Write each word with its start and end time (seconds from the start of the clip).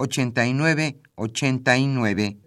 89 0.00 1.00
89. 1.16 2.38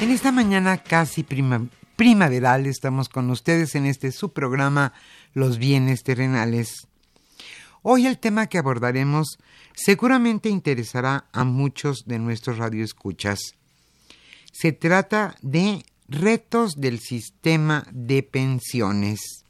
En 0.00 0.10
esta 0.10 0.32
mañana 0.32 0.76
casi 0.82 1.24
primaveral 1.96 2.66
estamos 2.66 3.08
con 3.08 3.30
ustedes 3.30 3.74
en 3.74 3.86
este 3.86 4.12
subprograma 4.12 4.92
Los 5.32 5.56
bienes 5.56 6.02
terrenales. 6.02 6.86
Hoy 7.80 8.06
el 8.06 8.18
tema 8.18 8.48
que 8.48 8.58
abordaremos 8.58 9.38
seguramente 9.74 10.50
interesará 10.50 11.24
a 11.32 11.44
muchos 11.44 12.04
de 12.06 12.18
nuestros 12.18 12.58
radioescuchas. 12.58 13.57
Se 14.52 14.72
trata 14.72 15.36
de 15.42 15.84
retos 16.08 16.76
del 16.76 16.98
sistema 16.98 17.86
de 17.92 18.22
pensiones. 18.22 19.44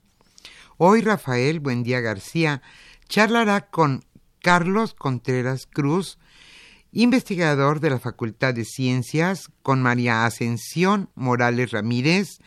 Hoy 0.77 1.01
Rafael 1.01 1.61
Buendía 1.61 2.01
García 2.01 2.63
charlará 3.09 3.69
con 3.71 4.05
Carlos 4.41 4.95
Contreras 4.95 5.67
Cruz, 5.67 6.19
investigador 6.93 7.81
de 7.81 7.91
la 7.91 7.99
Facultad 7.99 8.55
de 8.55 8.65
Ciencias, 8.65 9.51
con 9.63 9.83
María 9.83 10.25
Ascensión 10.25 11.11
Morales 11.15 11.71
Ramírez, 11.73 12.39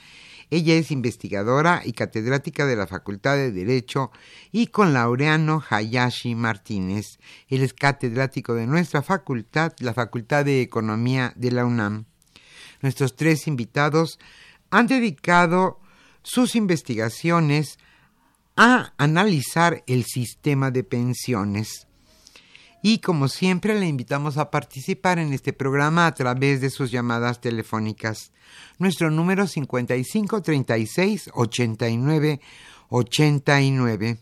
ella 0.52 0.76
es 0.76 0.92
investigadora 0.92 1.82
y 1.86 1.94
catedrática 1.94 2.66
de 2.66 2.76
la 2.76 2.86
Facultad 2.86 3.38
de 3.38 3.54
Derecho 3.54 4.12
y 4.52 4.68
con 4.68 4.94
Laureano 4.94 5.64
Hayashi 5.70 6.36
Martínez. 6.36 7.20
Él 7.48 7.64
es 7.64 7.74
catedrático 7.74 8.54
de 8.54 8.68
nuestra 8.68 9.02
facultad, 9.02 9.72
la 9.80 9.94
Facultad 9.94 10.44
de 10.44 10.62
Economía 10.62 11.32
de 11.38 11.52
la 11.52 11.66
UNAM 11.66 12.06
nuestros 12.82 13.16
tres 13.16 13.48
invitados 13.48 14.20
han 14.70 14.88
dedicado 14.88 15.80
sus 16.24 16.56
investigaciones 16.56 17.78
a 18.56 18.94
analizar 18.98 19.84
el 19.88 20.06
sistema 20.06 20.72
de 20.72 20.84
pensiones. 20.84 21.88
Y 22.84 22.98
como 23.00 23.28
siempre 23.28 23.80
le 23.80 23.88
invitamos 23.88 24.38
a 24.38 24.50
participar 24.50 25.20
en 25.20 25.34
este 25.34 25.54
programa 25.54 26.08
a 26.08 26.16
través 26.16 26.62
de 26.62 26.72
sus 26.72 26.90
llamadas 26.90 27.40
telefónicas. 27.40 28.32
Nuestro 28.80 29.12
número 29.12 29.46
55 29.46 30.42
36 30.42 31.30
89 31.34 32.42
89. 32.90 34.18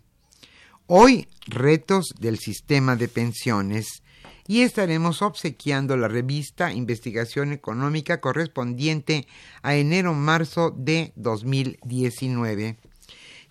Hoy, 0.88 1.28
retos 1.48 2.14
del 2.19 2.38
sistema 2.38 2.96
de 2.96 3.08
pensiones 3.08 4.03
y 4.50 4.64
estaremos 4.64 5.22
obsequiando 5.22 5.96
la 5.96 6.08
revista 6.08 6.74
Investigación 6.74 7.52
Económica 7.52 8.20
correspondiente 8.20 9.28
a 9.62 9.76
enero-marzo 9.76 10.72
de 10.76 11.14
2019. 11.18 12.80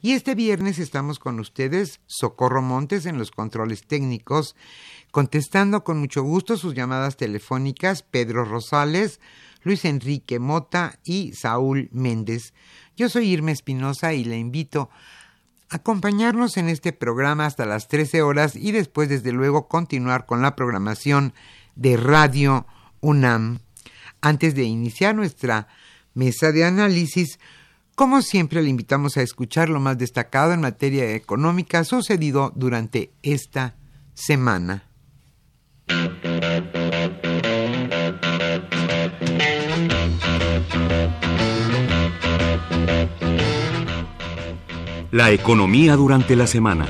Y 0.03 0.13
este 0.15 0.35
viernes 0.35 0.81
estamos 0.81 1.21
con 1.21 1.39
ustedes, 1.39 2.01
Socorro 2.07 2.63
Montes, 2.63 3.07
en 3.07 3.17
los 3.17 3.31
controles 3.31 3.87
técnicos, 3.87 4.57
contestando 5.13 5.85
con 5.85 6.01
mucho 6.01 6.25
gusto 6.25 6.57
sus 6.57 6.75
llamadas 6.75 7.17
telefónicas 7.17 8.03
Pedro 8.03 8.45
Rosales, 8.45 9.21
Luis 9.63 9.85
Enrique 9.85 10.41
Mota 10.41 10.99
y 11.05 11.33
Saúl 11.33 11.91
Méndez. 11.93 12.55
Yo 12.97 13.09
soy 13.09 13.29
Irma 13.29 13.53
Espinosa 13.53 14.15
y 14.15 14.25
le 14.25 14.37
invito 14.37 14.91
acompañarnos 15.71 16.57
en 16.57 16.69
este 16.69 16.93
programa 16.93 17.47
hasta 17.47 17.67
las 17.67 17.89
13 17.89 18.23
horas 18.23 18.57
y 18.57 18.73
después, 18.73 19.09
desde 19.09 19.33
luego, 19.33 19.69
continuar 19.69 20.27
con 20.27 20.43
la 20.43 20.57
programación 20.57 21.33
de 21.77 21.97
Radio 21.97 22.67
UNAM. 23.01 23.61
Antes 24.21 24.55
de 24.55 24.65
iniciar 24.65 25.15
nuestra 25.15 25.69
mesa 26.15 26.53
de 26.53 26.65
análisis, 26.65 27.39
como 27.95 28.23
siempre, 28.23 28.63
le 28.63 28.71
invitamos 28.71 29.17
a 29.17 29.23
escuchar 29.23 29.69
lo 29.69 29.81
más 29.81 29.99
destacado 29.99 30.53
en 30.53 30.61
materia 30.61 31.15
económica 31.15 31.85
sucedido 31.85 32.53
durante 32.55 33.11
esta 33.23 33.75
semana. 34.15 34.85
La 45.11 45.31
economía 45.31 45.97
durante 45.97 46.37
la 46.37 46.47
semana. 46.47 46.87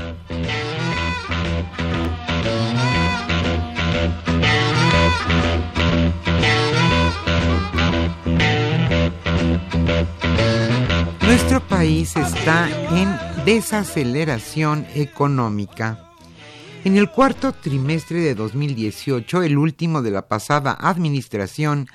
Nuestro 11.21 11.65
país 11.65 12.17
está 12.17 12.69
en 12.91 13.45
desaceleración 13.45 14.85
económica. 14.95 16.11
En 16.83 16.97
el 16.97 17.09
cuarto 17.09 17.53
trimestre 17.53 18.19
de 18.19 18.35
2018, 18.35 19.43
el 19.43 19.57
último 19.57 20.01
de 20.01 20.11
la 20.11 20.27
pasada 20.27 20.73
administración, 20.77 21.87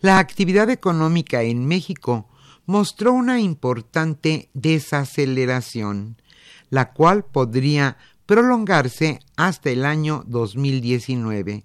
la 0.00 0.18
actividad 0.18 0.70
económica 0.70 1.42
en 1.42 1.68
México 1.68 2.26
mostró 2.68 3.14
una 3.14 3.40
importante 3.40 4.50
desaceleración, 4.52 6.20
la 6.68 6.92
cual 6.92 7.24
podría 7.24 7.96
prolongarse 8.26 9.20
hasta 9.36 9.70
el 9.70 9.86
año 9.86 10.22
2019. 10.26 11.64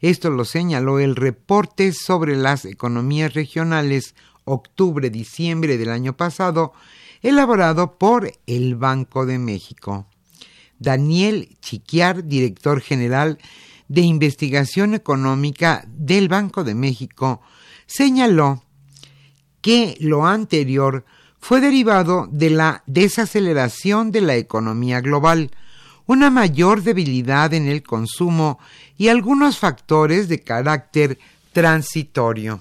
Esto 0.00 0.30
lo 0.30 0.44
señaló 0.44 0.98
el 0.98 1.14
reporte 1.14 1.92
sobre 1.92 2.34
las 2.34 2.64
economías 2.64 3.34
regionales 3.34 4.16
octubre-diciembre 4.42 5.78
del 5.78 5.90
año 5.90 6.16
pasado, 6.16 6.72
elaborado 7.22 7.96
por 7.96 8.32
el 8.48 8.74
Banco 8.74 9.26
de 9.26 9.38
México. 9.38 10.08
Daniel 10.80 11.56
Chiquiar, 11.60 12.24
director 12.24 12.80
general 12.80 13.38
de 13.86 14.00
Investigación 14.00 14.94
Económica 14.94 15.84
del 15.86 16.26
Banco 16.26 16.64
de 16.64 16.74
México, 16.74 17.42
señaló 17.86 18.64
que 19.62 19.96
lo 20.00 20.26
anterior 20.26 21.04
fue 21.40 21.60
derivado 21.60 22.28
de 22.30 22.50
la 22.50 22.82
desaceleración 22.86 24.12
de 24.12 24.20
la 24.20 24.36
economía 24.36 25.00
global, 25.00 25.50
una 26.06 26.30
mayor 26.30 26.82
debilidad 26.82 27.54
en 27.54 27.66
el 27.68 27.82
consumo 27.82 28.58
y 28.98 29.08
algunos 29.08 29.58
factores 29.58 30.28
de 30.28 30.40
carácter 30.40 31.18
transitorio. 31.52 32.60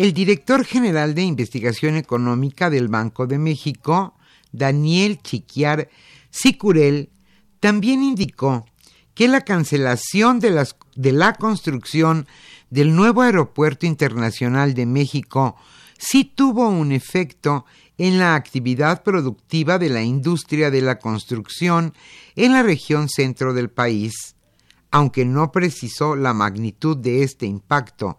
El 0.00 0.14
director 0.14 0.64
general 0.64 1.14
de 1.14 1.20
Investigación 1.20 1.94
Económica 1.94 2.70
del 2.70 2.88
Banco 2.88 3.26
de 3.26 3.36
México, 3.36 4.14
Daniel 4.50 5.20
Chiquiar 5.20 5.90
Sicurel, 6.30 7.10
también 7.60 8.02
indicó 8.02 8.64
que 9.12 9.28
la 9.28 9.42
cancelación 9.42 10.40
de, 10.40 10.66
de, 10.96 11.12
la 11.12 11.34
construcción 11.34 12.26
del 12.70 12.96
nuevo 12.96 13.20
Aeropuerto 13.20 13.84
Internacional 13.84 14.72
de 14.72 14.86
México 14.86 15.56
sí 15.98 16.24
tuvo 16.24 16.70
un 16.70 16.92
efecto 16.92 17.66
en 17.98 18.18
la 18.18 18.36
actividad 18.36 19.02
productiva 19.02 19.78
de 19.78 19.90
la 19.90 20.02
industria 20.02 20.70
de 20.70 20.80
la 20.80 20.98
construcción 20.98 21.92
en 22.36 22.54
la 22.54 22.62
región 22.62 23.10
centro 23.10 23.52
del 23.52 23.68
país, 23.68 24.34
aunque 24.90 25.26
no 25.26 25.52
precisó 25.52 26.16
la 26.16 26.32
magnitud 26.32 26.96
de 26.96 27.22
este 27.22 27.44
impacto, 27.44 28.16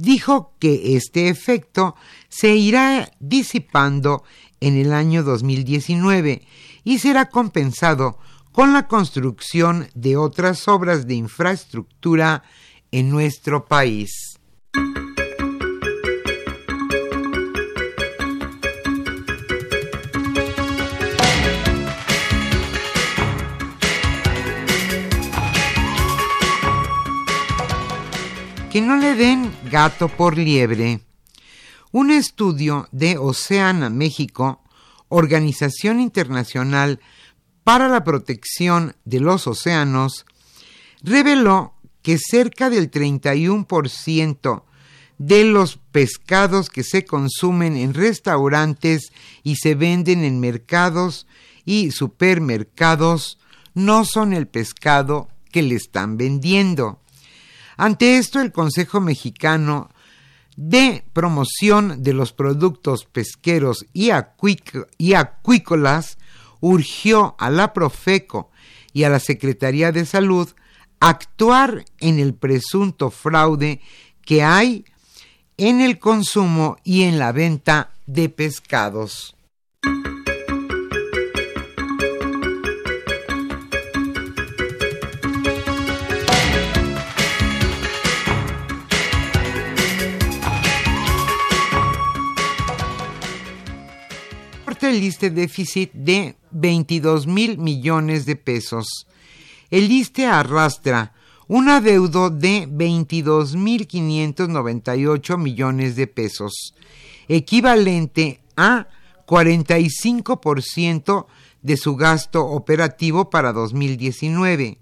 dijo 0.00 0.54
que 0.58 0.96
este 0.96 1.28
efecto 1.28 1.94
se 2.28 2.54
irá 2.56 3.10
disipando 3.20 4.24
en 4.60 4.76
el 4.76 4.92
año 4.92 5.22
2019 5.22 6.42
y 6.84 6.98
será 6.98 7.26
compensado 7.28 8.18
con 8.52 8.72
la 8.72 8.88
construcción 8.88 9.88
de 9.94 10.16
otras 10.16 10.66
obras 10.68 11.06
de 11.06 11.14
infraestructura 11.14 12.42
en 12.90 13.10
nuestro 13.10 13.66
país. 13.66 14.29
Que 28.70 28.80
no 28.80 28.96
le 28.96 29.16
den 29.16 29.52
gato 29.68 30.08
por 30.08 30.38
liebre. 30.38 31.00
Un 31.90 32.12
estudio 32.12 32.88
de 32.92 33.18
Oceana 33.18 33.90
México, 33.90 34.62
Organización 35.08 35.98
Internacional 35.98 37.00
para 37.64 37.88
la 37.88 38.04
Protección 38.04 38.94
de 39.04 39.18
los 39.18 39.48
Océanos, 39.48 40.24
reveló 41.02 41.74
que 42.02 42.16
cerca 42.16 42.70
del 42.70 42.92
31% 42.92 44.62
de 45.18 45.44
los 45.44 45.76
pescados 45.90 46.70
que 46.70 46.84
se 46.84 47.04
consumen 47.04 47.76
en 47.76 47.92
restaurantes 47.92 49.12
y 49.42 49.56
se 49.56 49.74
venden 49.74 50.22
en 50.22 50.38
mercados 50.38 51.26
y 51.64 51.90
supermercados 51.90 53.38
no 53.74 54.04
son 54.04 54.32
el 54.32 54.46
pescado 54.46 55.28
que 55.50 55.62
le 55.62 55.74
están 55.74 56.16
vendiendo. 56.16 56.99
Ante 57.80 58.18
esto, 58.18 58.42
el 58.42 58.52
Consejo 58.52 59.00
Mexicano 59.00 59.88
de 60.54 61.02
Promoción 61.14 62.02
de 62.02 62.12
los 62.12 62.34
Productos 62.34 63.06
Pesqueros 63.06 63.86
y, 63.94 64.10
Acuícolas 64.10 66.18
urgió 66.60 67.36
a 67.38 67.48
la 67.48 67.72
Profeco 67.72 68.50
y 68.92 69.04
a 69.04 69.08
la 69.08 69.18
Secretaría 69.18 69.92
de 69.92 70.04
Salud 70.04 70.50
actuar 71.00 71.86
en 72.00 72.18
el 72.18 72.34
presunto 72.34 73.10
fraude 73.10 73.80
que 74.26 74.42
hay 74.42 74.84
en 75.56 75.80
el 75.80 75.98
consumo 75.98 76.76
y 76.84 77.04
en 77.04 77.18
la 77.18 77.32
venta 77.32 77.92
de 78.04 78.28
pescados. 78.28 79.34
El 94.78 95.02
ISTE 95.02 95.30
déficit 95.30 95.92
de 95.92 96.36
22 96.52 97.26
mil 97.26 97.58
millones 97.58 98.26
de 98.26 98.36
pesos. 98.36 99.06
El 99.70 99.90
ISTE 99.90 100.26
arrastra 100.26 101.12
un 101.48 101.68
adeudo 101.68 102.30
de 102.30 102.66
22 102.70 103.56
mil 103.56 103.86
598 103.86 105.36
millones 105.36 105.96
de 105.96 106.06
pesos, 106.06 106.74
equivalente 107.28 108.40
a 108.56 108.86
45% 109.26 111.26
de 111.62 111.76
su 111.76 111.96
gasto 111.96 112.46
operativo 112.46 113.30
para 113.30 113.52
2019, 113.52 114.78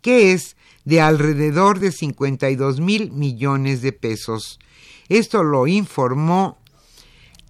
que 0.00 0.32
es 0.32 0.56
de 0.84 1.00
alrededor 1.00 1.80
de 1.80 1.92
52 1.92 2.80
mil 2.80 3.12
millones 3.12 3.82
de 3.82 3.92
pesos. 3.92 4.58
Esto 5.08 5.42
lo 5.42 5.66
informó 5.66 6.61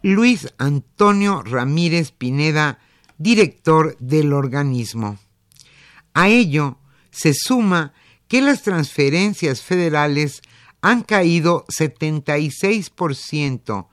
Luis 0.03 0.53
Antonio 0.59 1.43
Ramírez 1.43 2.11
Pineda, 2.11 2.81
director 3.19 3.97
del 4.01 4.33
organismo. 4.33 5.19
A 6.13 6.29
ello 6.29 6.79
se 7.11 7.35
suma 7.35 7.95
que 8.27 8.43
las 8.43 8.63
transferencias 8.63 9.63
federales 9.63 10.43
han 10.81 11.03
caído 11.03 11.65
76% 11.67 13.87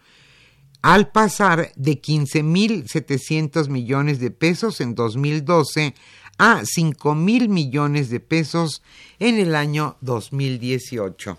al 0.81 1.12
pasar 1.12 1.72
de 1.75 2.01
15.700 2.01 3.69
millones 3.69 4.19
de 4.19 4.31
pesos 4.31 4.81
en 4.81 4.95
2012 4.95 5.93
a 6.39 6.62
5.000 6.62 7.50
millones 7.50 8.10
de 8.10 8.19
pesos 8.19 8.81
en 9.19 9.38
el 9.38 9.55
año 9.55 9.98
2018. 10.01 11.38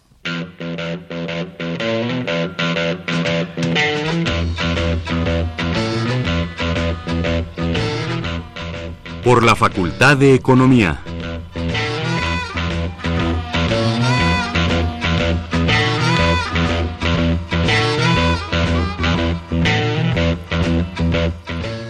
Por 9.24 9.44
la 9.44 9.54
Facultad 9.54 10.16
de 10.16 10.34
Economía. 10.34 11.02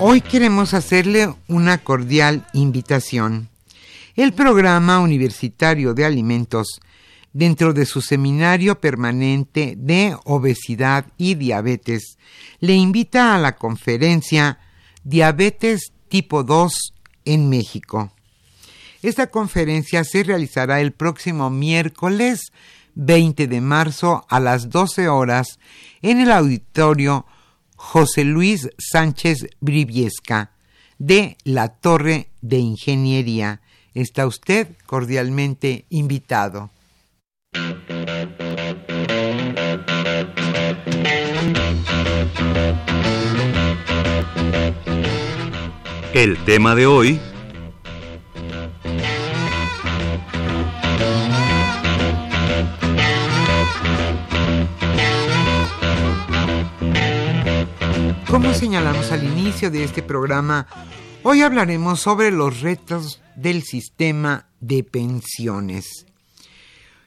Hoy 0.00 0.20
queremos 0.20 0.74
hacerle 0.74 1.32
una 1.46 1.78
cordial 1.78 2.46
invitación. 2.52 3.48
El 4.16 4.32
programa 4.32 4.98
universitario 4.98 5.94
de 5.94 6.04
alimentos 6.04 6.80
dentro 7.32 7.72
de 7.72 7.86
su 7.86 8.00
seminario 8.00 8.80
permanente 8.80 9.74
de 9.76 10.16
obesidad 10.24 11.06
y 11.16 11.34
diabetes, 11.34 12.18
le 12.58 12.74
invita 12.74 13.34
a 13.34 13.38
la 13.38 13.56
conferencia 13.56 14.58
Diabetes 15.04 15.92
tipo 16.08 16.42
2 16.42 16.94
en 17.30 17.48
México. 17.48 18.12
Esta 19.02 19.28
conferencia 19.28 20.04
se 20.04 20.24
realizará 20.24 20.80
el 20.80 20.92
próximo 20.92 21.48
miércoles 21.48 22.52
20 22.96 23.46
de 23.46 23.60
marzo 23.60 24.26
a 24.28 24.40
las 24.40 24.68
12 24.68 25.08
horas 25.08 25.58
en 26.02 26.20
el 26.20 26.32
auditorio 26.32 27.24
José 27.76 28.24
Luis 28.24 28.68
Sánchez 28.78 29.46
Briviesca 29.60 30.50
de 30.98 31.38
la 31.44 31.68
Torre 31.68 32.30
de 32.42 32.58
Ingeniería. 32.58 33.60
Está 33.94 34.26
usted 34.26 34.68
cordialmente 34.86 35.86
invitado. 35.88 36.70
El 46.20 46.36
tema 46.44 46.74
de 46.74 46.86
hoy 46.86 47.18
como 58.28 58.52
señalamos 58.52 59.10
al 59.12 59.24
inicio 59.24 59.70
de 59.70 59.82
este 59.82 60.02
programa, 60.02 60.66
hoy 61.22 61.40
hablaremos 61.40 62.00
sobre 62.00 62.30
los 62.30 62.60
retos 62.60 63.22
del 63.34 63.62
sistema 63.62 64.46
de 64.60 64.84
pensiones. 64.84 66.04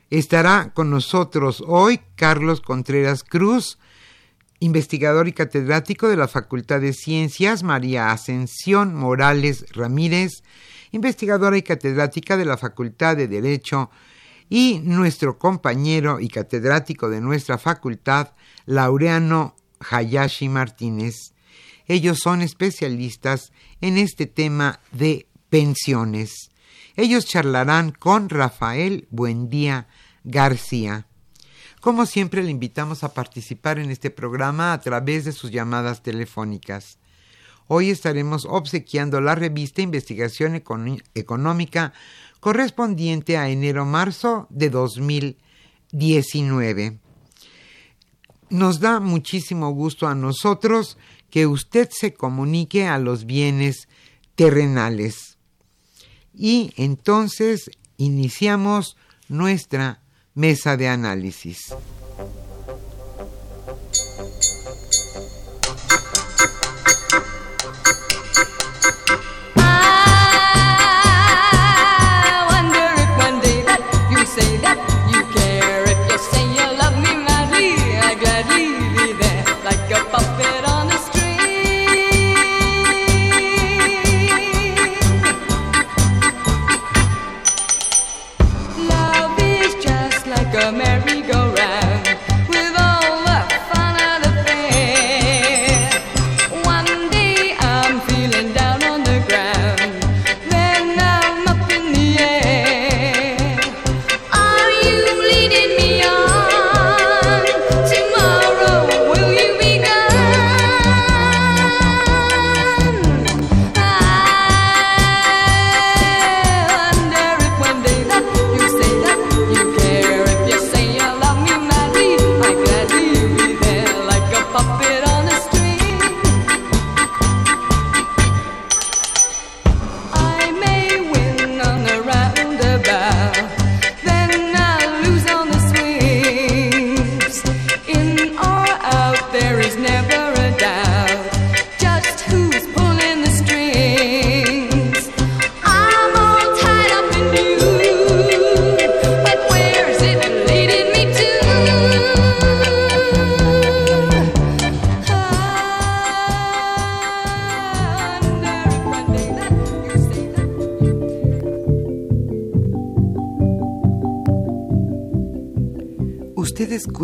Estará 0.09 0.71
con 0.73 0.89
nosotros 0.89 1.63
hoy 1.67 2.01
Carlos 2.15 2.61
Contreras 2.61 3.23
Cruz, 3.23 3.77
investigador 4.63 5.27
y 5.27 5.33
catedrático 5.33 6.07
de 6.07 6.15
la 6.15 6.29
Facultad 6.29 6.79
de 6.79 6.93
Ciencias, 6.93 7.63
María 7.63 8.11
Ascensión 8.11 8.95
Morales 8.95 9.65
Ramírez, 9.73 10.41
investigadora 10.91 11.57
y 11.57 11.63
catedrática 11.63 12.37
de 12.37 12.45
la 12.45 12.55
Facultad 12.55 13.17
de 13.17 13.27
Derecho, 13.27 13.89
y 14.49 14.79
nuestro 14.83 15.37
compañero 15.37 16.21
y 16.21 16.29
catedrático 16.29 17.09
de 17.09 17.19
nuestra 17.19 17.57
facultad, 17.57 18.29
Laureano 18.65 19.55
Hayashi 19.79 20.47
Martínez. 20.47 21.33
Ellos 21.85 22.19
son 22.19 22.41
especialistas 22.41 23.51
en 23.81 23.97
este 23.97 24.27
tema 24.27 24.79
de 24.93 25.27
pensiones. 25.49 26.51
Ellos 26.95 27.25
charlarán 27.25 27.91
con 27.91 28.29
Rafael 28.29 29.07
Buendía 29.09 29.87
García. 30.23 31.07
Como 31.83 32.05
siempre, 32.05 32.41
le 32.41 32.49
invitamos 32.49 33.03
a 33.03 33.13
participar 33.13 33.77
en 33.77 33.91
este 33.91 34.09
programa 34.09 34.71
a 34.71 34.79
través 34.79 35.25
de 35.25 35.33
sus 35.33 35.51
llamadas 35.51 36.01
telefónicas. 36.01 36.97
Hoy 37.67 37.89
estaremos 37.89 38.47
obsequiando 38.49 39.19
la 39.19 39.35
revista 39.35 39.81
Investigación 39.81 40.63
Económica 41.13 41.91
correspondiente 42.39 43.35
a 43.35 43.49
enero-marzo 43.49 44.47
de 44.49 44.69
2019. 44.69 46.99
Nos 48.49 48.79
da 48.79 49.01
muchísimo 49.01 49.71
gusto 49.71 50.07
a 50.07 50.15
nosotros 50.15 50.97
que 51.29 51.47
usted 51.47 51.89
se 51.91 52.13
comunique 52.13 52.87
a 52.87 52.97
los 52.97 53.25
bienes 53.25 53.89
terrenales. 54.35 55.37
Y 56.33 56.71
entonces 56.77 57.69
iniciamos 57.97 58.95
nuestra 59.27 60.02
Mesa 60.35 60.75
de 60.75 60.87
análisis. 60.87 61.75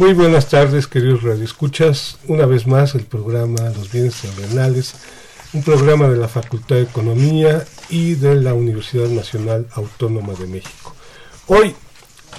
Muy 0.00 0.14
buenas 0.14 0.48
tardes, 0.48 0.86
queridos 0.86 1.22
radioescuchas. 1.22 2.16
Una 2.26 2.46
vez 2.46 2.66
más 2.66 2.94
el 2.94 3.04
programa 3.04 3.68
Los 3.76 3.92
Bienes 3.92 4.18
Terrenales, 4.22 4.94
un 5.52 5.62
programa 5.62 6.08
de 6.08 6.16
la 6.16 6.26
Facultad 6.26 6.76
de 6.76 6.84
Economía 6.84 7.66
y 7.90 8.14
de 8.14 8.36
la 8.36 8.54
Universidad 8.54 9.08
Nacional 9.08 9.66
Autónoma 9.74 10.32
de 10.32 10.46
México. 10.46 10.96
Hoy, 11.48 11.76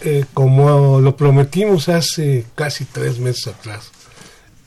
eh, 0.01 0.25
como 0.33 0.99
lo 1.01 1.15
prometimos 1.15 1.87
hace 1.87 2.47
casi 2.55 2.85
tres 2.85 3.19
meses 3.19 3.49
atrás 3.49 3.91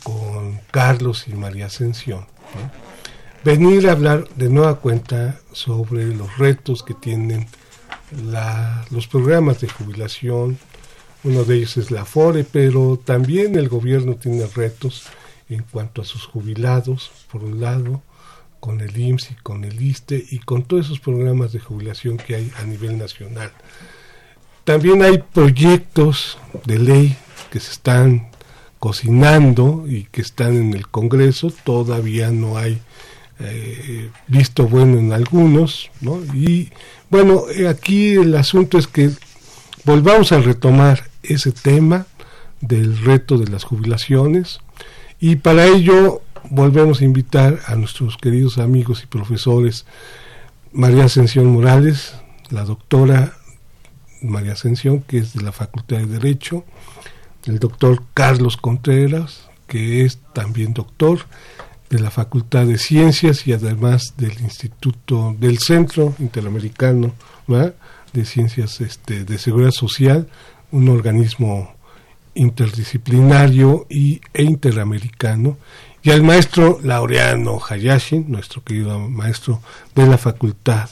con 0.04 0.60
Carlos 0.70 1.24
y 1.26 1.32
María 1.32 1.66
Ascensión, 1.66 2.26
venir 3.42 3.88
a 3.88 3.92
hablar 3.92 4.28
de 4.36 4.48
nueva 4.50 4.76
cuenta 4.76 5.40
sobre 5.50 6.14
los 6.14 6.38
retos 6.38 6.84
que 6.84 6.94
tienen 6.94 7.48
los 8.92 9.08
programas 9.08 9.60
de 9.60 9.68
jubilación, 9.68 10.60
uno 11.24 11.44
de 11.44 11.56
ellos 11.56 11.76
es 11.78 11.90
la 11.90 12.04
FORE, 12.04 12.44
pero 12.44 13.00
también 13.02 13.56
el 13.56 13.68
gobierno 13.68 14.14
tiene 14.14 14.46
retos 14.46 15.04
en 15.48 15.64
cuanto 15.70 16.02
a 16.02 16.04
sus 16.04 16.26
jubilados, 16.26 17.10
por 17.32 17.42
un 17.42 17.60
lado, 17.60 18.02
con 18.60 18.80
el 18.80 18.96
IMSS 18.96 19.32
y 19.32 19.34
con 19.42 19.64
el 19.64 19.80
ISTE 19.80 20.24
y 20.30 20.38
con 20.38 20.62
todos 20.62 20.86
esos 20.86 21.00
programas 21.00 21.52
de 21.52 21.60
jubilación 21.60 22.16
que 22.16 22.36
hay 22.36 22.52
a 22.56 22.64
nivel 22.64 22.98
nacional. 22.98 23.52
También 24.64 25.02
hay 25.02 25.18
proyectos 25.18 26.38
de 26.64 26.78
ley 26.78 27.16
que 27.50 27.60
se 27.60 27.72
están 27.72 28.28
cocinando 28.78 29.84
y 29.86 30.04
que 30.04 30.20
están 30.20 30.56
en 30.56 30.74
el 30.74 30.88
Congreso, 30.88 31.52
todavía 31.64 32.30
no 32.30 32.56
hay 32.56 32.80
eh, 33.40 34.10
visto 34.28 34.66
bueno 34.66 34.98
en 34.98 35.12
algunos, 35.12 35.90
¿no? 36.00 36.18
Y 36.34 36.70
bueno, 37.10 37.44
aquí 37.68 38.14
el 38.14 38.34
asunto 38.34 38.78
es 38.78 38.86
que 38.86 39.10
volvamos 39.84 40.32
a 40.32 40.40
retomar 40.40 41.13
ese 41.28 41.52
tema 41.52 42.06
del 42.60 42.98
reto 42.98 43.38
de 43.38 43.50
las 43.50 43.64
jubilaciones. 43.64 44.60
Y 45.20 45.36
para 45.36 45.66
ello 45.66 46.22
volvemos 46.50 47.00
a 47.00 47.04
invitar 47.04 47.60
a 47.66 47.74
nuestros 47.74 48.16
queridos 48.16 48.58
amigos 48.58 49.02
y 49.02 49.06
profesores 49.06 49.86
María 50.72 51.04
Ascensión 51.04 51.46
Morales, 51.46 52.14
la 52.50 52.64
doctora 52.64 53.34
María 54.22 54.52
Ascensión, 54.52 55.02
que 55.02 55.18
es 55.18 55.34
de 55.34 55.42
la 55.42 55.52
Facultad 55.52 55.98
de 55.98 56.06
Derecho, 56.06 56.64
el 57.46 57.58
doctor 57.58 58.02
Carlos 58.14 58.56
Contreras, 58.56 59.48
que 59.66 60.04
es 60.04 60.18
también 60.32 60.74
doctor 60.74 61.20
de 61.90 62.00
la 62.00 62.10
Facultad 62.10 62.66
de 62.66 62.78
Ciencias 62.78 63.46
y 63.46 63.52
además 63.52 64.14
del 64.16 64.40
Instituto 64.40 65.36
del 65.38 65.58
Centro 65.58 66.14
Interamericano 66.18 67.14
de 68.12 68.24
Ciencias 68.24 68.80
este, 68.80 69.24
de 69.24 69.38
Seguridad 69.38 69.70
Social 69.70 70.28
un 70.74 70.88
organismo 70.88 71.72
interdisciplinario 72.34 73.86
y, 73.88 74.20
e 74.32 74.42
interamericano 74.42 75.56
y 76.02 76.10
al 76.10 76.24
maestro 76.24 76.80
Laureano 76.82 77.60
Hayashi, 77.60 78.18
nuestro 78.18 78.62
querido 78.64 78.98
maestro 78.98 79.60
de 79.94 80.06
la 80.06 80.18
Facultad 80.18 80.90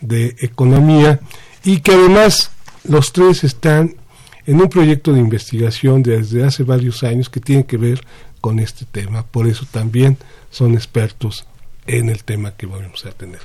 de 0.00 0.36
Economía, 0.38 1.18
y 1.64 1.80
que 1.80 1.92
además 1.92 2.52
los 2.84 3.12
tres 3.12 3.42
están 3.42 3.96
en 4.46 4.60
un 4.60 4.68
proyecto 4.68 5.12
de 5.12 5.18
investigación 5.18 6.04
desde 6.04 6.44
hace 6.44 6.62
varios 6.62 7.02
años 7.02 7.28
que 7.28 7.40
tiene 7.40 7.66
que 7.66 7.76
ver 7.76 8.06
con 8.40 8.60
este 8.60 8.84
tema. 8.84 9.26
Por 9.26 9.48
eso 9.48 9.66
también 9.68 10.16
son 10.50 10.74
expertos 10.74 11.44
en 11.88 12.08
el 12.08 12.22
tema 12.22 12.52
que 12.52 12.66
vamos 12.66 13.04
a 13.04 13.10
tener. 13.10 13.40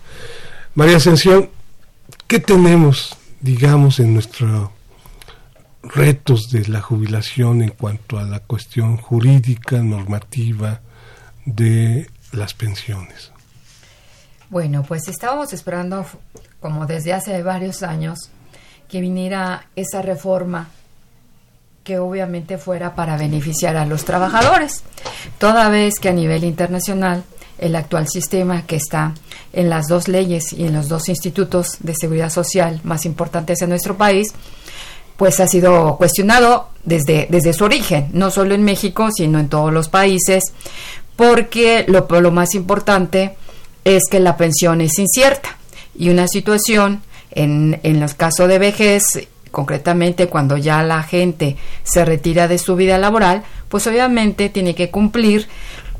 María 0.75 0.97
Ascensión, 0.97 1.49
¿qué 2.27 2.39
tenemos, 2.39 3.17
digamos, 3.41 3.99
en 3.99 4.13
nuestros 4.13 4.69
retos 5.83 6.49
de 6.51 6.67
la 6.67 6.81
jubilación 6.81 7.61
en 7.61 7.69
cuanto 7.69 8.17
a 8.17 8.23
la 8.23 8.39
cuestión 8.39 8.97
jurídica, 8.97 9.81
normativa 9.81 10.81
de 11.45 12.09
las 12.31 12.53
pensiones? 12.53 13.31
Bueno, 14.49 14.83
pues 14.83 15.07
estábamos 15.07 15.51
esperando, 15.53 16.05
como 16.59 16.85
desde 16.85 17.13
hace 17.13 17.41
varios 17.43 17.83
años, 17.83 18.29
que 18.87 19.01
viniera 19.01 19.67
esa 19.75 20.01
reforma 20.01 20.69
que 21.83 21.99
obviamente 21.99 22.57
fuera 22.57 22.95
para 22.95 23.17
beneficiar 23.17 23.75
a 23.75 23.85
los 23.85 24.05
trabajadores, 24.05 24.83
toda 25.37 25.69
vez 25.69 25.95
que 25.99 26.09
a 26.09 26.13
nivel 26.13 26.43
internacional 26.43 27.23
el 27.57 27.75
actual 27.75 28.07
sistema 28.07 28.65
que 28.65 28.77
está 28.77 29.13
en 29.51 29.69
las 29.69 29.87
dos 29.87 30.07
leyes 30.07 30.53
y 30.53 30.65
en 30.65 30.73
los 30.73 30.87
dos 30.87 31.09
institutos 31.09 31.77
de 31.79 31.93
seguridad 31.95 32.29
social 32.29 32.79
más 32.83 33.05
importantes 33.05 33.61
en 33.61 33.69
nuestro 33.69 33.97
país, 33.97 34.33
pues 35.17 35.39
ha 35.39 35.47
sido 35.47 35.97
cuestionado 35.97 36.69
desde, 36.83 37.27
desde 37.29 37.53
su 37.53 37.63
origen, 37.63 38.09
no 38.13 38.31
solo 38.31 38.55
en 38.55 38.63
México, 38.63 39.09
sino 39.15 39.39
en 39.39 39.49
todos 39.49 39.71
los 39.71 39.89
países, 39.89 40.43
porque 41.15 41.85
lo, 41.87 42.07
lo 42.19 42.31
más 42.31 42.55
importante 42.55 43.35
es 43.85 44.03
que 44.09 44.19
la 44.19 44.37
pensión 44.37 44.81
es 44.81 44.97
incierta 44.97 45.57
y 45.97 46.09
una 46.09 46.27
situación 46.27 47.01
en, 47.31 47.79
en 47.83 47.99
los 47.99 48.13
casos 48.13 48.47
de 48.47 48.59
vejez 48.59 49.27
concretamente 49.53 50.27
cuando 50.27 50.57
ya 50.57 50.81
la 50.81 51.03
gente 51.03 51.57
se 51.83 52.03
retira 52.03 52.47
de 52.47 52.57
su 52.57 52.75
vida 52.75 52.97
laboral, 52.97 53.43
pues 53.69 53.85
obviamente 53.85 54.49
tiene 54.49 54.73
que 54.73 54.89
cumplir 54.89 55.47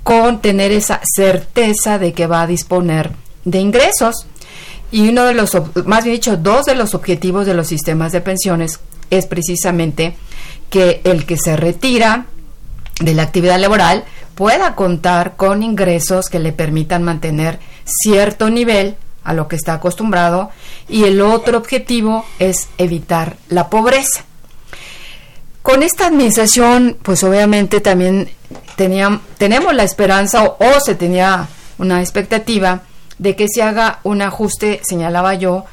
con 0.03 0.41
tener 0.41 0.71
esa 0.71 1.01
certeza 1.15 1.99
de 1.99 2.13
que 2.13 2.25
va 2.25 2.41
a 2.41 2.47
disponer 2.47 3.11
de 3.45 3.59
ingresos. 3.59 4.25
Y 4.91 5.09
uno 5.09 5.25
de 5.25 5.35
los, 5.35 5.55
más 5.85 6.03
bien 6.03 6.15
dicho, 6.15 6.35
dos 6.35 6.65
de 6.65 6.75
los 6.75 6.93
objetivos 6.95 7.45
de 7.45 7.53
los 7.53 7.67
sistemas 7.67 8.11
de 8.11 8.21
pensiones 8.21 8.79
es 9.17 9.25
precisamente 9.25 10.15
que 10.69 11.01
el 11.03 11.25
que 11.25 11.37
se 11.37 11.55
retira 11.55 12.25
de 12.99 13.13
la 13.13 13.23
actividad 13.23 13.59
laboral 13.59 14.05
pueda 14.35 14.75
contar 14.75 15.35
con 15.35 15.63
ingresos 15.63 16.29
que 16.29 16.39
le 16.39 16.51
permitan 16.51 17.03
mantener 17.03 17.59
cierto 17.85 18.49
nivel 18.49 18.95
a 19.23 19.33
lo 19.33 19.47
que 19.47 19.55
está 19.55 19.75
acostumbrado 19.75 20.49
y 20.89 21.03
el 21.03 21.21
otro 21.21 21.57
objetivo 21.57 22.25
es 22.39 22.67
evitar 22.77 23.37
la 23.49 23.69
pobreza. 23.69 24.25
Con 25.61 25.81
esta 25.81 26.07
administración, 26.07 26.97
pues 27.01 27.23
obviamente 27.23 27.79
también 27.79 28.29
tenemos 29.37 29.73
la 29.73 29.83
esperanza 29.83 30.43
o, 30.43 30.79
se 30.83 30.95
tenía 30.95 31.47
una 31.77 32.01
expectativa 32.01 32.81
de 33.17 33.35
que 33.35 33.47
se 33.47 33.63
haga 33.63 33.99
un 34.03 34.21
ajuste, 34.21 34.81
señalaba 34.83 35.35
yo, 35.35 35.63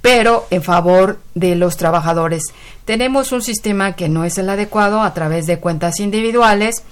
pero 0.00 0.46
en 0.50 0.62
favor 0.62 1.18
de 1.34 1.56
los 1.56 1.76
trabajadores. 1.76 2.42
Tenemos 2.84 3.32
un 3.32 3.42
sistema 3.42 3.94
que 3.94 4.08
no 4.08 4.24
es 4.24 4.38
el 4.38 4.50
adecuado 4.50 5.02
a 5.02 5.14
través 5.14 5.46
de 5.46 5.58
cuentas 5.58 6.00
individuales 6.00 6.82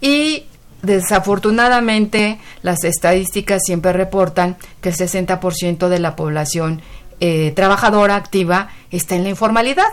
y 0.00 0.44
Desafortunadamente, 0.82 2.38
las 2.62 2.84
estadísticas 2.84 3.62
siempre 3.64 3.92
reportan 3.92 4.56
que 4.80 4.90
el 4.90 4.94
60% 4.94 5.88
de 5.88 5.98
la 5.98 6.14
población 6.14 6.80
eh, 7.18 7.52
trabajadora 7.56 8.14
activa 8.14 8.70
está 8.90 9.16
en 9.16 9.24
la 9.24 9.30
informalidad. 9.30 9.88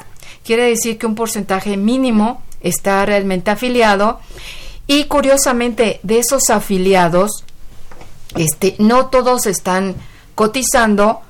Quiere 0.45 0.63
decir 0.63 0.97
que 0.97 1.07
un 1.07 1.15
porcentaje 1.15 1.77
mínimo 1.77 2.43
está 2.61 3.05
realmente 3.05 3.49
afiliado 3.49 4.19
y 4.85 5.05
curiosamente 5.05 5.99
de 6.03 6.19
esos 6.19 6.49
afiliados, 6.49 7.43
este, 8.35 8.75
no 8.77 9.07
todos 9.07 9.47
están 9.47 9.95
cotizando 10.35 11.21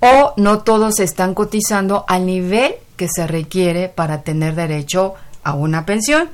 o 0.00 0.32
no 0.36 0.60
todos 0.60 1.00
están 1.00 1.34
cotizando 1.34 2.04
al 2.08 2.24
nivel 2.26 2.76
que 3.00 3.08
se 3.08 3.26
requiere 3.26 3.88
para 3.88 4.20
tener 4.20 4.54
derecho 4.54 5.14
a 5.42 5.54
una 5.54 5.86
pensión. 5.86 6.28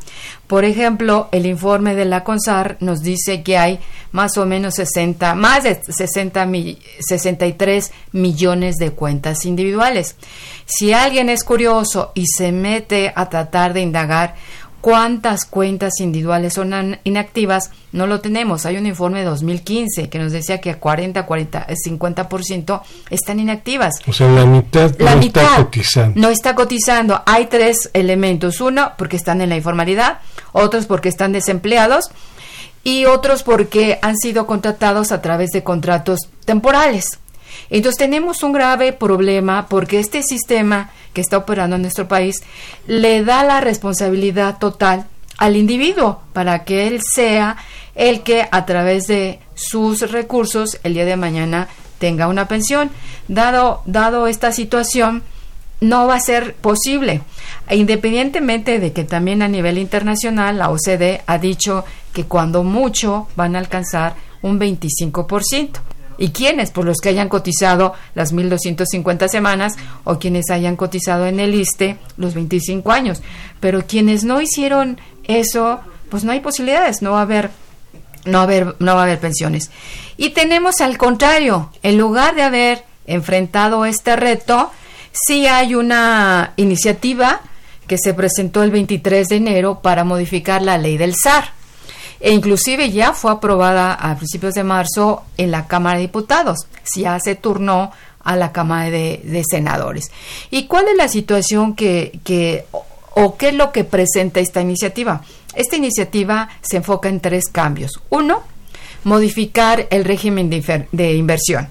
Por 0.49 0.65
ejemplo, 0.65 1.29
el 1.31 1.47
informe 1.47 1.95
de 1.95 2.07
la 2.07 2.25
CONSAR 2.25 2.77
nos 2.81 3.03
dice 3.03 3.45
que 3.45 3.57
hay 3.57 3.79
más 4.11 4.37
o 4.37 4.47
menos 4.47 4.75
60, 4.75 5.37
más 5.37 5.63
de 5.63 5.81
60 5.81 6.49
63 6.99 7.93
millones 8.11 8.79
de 8.79 8.91
cuentas 8.91 9.45
individuales. 9.45 10.17
Si 10.65 10.93
alguien 10.93 11.29
es 11.29 11.45
curioso 11.45 12.11
y 12.17 12.27
se 12.27 12.51
mete 12.51 13.13
a 13.15 13.29
tratar 13.29 13.73
de 13.73 13.83
indagar 13.83 14.35
cuántas 14.87 15.47
cuentas 15.47 15.95
individuales 15.99 16.55
son 16.55 17.01
inactivas, 17.03 17.73
no 17.91 18.07
lo 18.07 18.21
tenemos. 18.21 18.67
Hay 18.67 18.77
un 18.77 18.87
informe 18.87 19.19
de 19.19 19.25
2015 19.25 20.09
que 20.09 20.21
nos 20.21 20.31
decía 20.31 20.61
que 20.61 20.77
40, 20.77 21.27
40, 21.27 21.67
50% 21.67 22.83
están 23.11 23.41
inactivas. 23.41 23.97
O 24.07 24.13
sea, 24.13 24.29
la 24.29 24.47
mitad 24.47 24.97
no 24.97 25.21
está 25.21 25.57
cotizando. 25.57 26.21
No 26.21 26.29
está 26.29 26.55
cotizando. 26.55 27.21
Hay 27.27 27.47
tres 27.47 27.91
elementos. 27.95 28.61
Uno, 28.61 28.93
porque 28.97 29.17
están 29.17 29.41
en 29.41 29.49
la 29.49 29.57
informalidad, 29.57 30.21
otros 30.53 30.87
porque 30.87 31.09
están 31.09 31.33
desempleados 31.33 32.13
y 32.85 33.07
otros 33.07 33.43
porque 33.43 33.99
han 34.03 34.17
sido 34.17 34.47
contratados 34.47 35.11
a 35.11 35.21
través 35.21 35.51
de 35.51 35.65
contratos 35.65 36.29
temporales. 36.45 37.19
Entonces 37.71 37.99
tenemos 37.99 38.43
un 38.43 38.53
grave 38.53 38.93
problema 38.93 39.67
porque 39.69 39.99
este 39.99 40.23
sistema 40.23 40.91
que 41.13 41.21
está 41.21 41.39
operando 41.39 41.77
en 41.77 41.83
nuestro 41.83 42.09
país 42.09 42.43
le 42.87 43.25
da 43.25 43.43
la 43.43 43.61
responsabilidad 43.61 44.59
total 44.59 45.07
al 45.39 45.57
individuo 45.57 46.21
para 46.33 46.65
que 46.65 46.87
él 46.87 47.01
sea 47.03 47.57
el 47.95 48.23
que 48.23 48.47
a 48.51 48.67
través 48.67 49.07
de 49.07 49.41
sus 49.55 50.11
recursos 50.11 50.79
el 50.83 50.95
día 50.95 51.05
de 51.05 51.17
mañana 51.17 51.69
tenga 51.99 52.29
una 52.29 52.49
pensión. 52.49 52.91
Dado, 53.29 53.83
dado 53.87 54.27
esta 54.27 54.53
situación, 54.53 55.23
no 55.81 56.07
va 56.07 56.17
a 56.17 56.21
ser 56.21 56.55
posible. 56.55 57.23
Independientemente 57.71 58.79
de 58.79 58.93
que 58.93 59.05
también 59.05 59.43
a 59.43 59.49
nivel 59.49 59.79
internacional 59.79 60.59
la 60.59 60.71
OCDE 60.71 61.23
ha 61.27 61.39
dicho 61.39 61.85
que 62.13 62.25
cuando 62.25 62.63
mucho 62.63 63.29
van 63.37 63.57
a 63.57 63.59
alcanzar 63.59 64.15
un 64.43 64.59
25%. 64.61 65.81
¿Y 66.19 66.31
quiénes? 66.31 66.71
Pues 66.71 66.87
los 66.87 66.99
que 66.99 67.11
hayan 67.11 67.29
cotizado 67.29 67.95
las 68.15 68.35
1.250 68.35 69.29
semanas 69.29 69.75
o 70.05 70.19
quienes 70.19 70.51
hayan 70.51 70.77
cotizado 70.77 71.27
en 71.27 71.41
el 71.41 71.55
ISTE 71.55 71.99
los 72.17 72.35
25 72.35 72.91
años. 72.93 73.23
Pero 73.61 73.87
quienes 73.87 74.25
no 74.25 74.41
hicieron 74.41 74.99
eso, 75.25 75.81
pues 76.11 76.25
no 76.25 76.33
hay 76.33 76.41
posibilidades, 76.41 77.03
no 77.03 77.13
va 77.13 77.21
a 77.21 77.23
haber, 77.23 77.51
no 78.25 78.39
va 78.39 78.41
a 78.41 78.45
haber, 78.45 78.77
no 78.79 78.95
va 78.95 79.01
a 79.01 79.05
haber 79.05 79.21
pensiones. 79.21 79.71
Y 80.17 80.31
tenemos 80.31 80.81
al 80.81 80.97
contrario, 80.97 81.71
en 81.83 81.99
lugar 81.99 82.35
de 82.35 82.43
haber 82.43 82.85
enfrentado 83.07 83.85
este 83.85 84.17
reto, 84.17 84.71
sí 85.13 85.47
hay 85.47 85.75
una 85.75 86.53
iniciativa 86.57 87.41
que 87.87 87.99
se 87.99 88.15
presentó 88.15 88.63
el 88.63 88.71
23 88.71 89.29
de 89.29 89.37
enero 89.37 89.81
para 89.81 90.05
modificar 90.05 90.63
la 90.63 90.79
ley 90.79 90.97
del 90.97 91.15
SAR 91.15 91.57
e 92.21 92.33
inclusive 92.33 92.91
ya 92.91 93.13
fue 93.13 93.33
aprobada 93.33 93.93
a 93.93 94.17
principios 94.17 94.55
de 94.55 94.65
marzo 94.65 95.25
en 95.37 95.51
la 95.51 95.67
Cámara 95.67 95.97
de 95.97 96.03
Diputados. 96.03 96.67
Ya 96.95 97.19
se 97.21 97.35
turnó 97.35 97.93
a 98.23 98.37
la 98.37 98.53
Cámara 98.53 98.91
de, 98.91 99.45
Senadores. 99.49 100.11
¿Y 100.51 100.67
cuál 100.67 100.89
es 100.89 100.97
la 100.97 101.09
situación 101.09 101.75
que, 101.75 102.65
o 103.15 103.37
qué 103.37 103.49
es 103.49 103.55
lo 103.55 103.73
que 103.73 103.85
presenta 103.85 104.41
esta 104.41 104.61
iniciativa? 104.61 105.23
Esta 105.55 105.77
iniciativa 105.77 106.49
se 106.61 106.79
enfoca 106.79 107.09
en 107.09 107.21
tres 107.21 107.49
cambios. 107.49 108.01
Uno, 108.11 108.43
modificar 109.05 109.87
el 109.91 110.05
régimen 110.05 110.51
de, 110.51 110.87
de 110.91 111.15
inversión. 111.15 111.69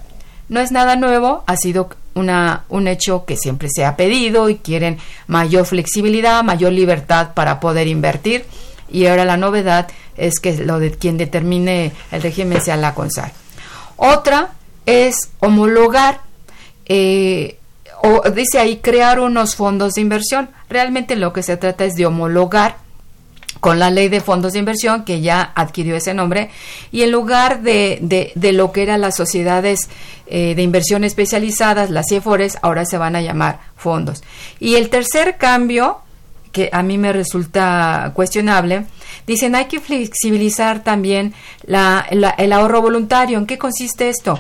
No 0.48 0.60
es 0.60 0.72
nada 0.72 0.96
nuevo, 0.96 1.44
ha 1.48 1.58
sido 1.58 1.90
una, 2.14 2.64
un 2.70 2.88
hecho 2.88 3.26
que 3.26 3.36
siempre 3.36 3.68
se 3.70 3.84
ha 3.84 3.98
pedido 3.98 4.50
y 4.50 4.56
quieren 4.56 4.98
mayor 5.28 5.66
flexibilidad, 5.66 6.44
mayor 6.44 6.72
libertad 6.72 7.34
para 7.34 7.60
poder 7.60 7.88
invertir. 7.88 8.46
Y 8.90 9.08
ahora 9.08 9.26
la 9.26 9.38
novedad 9.38 9.88
es 10.18 10.40
que 10.40 10.58
lo 10.58 10.80
de 10.80 10.92
quien 10.92 11.18
determine 11.18 11.92
el 12.12 12.22
régimen 12.22 12.62
sea 12.62 12.78
la 12.78 12.94
CONSAR. 12.94 13.32
Otra 13.98 14.52
es 14.86 15.30
homologar, 15.40 16.22
eh, 16.86 17.58
o 18.02 18.30
dice 18.30 18.60
ahí 18.60 18.78
crear 18.78 19.20
unos 19.20 19.56
fondos 19.56 19.94
de 19.94 20.02
inversión. 20.02 20.50
Realmente 20.70 21.16
lo 21.16 21.34
que 21.34 21.44
se 21.44 21.58
trata 21.58 21.86
es 21.86 21.96
de 21.96 22.06
homologar 22.06 22.78
con 23.60 23.80
la 23.80 23.90
ley 23.90 24.10
de 24.10 24.22
fondos 24.22 24.54
de 24.54 24.60
inversión 24.60 25.06
que 25.06 25.22
ya 25.22 25.52
adquirió 25.56 25.96
ese 25.96 26.14
nombre 26.14 26.52
y 26.92 27.02
en 27.02 27.12
lugar 27.12 27.62
de, 27.62 27.98
de, 28.36 28.54
lo 28.54 28.72
que 28.72 28.84
eran 28.84 29.02
las 29.02 29.16
sociedades 29.16 29.90
eh, 30.28 30.54
de 30.56 30.62
inversión 30.62 31.04
especializadas, 31.04 31.90
las 31.90 32.06
CIFORES, 32.10 32.60
ahora 32.62 32.86
se 32.86 32.98
van 32.98 33.16
a 33.16 33.22
llamar 33.22 33.60
fondos. 33.76 34.24
Y 34.60 34.76
el 34.76 34.90
tercer 34.90 35.38
cambio 35.38 36.00
que 36.56 36.70
a 36.72 36.84
mí 36.84 36.98
me 36.98 37.12
resulta 37.12 38.14
cuestionable. 38.16 38.86
Dicen, 39.28 39.56
hay 39.56 39.66
que 39.66 39.82
flexibilizar 39.82 40.86
también 40.86 41.34
la, 41.66 42.08
el 42.10 42.54
ahorro 42.54 42.82
voluntario. 42.82 43.38
¿En 43.38 43.46
qué 43.46 43.58
consiste 43.58 44.08
esto? 44.08 44.40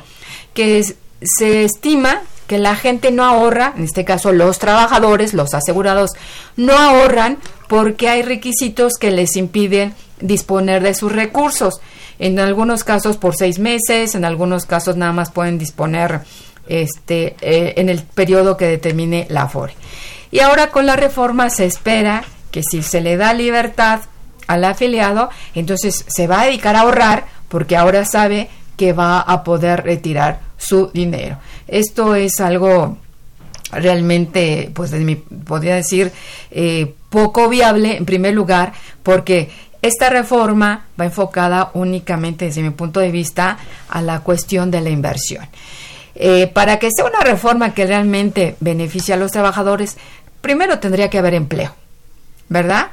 Que 0.54 0.82
se 1.21 1.65
estima 1.65 2.21
que 2.47 2.58
la 2.58 2.78
gente 2.78 3.12
no 3.12 3.25
ahorra, 3.25 3.73
en 3.75 3.84
este 3.84 4.06
caso 4.06 4.32
los 4.32 4.60
trabajadores, 4.60 5.34
los 5.34 5.54
asegurados, 5.54 6.12
no 6.56 6.71
ahorran 6.71 7.38
porque 7.67 8.08
hay 8.08 8.21
requisitos 8.21 8.93
que 8.93 9.12
les 9.12 9.36
impiden 9.36 9.93
disponer 10.21 10.84
de 10.84 10.93
sus 10.93 11.12
recursos. 11.12 11.82
En 12.17 12.39
algunos 12.39 12.86
casos 12.86 13.17
por 13.17 13.36
seis 13.36 13.60
meses, 13.60 14.15
en 14.15 14.23
algunos 14.23 14.65
casos 14.65 14.95
nada 14.95 15.12
más 15.12 15.32
pueden 15.32 15.58
disponer 15.58 16.21
este, 16.65 17.36
eh, 17.41 17.73
en 17.75 17.89
el 17.89 18.04
periodo 18.04 18.56
que 18.56 18.67
determine 18.67 19.28
la 19.30 19.41
AFORE. 19.41 19.73
Y 20.36 20.41
ahora 20.41 20.69
con 20.69 20.86
la 20.86 20.98
reforma 20.98 21.50
se 21.50 21.63
espera 21.65 22.26
que 22.52 22.62
si 22.62 22.84
se 22.84 23.00
le 23.00 23.15
da 23.15 23.34
libertad 23.34 24.02
al 24.48 24.65
afiliado, 24.65 25.30
entonces 25.54 26.04
se 26.10 26.28
va 26.28 26.41
a 26.41 26.45
dedicar 26.48 26.76
a 26.76 26.82
ahorrar 26.82 27.24
porque 27.48 27.78
ahora 27.78 28.04
sabe 28.04 28.50
que 28.76 28.91
va 28.91 29.21
a 29.21 29.45
poder 29.45 29.86
retirar 29.86 30.41
su 30.58 30.91
dinero. 30.93 31.38
Esto 31.69 32.15
es 32.15 32.41
algo 32.41 32.98
realmente, 33.71 34.69
pues 34.74 34.91
podría 35.45 35.76
decir, 35.76 36.12
eh, 36.52 36.93
poco 37.10 37.48
viable 37.48 37.95
en 37.95 38.04
primer 38.04 38.34
lugar, 38.34 38.74
porque 39.04 39.50
esta 39.82 40.10
reforma 40.10 40.88
va 41.00 41.06
enfocada 41.06 41.71
únicamente 41.76 42.43
desde 42.43 42.62
mi 42.62 42.71
punto 42.71 43.00
de 43.00 43.12
vista 43.12 43.58
a 43.88 44.02
la 44.02 44.19
cuestión 44.19 44.69
de 44.69 44.82
la 44.82 44.89
inversión. 44.89 45.48
Eh, 46.17 46.48
para 46.48 46.80
que 46.80 46.91
sea 46.95 47.06
una 47.06 47.19
reforma 47.19 47.74
que 47.74 47.86
realmente 47.86 48.56
beneficie 48.62 49.13
a 49.13 49.17
los 49.17 49.34
trabajadores, 49.34 49.98
primero 50.46 50.78
tendría 50.78 51.10
que 51.10 51.18
haber 51.18 51.34
empleo, 51.34 51.74
¿verdad? 52.50 52.90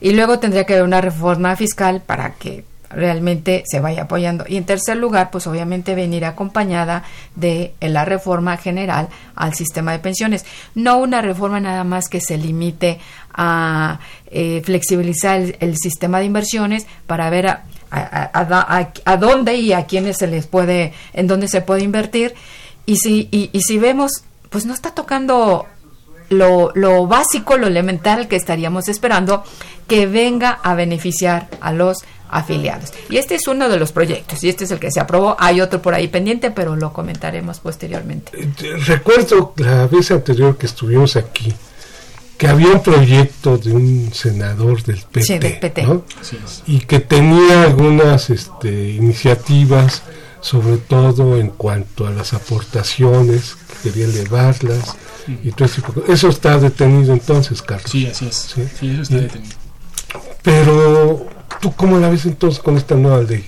Y 0.00 0.12
luego 0.12 0.38
tendría 0.38 0.62
que 0.62 0.74
haber 0.74 0.84
una 0.84 1.00
reforma 1.00 1.56
fiscal 1.56 2.00
para 2.00 2.34
que 2.34 2.64
realmente 2.90 3.64
se 3.66 3.80
vaya 3.80 4.02
apoyando. 4.02 4.44
Y 4.46 4.56
en 4.56 4.64
tercer 4.64 4.98
lugar, 4.98 5.32
pues 5.32 5.48
obviamente 5.48 5.96
venir 5.96 6.24
acompañada 6.24 7.02
de 7.34 7.74
la 7.80 8.04
reforma 8.04 8.56
general 8.56 9.08
al 9.34 9.52
sistema 9.54 9.90
de 9.90 9.98
pensiones. 9.98 10.46
No 10.76 10.98
una 10.98 11.22
reforma 11.22 11.58
nada 11.58 11.82
más 11.82 12.08
que 12.08 12.20
se 12.20 12.38
limite 12.38 13.00
a 13.34 13.98
eh, 14.26 14.62
flexibilizar 14.64 15.56
el, 15.58 15.76
sistema 15.78 16.20
de 16.20 16.26
inversiones 16.26 16.86
para 17.08 17.30
ver 17.30 17.48
a, 17.48 19.16
dónde 19.18 19.56
y 19.56 19.72
a 19.72 19.86
quiénes 19.86 20.18
se 20.18 20.28
les 20.28 20.46
puede, 20.46 20.92
en 21.14 21.26
dónde 21.26 21.48
se 21.48 21.62
puede 21.62 21.82
invertir. 21.82 22.32
Y 22.86 22.94
si, 22.98 23.28
y 23.32 23.60
si 23.60 23.78
vemos, 23.80 24.22
pues 24.50 24.66
no 24.66 24.72
está 24.72 24.92
tocando 24.92 25.66
lo, 26.32 26.72
lo, 26.74 27.06
básico, 27.06 27.56
lo 27.56 27.66
elemental 27.66 28.28
que 28.28 28.36
estaríamos 28.36 28.88
esperando 28.88 29.44
que 29.86 30.06
venga 30.06 30.50
a 30.50 30.74
beneficiar 30.74 31.48
a 31.60 31.72
los 31.72 31.98
afiliados. 32.28 32.92
Y 33.10 33.18
este 33.18 33.34
es 33.34 33.46
uno 33.46 33.68
de 33.68 33.78
los 33.78 33.92
proyectos 33.92 34.42
y 34.42 34.48
este 34.48 34.64
es 34.64 34.70
el 34.70 34.80
que 34.80 34.90
se 34.90 35.00
aprobó. 35.00 35.36
Hay 35.38 35.60
otro 35.60 35.82
por 35.82 35.94
ahí 35.94 36.08
pendiente, 36.08 36.50
pero 36.50 36.76
lo 36.76 36.92
comentaremos 36.92 37.60
posteriormente. 37.60 38.32
Eh, 38.40 38.76
recuerdo 38.86 39.52
la 39.56 39.86
vez 39.86 40.10
anterior 40.10 40.56
que 40.56 40.66
estuvimos 40.66 41.16
aquí 41.16 41.54
que 42.42 42.48
había 42.48 42.70
un 42.70 42.82
proyecto 42.82 43.56
de 43.56 43.72
un 43.72 44.10
senador 44.12 44.82
del 44.82 45.00
PT, 45.00 45.86
y 46.66 46.80
que 46.80 46.98
tenía 46.98 47.62
algunas 47.62 48.30
este, 48.30 48.90
iniciativas, 48.90 50.02
sobre 50.40 50.78
todo 50.78 51.38
en 51.38 51.50
cuanto 51.50 52.04
a 52.04 52.10
las 52.10 52.32
aportaciones, 52.32 53.54
que 53.84 53.90
quería 53.90 54.06
elevarlas 54.06 54.96
y 55.42 55.50
todo. 55.52 55.68
Eso 56.08 56.28
está 56.28 56.58
detenido 56.58 57.12
entonces, 57.12 57.62
Carlos. 57.62 57.90
Sí, 57.90 58.06
así 58.06 58.26
es. 58.26 58.54
Sí, 58.78 58.90
eso 58.90 59.02
está 59.02 59.16
detenido. 59.16 59.56
Pero 60.42 61.26
¿Tú 61.62 61.72
cómo 61.74 61.98
la 61.98 62.08
ves 62.08 62.26
entonces 62.26 62.60
con 62.60 62.76
esta 62.76 62.96
nueva 62.96 63.22
ley? 63.22 63.44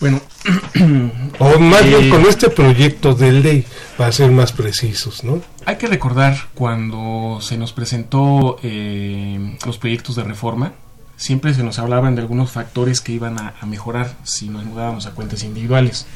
Bueno, 0.00 0.20
o 1.38 1.58
más 1.60 1.84
bien 1.86 2.06
eh, 2.06 2.08
con 2.08 2.26
este 2.26 2.50
proyecto 2.50 3.14
de 3.14 3.32
ley, 3.32 3.64
para 3.96 4.10
ser 4.10 4.32
más 4.32 4.52
precisos, 4.52 5.22
¿no? 5.22 5.40
Hay 5.64 5.76
que 5.76 5.86
recordar 5.86 6.36
cuando 6.54 7.38
se 7.40 7.56
nos 7.56 7.72
presentó 7.72 8.58
eh, 8.64 9.56
los 9.64 9.78
proyectos 9.78 10.16
de 10.16 10.24
reforma, 10.24 10.72
siempre 11.16 11.54
se 11.54 11.62
nos 11.62 11.78
hablaban 11.78 12.16
de 12.16 12.22
algunos 12.22 12.50
factores 12.50 13.00
que 13.00 13.12
iban 13.12 13.38
a, 13.38 13.54
mejorar 13.64 14.16
si 14.24 14.48
nos 14.48 14.64
mudábamos 14.64 15.06
a 15.06 15.12
cuentas 15.12 15.44
individuales. 15.44 16.06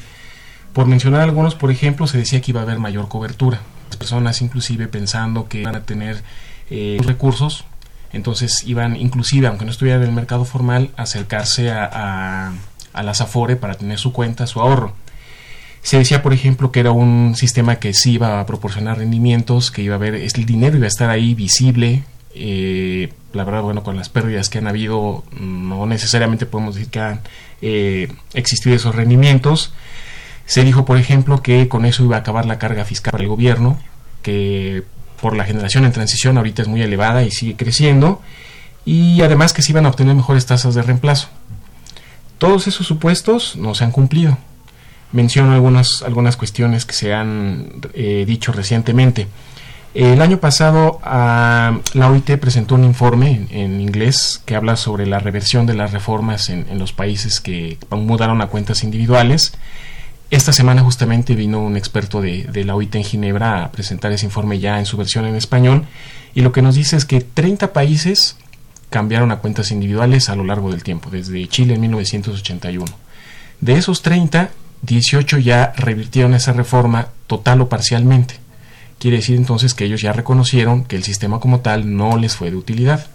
Por 0.73 0.85
mencionar 0.85 1.21
algunos, 1.21 1.55
por 1.55 1.71
ejemplo, 1.71 2.07
se 2.07 2.17
decía 2.17 2.41
que 2.41 2.51
iba 2.51 2.59
a 2.59 2.63
haber 2.63 2.79
mayor 2.79 3.07
cobertura. 3.07 3.61
Personas 3.97 4.41
inclusive 4.41 4.87
pensando 4.87 5.47
que 5.47 5.61
iban 5.61 5.75
a 5.75 5.83
tener 5.83 6.23
eh, 6.69 6.97
recursos 7.03 7.65
entonces 8.13 8.63
iban, 8.65 8.95
inclusive, 8.95 9.47
aunque 9.47 9.65
no 9.65 9.71
estuvieran 9.71 10.01
en 10.03 10.09
el 10.09 10.15
mercado 10.15 10.45
formal, 10.45 10.91
a 10.97 11.03
acercarse 11.03 11.71
a, 11.71 12.53
a, 12.93 13.03
las 13.03 13.21
Afore 13.21 13.55
para 13.55 13.75
tener 13.75 13.97
su 13.99 14.11
cuenta, 14.11 14.47
su 14.47 14.59
ahorro. 14.59 14.93
Se 15.81 15.97
decía, 15.97 16.21
por 16.21 16.33
ejemplo, 16.33 16.71
que 16.71 16.81
era 16.81 16.91
un 16.91 17.35
sistema 17.35 17.77
que 17.77 17.93
sí 17.93 18.13
iba 18.13 18.39
a 18.39 18.45
proporcionar 18.45 18.97
rendimientos, 18.97 19.71
que 19.71 19.81
iba 19.81 19.95
a 19.95 19.97
haber, 19.97 20.15
el 20.15 20.45
dinero 20.45 20.77
iba 20.77 20.85
a 20.85 20.89
estar 20.89 21.09
ahí 21.09 21.33
visible. 21.33 22.03
Eh, 22.35 23.11
la 23.33 23.43
verdad, 23.43 23.61
bueno, 23.61 23.81
con 23.81 23.95
las 23.95 24.09
pérdidas 24.09 24.49
que 24.49 24.59
han 24.59 24.67
habido, 24.67 25.23
no 25.39 25.85
necesariamente 25.85 26.45
podemos 26.45 26.75
decir 26.75 26.91
que 26.91 26.99
han 26.99 27.21
eh, 27.61 28.11
existido 28.33 28.75
esos 28.75 28.93
rendimientos. 28.93 29.73
Se 30.51 30.65
dijo, 30.65 30.83
por 30.83 30.97
ejemplo, 30.97 31.41
que 31.41 31.69
con 31.69 31.85
eso 31.85 32.03
iba 32.03 32.17
a 32.17 32.19
acabar 32.19 32.45
la 32.45 32.59
carga 32.59 32.83
fiscal 32.83 33.11
para 33.11 33.23
el 33.23 33.29
gobierno, 33.29 33.79
que 34.21 34.83
por 35.21 35.33
la 35.33 35.45
generación 35.45 35.85
en 35.85 35.93
transición 35.93 36.37
ahorita 36.37 36.61
es 36.61 36.67
muy 36.67 36.81
elevada 36.81 37.23
y 37.23 37.31
sigue 37.31 37.55
creciendo, 37.55 38.21
y 38.83 39.21
además 39.21 39.53
que 39.53 39.61
se 39.61 39.71
iban 39.71 39.85
a 39.85 39.89
obtener 39.89 40.13
mejores 40.13 40.45
tasas 40.45 40.75
de 40.75 40.81
reemplazo. 40.81 41.29
Todos 42.37 42.67
esos 42.67 42.85
supuestos 42.85 43.55
no 43.55 43.75
se 43.75 43.85
han 43.85 43.93
cumplido. 43.93 44.37
Menciono 45.13 45.53
algunas, 45.53 46.03
algunas 46.05 46.35
cuestiones 46.35 46.83
que 46.83 46.95
se 46.95 47.13
han 47.13 47.71
eh, 47.93 48.25
dicho 48.27 48.51
recientemente. 48.51 49.29
El 49.93 50.21
año 50.21 50.41
pasado 50.41 50.99
la 51.05 52.09
OIT 52.09 52.37
presentó 52.41 52.75
un 52.75 52.83
informe 52.83 53.47
en, 53.51 53.79
inglés 53.79 54.41
que 54.45 54.57
habla 54.57 54.75
sobre 54.75 55.05
la 55.05 55.19
reversión 55.19 55.65
de 55.65 55.75
las 55.75 55.93
reformas 55.93 56.49
en, 56.49 56.67
en 56.69 56.77
los 56.77 56.91
países 56.91 57.39
que 57.39 57.77
mudaron 57.89 58.41
a 58.41 58.47
cuentas 58.47 58.83
individuales 58.83 59.53
esta 60.31 60.53
semana 60.53 60.81
justamente 60.81 61.35
vino 61.35 61.59
un 61.59 61.75
experto 61.75 62.21
de, 62.21 62.63
la 62.65 62.73
OIT 62.73 62.95
en 62.95 63.03
Ginebra 63.03 63.65
a 63.65 63.71
presentar 63.71 64.13
ese 64.13 64.25
informe 64.25 64.59
ya 64.59 64.79
en 64.79 64.85
su 64.85 64.95
versión 64.95 65.25
en 65.25 65.35
español 65.35 65.85
y 66.33 66.39
lo 66.39 66.53
que 66.53 66.61
nos 66.61 66.75
dice 66.75 66.95
es 66.95 67.03
que 67.03 67.19
30 67.19 67.73
países 67.73 68.37
cambiaron 68.89 69.31
a 69.31 69.39
cuentas 69.39 69.71
individuales 69.71 70.29
a 70.29 70.37
lo 70.37 70.45
largo 70.45 70.71
del 70.71 70.83
tiempo, 70.83 71.09
desde 71.09 71.45
Chile 71.47 71.75
en 71.75 71.81
1981. 71.81 72.85
De 73.59 73.73
esos 73.73 74.01
30, 74.01 74.49
18 74.83 75.37
ya 75.39 75.73
revirtieron 75.75 76.33
esa 76.33 76.53
reforma 76.53 77.09
total 77.27 77.59
o 77.61 77.69
parcialmente. 77.69 78.35
Quiere 78.99 79.17
decir 79.17 79.35
entonces 79.35 79.73
que 79.73 79.83
ellos 79.83 80.01
ya 80.01 80.13
reconocieron 80.13 80.85
que 80.85 80.95
el 80.95 81.03
sistema 81.03 81.41
como 81.41 81.59
tal 81.59 81.95
no 81.97 82.17
les 82.17 82.37
fue 82.37 82.51
de 82.51 82.57
utilidad. 82.57 83.07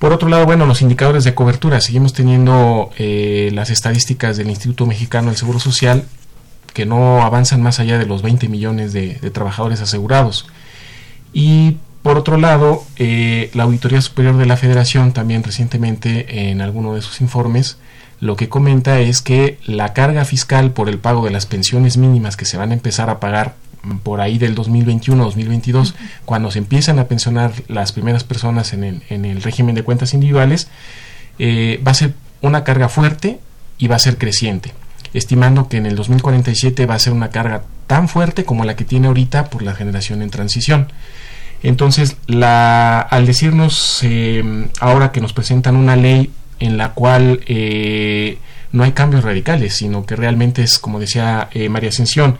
Por 0.00 0.14
otro 0.14 0.30
lado, 0.30 0.46
bueno, 0.46 0.64
los 0.64 0.80
indicadores 0.80 1.24
de 1.24 1.34
cobertura. 1.34 1.80
Seguimos 1.82 2.14
teniendo 2.14 2.90
eh, 2.98 3.50
las 3.52 3.68
estadísticas 3.68 4.38
del 4.38 4.48
Instituto 4.48 4.86
Mexicano 4.86 5.28
del 5.28 5.36
Seguro 5.36 5.60
Social 5.60 6.04
que 6.72 6.86
no 6.86 7.22
avanzan 7.22 7.62
más 7.62 7.80
allá 7.80 7.98
de 7.98 8.06
los 8.06 8.22
20 8.22 8.48
millones 8.48 8.94
de, 8.94 9.14
trabajadores 9.30 9.82
asegurados. 9.82 10.46
Y 11.34 11.76
por 12.02 12.16
otro 12.16 12.38
lado, 12.38 12.82
eh, 12.96 13.50
la 13.52 13.64
Auditoría 13.64 14.00
Superior 14.00 14.38
de 14.38 14.46
la 14.46 14.56
Federación 14.56 15.12
también 15.12 15.42
recientemente 15.42 16.48
en 16.50 16.62
alguno 16.62 16.94
de 16.94 17.02
sus 17.02 17.20
informes 17.20 17.76
lo 18.20 18.36
que 18.36 18.48
comenta 18.48 19.00
es 19.00 19.22
que 19.22 19.58
la 19.64 19.94
carga 19.94 20.24
fiscal 20.24 20.72
por 20.72 20.88
el 20.88 20.98
pago 20.98 21.24
de 21.24 21.30
las 21.30 21.46
pensiones 21.46 21.96
mínimas 21.96 22.36
que 22.36 22.44
se 22.44 22.58
van 22.58 22.70
a 22.70 22.74
empezar 22.74 23.08
a 23.08 23.18
pagar 23.18 23.54
por 24.02 24.20
ahí 24.20 24.38
del 24.38 24.54
2021-2022, 24.56 25.94
cuando 26.24 26.50
se 26.50 26.58
empiezan 26.58 26.98
a 26.98 27.04
pensionar 27.04 27.52
las 27.68 27.92
primeras 27.92 28.24
personas 28.24 28.72
en 28.72 28.84
el, 28.84 29.02
en 29.08 29.24
el 29.24 29.42
régimen 29.42 29.74
de 29.74 29.82
cuentas 29.82 30.14
individuales, 30.14 30.68
eh, 31.38 31.80
va 31.86 31.92
a 31.92 31.94
ser 31.94 32.14
una 32.42 32.64
carga 32.64 32.88
fuerte 32.88 33.40
y 33.78 33.88
va 33.88 33.96
a 33.96 34.00
ser 34.00 34.18
creciente, 34.18 34.72
estimando 35.14 35.68
que 35.68 35.78
en 35.78 35.86
el 35.86 35.96
2047 35.96 36.84
va 36.86 36.94
a 36.94 36.98
ser 36.98 37.12
una 37.12 37.30
carga 37.30 37.62
tan 37.86 38.08
fuerte 38.08 38.44
como 38.44 38.64
la 38.64 38.76
que 38.76 38.84
tiene 38.84 39.08
ahorita 39.08 39.46
por 39.46 39.62
la 39.62 39.74
generación 39.74 40.22
en 40.22 40.30
transición. 40.30 40.92
Entonces, 41.62 42.16
la, 42.26 43.00
al 43.00 43.26
decirnos 43.26 44.00
eh, 44.02 44.68
ahora 44.80 45.12
que 45.12 45.20
nos 45.20 45.32
presentan 45.32 45.76
una 45.76 45.96
ley 45.96 46.30
en 46.58 46.76
la 46.76 46.92
cual 46.92 47.40
eh, 47.46 48.38
no 48.72 48.84
hay 48.84 48.92
cambios 48.92 49.24
radicales, 49.24 49.74
sino 49.74 50.04
que 50.04 50.16
realmente 50.16 50.62
es, 50.62 50.78
como 50.78 51.00
decía 51.00 51.48
María 51.70 51.88
Ascensión, 51.88 52.38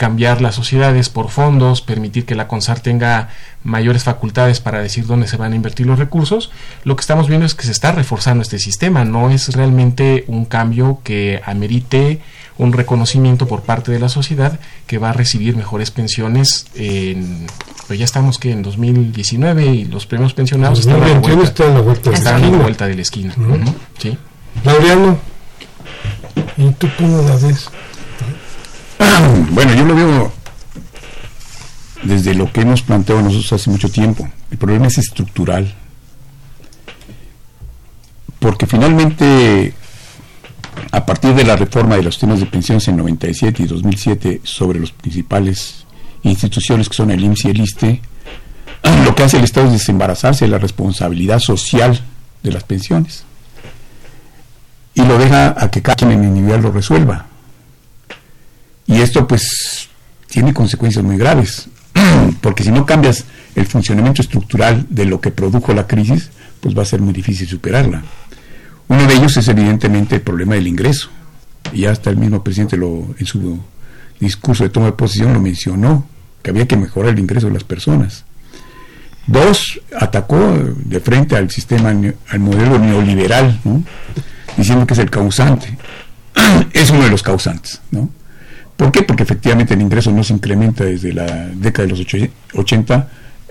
cambiar 0.00 0.40
las 0.40 0.54
sociedades 0.54 1.10
por 1.10 1.28
fondos, 1.28 1.82
permitir 1.82 2.24
que 2.24 2.34
la 2.34 2.48
CONSAR 2.48 2.80
tenga 2.80 3.28
mayores 3.64 4.04
facultades 4.04 4.58
para 4.58 4.80
decir 4.80 5.04
dónde 5.04 5.28
se 5.28 5.36
van 5.36 5.52
a 5.52 5.56
invertir 5.56 5.84
los 5.84 5.98
recursos, 5.98 6.50
lo 6.84 6.96
que 6.96 7.02
estamos 7.02 7.28
viendo 7.28 7.44
es 7.44 7.54
que 7.54 7.66
se 7.66 7.70
está 7.70 7.92
reforzando 7.92 8.40
este 8.40 8.58
sistema, 8.58 9.04
no 9.04 9.28
es 9.28 9.54
realmente 9.54 10.24
un 10.26 10.46
cambio 10.46 11.00
que 11.04 11.42
amerite 11.44 12.22
un 12.56 12.72
reconocimiento 12.72 13.46
por 13.46 13.60
parte 13.60 13.92
de 13.92 13.98
la 13.98 14.08
sociedad 14.08 14.58
que 14.86 14.96
va 14.96 15.10
a 15.10 15.12
recibir 15.12 15.54
mejores 15.54 15.90
pensiones 15.90 16.64
en 16.74 17.46
pues 17.86 17.98
ya 17.98 18.06
estamos 18.06 18.38
que 18.38 18.52
en 18.52 18.62
2019 18.62 19.66
y 19.66 19.84
los 19.84 20.06
primeros 20.06 20.32
pensionados 20.32 20.78
están, 20.78 21.02
a 21.02 21.08
la 21.08 21.18
vuelta, 21.18 21.42
están 21.42 21.70
a 21.72 21.74
la 21.74 21.80
vuelta, 21.82 22.10
a 22.10 22.38
la 22.38 22.48
vuelta 22.48 22.86
de 22.86 22.94
la 22.94 23.02
esquina. 23.02 23.34
Ujú, 23.36 23.74
¿sí? 23.98 24.16
Laureano, 24.64 25.18
¿y 26.56 26.70
tú 26.70 26.88
cómo 26.96 27.20
la 27.20 27.36
ves? 27.36 27.68
Bueno, 29.50 29.74
yo 29.74 29.84
lo 29.84 29.94
veo 29.94 30.32
desde 32.02 32.34
lo 32.34 32.50
que 32.52 32.62
hemos 32.62 32.82
planteado 32.82 33.22
nosotros 33.22 33.52
hace 33.52 33.70
mucho 33.70 33.90
tiempo. 33.90 34.28
El 34.50 34.58
problema 34.58 34.86
es 34.86 34.98
estructural. 34.98 35.74
Porque 38.38 38.66
finalmente, 38.66 39.74
a 40.92 41.04
partir 41.04 41.34
de 41.34 41.44
la 41.44 41.56
reforma 41.56 41.96
de 41.96 42.02
los 42.02 42.18
temas 42.18 42.40
de 42.40 42.46
pensiones 42.46 42.88
en 42.88 42.96
97 42.96 43.62
y 43.62 43.66
2007 43.66 44.40
sobre 44.44 44.80
las 44.80 44.92
principales 44.92 45.84
instituciones 46.22 46.88
que 46.88 46.94
son 46.94 47.10
el 47.10 47.22
IMSS 47.22 47.44
y 47.44 47.48
el 47.48 47.60
ISTE, 47.60 48.00
lo 49.04 49.14
que 49.14 49.24
hace 49.24 49.36
el 49.36 49.44
Estado 49.44 49.66
es 49.66 49.74
desembarazarse 49.74 50.46
de 50.46 50.50
la 50.50 50.58
responsabilidad 50.58 51.38
social 51.38 52.00
de 52.42 52.52
las 52.52 52.64
pensiones. 52.64 53.24
Y 54.94 55.02
lo 55.02 55.18
deja 55.18 55.54
a 55.56 55.70
que 55.70 55.82
cada 55.82 55.96
quien 55.96 56.12
en 56.12 56.24
individual 56.24 56.62
lo 56.62 56.72
resuelva. 56.72 57.26
Y 58.90 59.00
esto 59.00 59.26
pues 59.26 59.88
tiene 60.26 60.52
consecuencias 60.52 61.04
muy 61.04 61.16
graves, 61.16 61.68
porque 62.40 62.64
si 62.64 62.72
no 62.72 62.84
cambias 62.84 63.24
el 63.54 63.64
funcionamiento 63.66 64.20
estructural 64.20 64.84
de 64.90 65.04
lo 65.04 65.20
que 65.20 65.30
produjo 65.30 65.72
la 65.72 65.86
crisis, 65.86 66.30
pues 66.60 66.76
va 66.76 66.82
a 66.82 66.86
ser 66.86 67.00
muy 67.00 67.12
difícil 67.12 67.46
superarla. 67.46 68.02
Uno 68.88 69.06
de 69.06 69.14
ellos 69.14 69.36
es 69.36 69.46
evidentemente 69.46 70.16
el 70.16 70.22
problema 70.22 70.56
del 70.56 70.66
ingreso. 70.66 71.08
Y 71.72 71.84
hasta 71.84 72.10
el 72.10 72.16
mismo 72.16 72.42
presidente 72.42 72.76
lo, 72.76 73.14
en 73.16 73.26
su 73.26 73.60
discurso 74.18 74.64
de 74.64 74.70
toma 74.70 74.86
de 74.86 74.92
posición 74.92 75.32
lo 75.32 75.40
mencionó, 75.40 76.08
que 76.42 76.50
había 76.50 76.66
que 76.66 76.76
mejorar 76.76 77.12
el 77.12 77.20
ingreso 77.20 77.46
de 77.46 77.52
las 77.52 77.62
personas. 77.62 78.24
Dos, 79.28 79.80
atacó 79.96 80.36
de 80.84 80.98
frente 80.98 81.36
al 81.36 81.48
sistema, 81.48 81.90
al 81.90 82.40
modelo 82.40 82.80
neoliberal, 82.80 83.60
¿no? 83.62 83.84
diciendo 84.56 84.84
que 84.84 84.94
es 84.94 84.98
el 84.98 85.10
causante. 85.10 85.78
es 86.72 86.90
uno 86.90 87.04
de 87.04 87.10
los 87.10 87.22
causantes. 87.22 87.80
¿no? 87.92 88.10
¿Por 88.80 88.90
qué? 88.92 89.02
Porque 89.02 89.24
efectivamente 89.24 89.74
el 89.74 89.82
ingreso 89.82 90.10
no 90.10 90.24
se 90.24 90.32
incrementa 90.32 90.84
desde 90.84 91.12
la 91.12 91.26
década 91.54 91.84
de 91.84 91.90
los 91.90 92.00
ocho- 92.00 92.16
80 92.54 93.08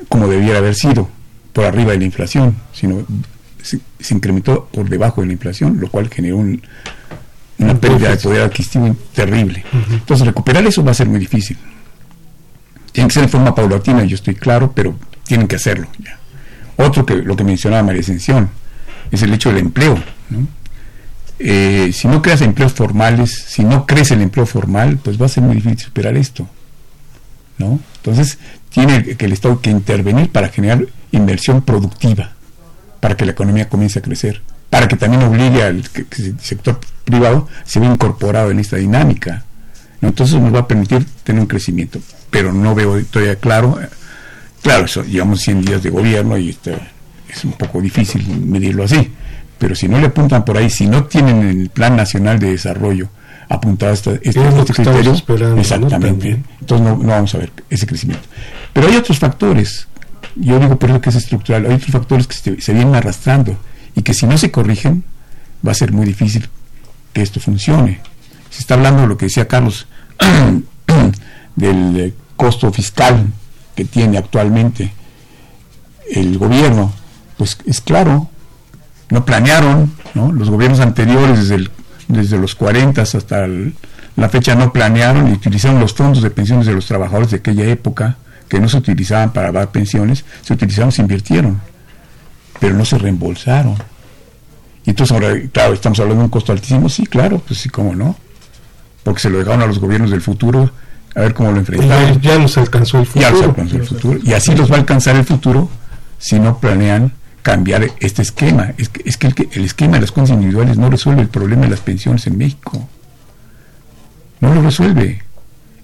como 0.08 0.28
debiera 0.28 0.58
haber 0.58 0.74
sido, 0.74 1.08
por 1.54 1.66
arriba 1.66 1.92
de 1.92 2.00
la 2.00 2.06
inflación, 2.06 2.56
sino 2.74 3.06
se, 3.62 3.80
se 4.00 4.14
incrementó 4.16 4.66
por 4.74 4.90
debajo 4.90 5.22
de 5.22 5.28
la 5.28 5.34
inflación, 5.34 5.78
lo 5.80 5.88
cual 5.88 6.10
generó 6.10 6.38
un- 6.38 6.60
una 7.60 7.76
pérdida 7.76 8.10
de 8.10 8.18
poder 8.18 8.42
adquisitivo 8.42 8.96
terrible. 9.14 9.64
Entonces 9.92 10.26
recuperar 10.26 10.66
eso 10.66 10.84
va 10.84 10.92
a 10.92 10.96
ser 10.96 11.08
muy 11.08 11.20
difícil. 11.20 11.58
Tiene 12.92 13.08
que 13.10 13.14
ser 13.14 13.24
de 13.24 13.30
forma 13.30 13.54
paulatina, 13.54 14.04
yo 14.06 14.16
estoy 14.16 14.34
claro, 14.34 14.72
pero 14.74 14.96
tienen 15.26 15.48
que 15.48 15.58
hacerlo. 15.58 15.88
ya. 16.00 16.18
Otro 16.78 17.06
que 17.06 17.18
lo 17.18 17.36
que 17.36 17.44
mencionaba 17.44 17.84
María 17.84 18.02
Ascensión 18.02 18.50
es 19.12 19.22
el 19.22 19.32
hecho 19.32 19.50
del 19.50 19.60
empleo. 19.60 19.94
¿no? 20.32 20.48
Eh, 21.40 21.92
si 21.94 22.08
no 22.08 22.22
creas 22.22 22.42
empleos 22.42 22.74
formales, 22.74 23.46
si 23.48 23.64
no 23.64 23.86
crece 23.86 24.14
el 24.14 24.22
empleo 24.22 24.46
formal, 24.46 25.00
pues 25.02 25.20
va 25.20 25.26
a 25.26 25.30
ser 25.30 25.44
muy 25.44 25.56
difícil 25.56 25.80
superar 25.80 26.18
esto. 26.18 26.48
¿no? 27.58 27.80
Entonces, 27.98 28.38
tiene 28.70 29.04
que 29.04 29.26
el 29.26 29.34
Estado 29.34 29.62
que 29.62 29.70
intervenir 29.70 30.30
para 30.30 30.50
generar 30.50 30.86
inversión 31.12 31.62
productiva, 31.62 32.32
para 33.00 33.16
que 33.16 33.26
la 33.26 33.32
economía 33.32 33.70
comience 33.70 34.00
a 34.00 34.02
crecer, 34.02 34.42
para 34.70 34.88
que 34.88 34.96
también 34.96 35.24
obligue 35.24 35.64
al 35.64 35.84
sector 36.42 36.80
privado 37.04 37.48
se 37.66 37.80
vea 37.80 37.92
incorporado 37.92 38.52
en 38.52 38.60
esta 38.60 38.78
dinámica. 38.78 39.44
Entonces 40.02 40.40
nos 40.40 40.54
va 40.54 40.60
a 40.60 40.68
permitir 40.68 41.06
tener 41.24 41.42
un 41.42 41.48
crecimiento, 41.48 42.00
pero 42.30 42.54
no 42.54 42.76
veo 42.76 43.04
todavía 43.06 43.36
claro. 43.36 43.80
Claro, 44.62 44.86
eso, 44.86 45.04
llevamos 45.04 45.42
100 45.42 45.62
días 45.62 45.84
de 45.84 45.90
gobierno 45.90 46.38
y 46.38 46.50
este, 46.50 46.78
es 47.28 47.44
un 47.44 47.54
poco 47.54 47.82
difícil 47.82 48.28
medirlo 48.46 48.84
así, 48.84 49.12
pero 49.60 49.76
si 49.76 49.88
no 49.88 50.00
le 50.00 50.08
apuntan 50.08 50.44
por 50.46 50.58
ahí, 50.58 50.70
si 50.70 50.88
no 50.88 51.04
tienen 51.04 51.42
en 51.42 51.62
el 51.62 51.70
Plan 51.70 51.96
Nacional 51.96 52.40
de 52.40 52.52
Desarrollo 52.52 53.10
apuntado 53.50 53.94
este, 53.94 54.20
este, 54.24 54.30
Es 54.30 54.36
lo 54.54 54.62
este 54.62 54.74
criterio, 54.74 55.14
¿no? 55.14 55.58
exactamente, 55.58 56.42
entonces 56.62 56.88
no, 56.88 56.98
no 56.98 57.10
vamos 57.10 57.36
a 57.36 57.40
ver 57.40 57.52
ese 57.70 57.86
crecimiento. 57.86 58.28
Pero 58.74 58.88
hay 58.88 58.96
otros 58.96 59.20
factores, 59.20 59.88
yo 60.36 60.60
digo 60.60 60.78
por 60.78 60.90
eso 60.90 61.02
que 61.02 61.10
es 61.10 61.16
estructural, 61.16 61.66
hay 61.66 61.74
otros 61.74 61.92
factores 61.92 62.28
que 62.28 62.36
se, 62.36 62.62
se 62.62 62.74
vienen 62.74 62.96
arrastrando 62.96 63.58
y 63.96 64.02
que 64.02 64.14
si 64.14 64.26
no 64.26 64.38
se 64.38 64.52
corrigen 64.52 65.04
va 65.66 65.72
a 65.72 65.76
ser 65.76 65.92
muy 65.92 66.06
difícil 66.06 66.48
que 67.12 67.22
esto 67.22 67.40
funcione. 67.40 68.02
Se 68.50 68.62
está 68.62 68.76
hablando 68.76 69.02
de 69.02 69.08
lo 69.08 69.18
que 69.18 69.26
decía 69.26 69.48
Carlos, 69.48 69.88
del 71.56 72.00
eh, 72.00 72.14
costo 72.36 72.72
fiscal 72.72 73.28
que 73.76 73.86
tiene 73.86 74.18
actualmente 74.18 74.94
el 76.12 76.38
gobierno, 76.38 76.92
pues 77.38 77.58
es 77.66 77.82
claro, 77.82 78.30
no 79.10 79.26
planearon, 79.26 79.92
¿no? 80.14 80.32
los 80.32 80.50
gobiernos 80.50 80.80
anteriores 80.80 81.40
desde, 81.40 81.56
el- 81.56 81.72
desde 82.08 82.38
los 82.38 82.56
40 82.56 83.02
hasta 83.02 83.46
el- 83.46 83.76
la 84.16 84.30
fecha 84.30 84.56
no 84.56 84.72
planearon 84.74 85.28
y 85.30 85.32
utilizaron 85.34 85.80
los 85.80 85.94
fondos 85.94 86.22
de 86.22 86.30
pensiones 86.30 86.66
de 86.68 86.74
los 86.74 86.86
trabajadores 86.86 87.32
de 87.32 87.38
aquella 87.38 87.66
época, 87.66 88.18
que 88.48 88.60
no 88.60 88.68
se 88.68 88.78
utilizaban 88.78 89.32
para 89.32 89.52
dar 89.52 89.70
pensiones, 89.70 90.26
se 90.42 90.54
utilizaron, 90.54 90.92
se 90.92 91.02
invirtieron, 91.02 91.62
pero 92.60 92.76
no 92.76 92.84
se 92.86 92.98
reembolsaron. 92.98 93.76
Y 94.86 94.90
entonces 94.92 95.14
ahora, 95.14 95.34
claro, 95.52 95.74
estamos 95.74 96.00
hablando 96.00 96.22
de 96.22 96.26
un 96.26 96.32
costo 96.32 96.52
altísimo, 96.52 96.90
sí, 96.90 97.06
claro, 97.06 97.42
pues 97.48 97.60
sí, 97.60 97.70
cómo 97.70 97.96
no, 97.96 98.16
porque 99.04 99.22
se 99.22 99.30
lo 99.30 99.38
dejaron 99.38 99.62
a 99.62 99.68
los 99.68 99.80
gobiernos 99.80 100.10
del 100.12 100.22
futuro 100.22 100.72
a 101.16 101.20
ver 101.22 101.34
cómo 101.34 101.50
lo 101.50 101.56
Ya, 101.56 101.60
enfrentaron 101.62 102.22
ya 102.22 102.38
nos 102.40 102.58
alcanzó 102.58 103.00
el 103.00 103.06
futuro. 103.06 103.22
ya 103.26 103.32
los 103.32 103.44
alcanzó 103.44 103.76
el 103.78 103.84
futuro. 103.88 104.20
Y 104.24 104.34
así 104.34 104.56
los 104.56 104.70
va 104.72 104.76
a 104.76 104.80
alcanzar 104.80 105.16
el 105.16 105.26
futuro 105.26 105.70
si 106.18 106.40
no 106.40 106.58
planean 106.60 107.14
cambiar 107.52 107.88
este 108.00 108.22
esquema. 108.22 108.74
Es 108.78 108.90
que, 108.90 109.28
el, 109.28 109.34
que- 109.36 109.50
el 109.54 109.66
esquema 109.66 109.94
de 109.96 110.02
las 110.02 110.12
cuentas 110.12 110.34
individuales 110.36 110.78
no 110.78 110.90
resuelve 110.90 111.22
el 111.24 111.30
problema 111.30 111.64
de 111.64 111.70
las 111.70 111.80
pensiones 111.80 112.28
en 112.28 112.38
México. 112.38 112.88
No 114.40 114.54
lo 114.54 114.62
resuelve. 114.62 115.24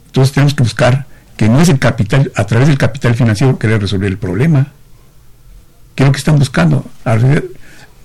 Entonces 0.07 0.33
tenemos 0.33 0.53
que 0.53 0.63
buscar 0.63 1.07
que 1.35 1.49
no 1.49 1.59
es 1.59 1.69
el 1.69 1.79
capital, 1.79 2.31
a 2.35 2.45
través 2.45 2.67
del 2.67 2.77
capital 2.77 3.15
financiero 3.15 3.57
querer 3.57 3.81
resolver 3.81 4.07
el 4.09 4.17
problema. 4.17 4.67
¿Qué 5.95 6.03
es 6.03 6.07
lo 6.07 6.11
que 6.13 6.19
están 6.19 6.37
buscando? 6.37 6.85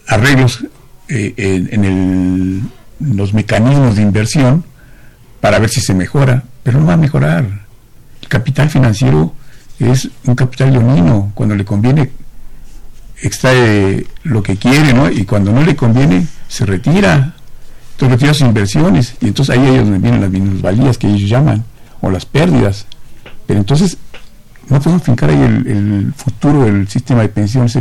Arreglos 0.07 0.65
eh, 1.09 1.35
en, 1.37 1.69
en 1.73 1.85
el- 1.85 2.63
los 3.01 3.33
mecanismos 3.35 3.97
de 3.97 4.03
inversión 4.03 4.65
para 5.41 5.59
ver 5.59 5.69
si 5.71 5.81
se 5.81 5.95
mejora, 5.95 6.45
pero 6.63 6.81
no 6.81 6.87
va 6.87 6.95
a 6.95 6.97
mejorar. 6.97 7.45
El 8.23 8.29
capital 8.29 8.69
financiero 8.71 9.35
es 9.79 10.09
un 10.25 10.35
capital 10.35 10.73
leonino, 10.73 11.33
cuando 11.35 11.55
le 11.55 11.65
conviene 11.65 12.11
extrae 13.23 14.07
lo 14.25 14.43
que 14.43 14.57
quiere, 14.57 14.93
¿no? 14.95 15.11
Y 15.11 15.25
cuando 15.25 15.53
no 15.53 15.63
le 15.63 15.77
conviene, 15.77 16.27
se 16.49 16.67
retira. 16.67 17.35
Entonces 17.93 18.13
retira 18.19 18.33
sus 18.35 18.47
inversiones 18.47 19.15
y 19.21 19.27
entonces 19.29 19.57
ahí 19.59 19.67
es 19.75 19.83
donde 19.83 19.99
vienen 19.99 20.21
las 20.23 20.31
minusvalías 20.31 20.97
que 20.99 21.07
ellos 21.09 21.29
llaman, 21.29 21.65
o 22.01 22.11
las 22.11 22.25
pérdidas. 22.25 22.87
Pero 23.47 23.61
entonces 23.61 23.99
no 24.69 24.81
podemos 24.81 25.03
fincar 25.03 25.31
ahí 25.31 25.37
el, 25.43 25.67
el 25.67 26.13
futuro 26.17 26.65
del 26.65 26.89
sistema 26.89 27.21
de 27.23 27.29
pensiones 27.29 27.79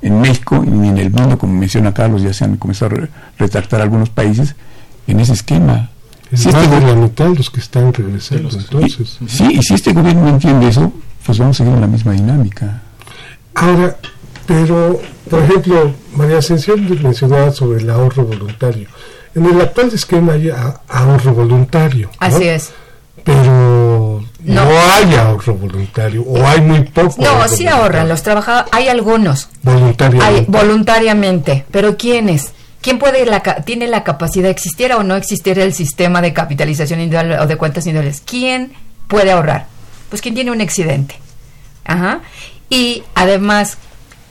en 0.00 0.20
México 0.20 0.64
ni 0.66 0.88
en 0.88 0.98
el 0.98 1.10
mundo, 1.10 1.38
como 1.38 1.52
menciona 1.54 1.94
Carlos, 1.94 2.22
ya 2.22 2.32
se 2.32 2.44
han 2.44 2.56
comenzado 2.56 2.96
a 2.96 2.98
re- 3.00 3.08
retractar 3.38 3.80
algunos 3.82 4.08
países 4.10 4.56
en 5.06 5.20
ese 5.20 5.34
esquema. 5.34 5.90
Es 6.32 6.40
Si 6.40 6.48
más 6.48 6.64
este 6.64 6.74
de 6.74 6.80
go- 6.80 6.86
la 6.88 6.94
mitad 6.96 7.26
los 7.36 7.50
que 7.50 7.60
están 7.60 7.92
regresando, 7.92 8.44
los- 8.44 8.56
entonces. 8.64 9.18
y- 9.20 9.28
sí, 9.28 9.44
y 9.52 9.62
si 9.62 9.74
este 9.74 9.92
gobierno 9.92 10.22
no 10.22 10.28
entiende 10.30 10.66
eso, 10.66 10.92
pues 11.24 11.38
vamos 11.38 11.56
a 11.56 11.58
seguir 11.58 11.74
en 11.74 11.80
la 11.82 11.86
misma 11.86 12.12
dinámica. 12.12 12.80
Ahora, 13.54 13.96
pero, 14.46 15.00
por 15.30 15.42
ejemplo, 15.42 15.92
María 16.14 16.38
Ascensión 16.38 16.86
mencionaba 17.02 17.50
sobre 17.52 17.80
el 17.80 17.90
ahorro 17.90 18.24
voluntario. 18.24 18.88
En 19.34 19.46
el 19.46 19.60
actual 19.60 19.88
esquema 19.92 20.34
hay 20.34 20.50
ahorro 20.88 21.32
voluntario. 21.32 22.08
¿no? 22.08 22.26
Así 22.26 22.44
es. 22.44 22.72
Pero 23.24 24.22
no. 24.40 24.64
No. 24.64 24.70
hay 24.70 25.14
ahorro 25.14 25.54
voluntario, 25.54 26.22
o 26.22 26.44
hay 26.46 26.60
muy 26.60 26.82
poco. 26.84 27.14
No, 27.22 27.46
sí 27.48 27.66
ahorran 27.66 28.08
los 28.08 28.22
trabajadores. 28.22 28.68
Hay 28.72 28.88
algunos, 28.88 29.48
Voluntariamente. 29.62 30.24
hay 30.40 30.44
voluntariamente, 30.48 31.64
pero 31.70 31.96
¿quiénes? 31.96 32.52
¿Quién 32.80 32.98
puede 32.98 33.24
la, 33.24 33.40
tiene 33.64 33.86
la 33.86 34.02
capacidad, 34.02 34.50
existiera 34.50 34.96
o 34.96 35.04
no 35.04 35.14
existiera 35.14 35.62
el 35.62 35.72
sistema 35.72 36.20
de 36.20 36.32
capitalización 36.32 37.00
individual 37.00 37.38
o 37.40 37.46
de 37.46 37.56
cuentas 37.56 37.86
individuales? 37.86 38.22
¿Quién 38.26 38.72
puede 39.06 39.30
ahorrar? 39.30 39.66
Pues 40.10 40.20
quien 40.20 40.34
tiene 40.34 40.50
un 40.50 40.60
accidente. 40.60 41.14
Ajá. 41.84 42.22
Y 42.68 43.04
además, 43.14 43.78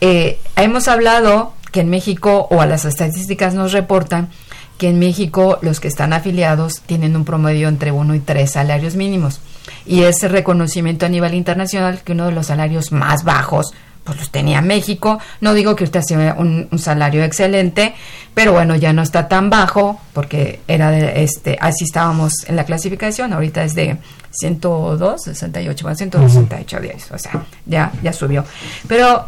eh, 0.02 0.40
hemos 0.56 0.88
hablado 0.88 1.54
que 1.72 1.82
en 1.82 1.90
México, 1.90 2.48
o 2.52 2.62
a 2.62 2.66
las 2.66 2.86
estadísticas 2.86 3.54
nos 3.54 3.72
reportan, 3.72 4.30
que 4.78 4.90
en 4.90 5.00
México 5.00 5.60
los 5.62 5.80
que 5.80 5.88
están 5.88 6.12
afiliados 6.12 6.82
tienen 6.86 7.16
un 7.16 7.24
promedio 7.24 7.68
entre 7.68 7.92
uno 7.92 8.16
y 8.16 8.20
tres 8.20 8.52
salarios 8.52 8.96
mínimos. 8.96 9.40
Y 9.86 10.02
ese 10.04 10.28
reconocimiento 10.28 11.06
a 11.06 11.10
nivel 11.10 11.36
internacional 11.36 12.02
que 12.04 12.14
uno 12.14 12.26
de 12.26 12.32
los 12.32 12.48
salarios 12.48 12.92
más 12.92 13.24
bajos 13.24 13.74
pues 14.04 14.18
los 14.18 14.32
tenía 14.32 14.62
México. 14.62 15.20
No 15.40 15.54
digo 15.54 15.76
que 15.76 15.84
usted 15.84 16.00
hacía 16.00 16.36
un, 16.38 16.68
salario 16.80 17.24
excelente, 17.24 17.94
pero 18.34 18.54
bueno, 18.54 18.76
ya 18.76 18.94
no 18.94 19.04
está 19.04 19.28
tan 19.28 19.50
bajo, 19.50 20.02
porque 20.14 20.62
era 20.68 20.90
de, 20.90 21.24
este, 21.24 21.58
así 21.62 21.84
estábamos 21.84 22.34
en 22.48 22.56
la 22.56 22.66
clasificación, 22.66 23.34
ahorita 23.34 23.64
es 23.64 23.76
de 23.76 23.98
102, 24.32 25.24
68, 25.24 25.96
168 25.96 26.80
días, 26.80 27.12
o 27.12 27.18
sea, 27.20 27.44
ya, 27.68 27.92
ya 28.02 28.14
subió. 28.14 28.44
Pero 28.88 29.28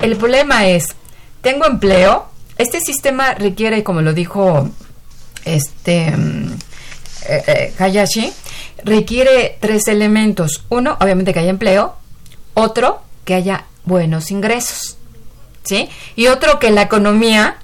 el 0.00 0.16
problema 0.16 0.66
es, 0.66 0.88
tengo 1.40 1.66
empleo, 1.66 2.26
este 2.56 2.80
sistema 2.80 3.34
requiere, 3.34 3.82
como 3.84 4.00
lo 4.00 4.12
dijo 4.12 4.68
este 5.44 6.10
mm, 6.10 6.52
eh, 7.28 7.44
eh, 7.46 7.74
Hayashi, 7.78 8.32
requiere 8.84 9.58
tres 9.60 9.88
elementos. 9.88 10.64
Uno, 10.68 10.96
obviamente 11.00 11.32
que 11.32 11.40
haya 11.40 11.50
empleo. 11.50 11.96
Otro, 12.54 13.02
que 13.24 13.34
haya 13.34 13.64
buenos 13.84 14.30
ingresos. 14.30 14.96
¿Sí? 15.64 15.88
Y 16.16 16.28
otro, 16.28 16.58
que 16.58 16.70
la 16.70 16.82
economía 16.82 17.58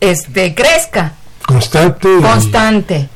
este, 0.00 0.54
crezca. 0.54 1.14
Constante. 1.44 2.08
Constante. 2.22 3.08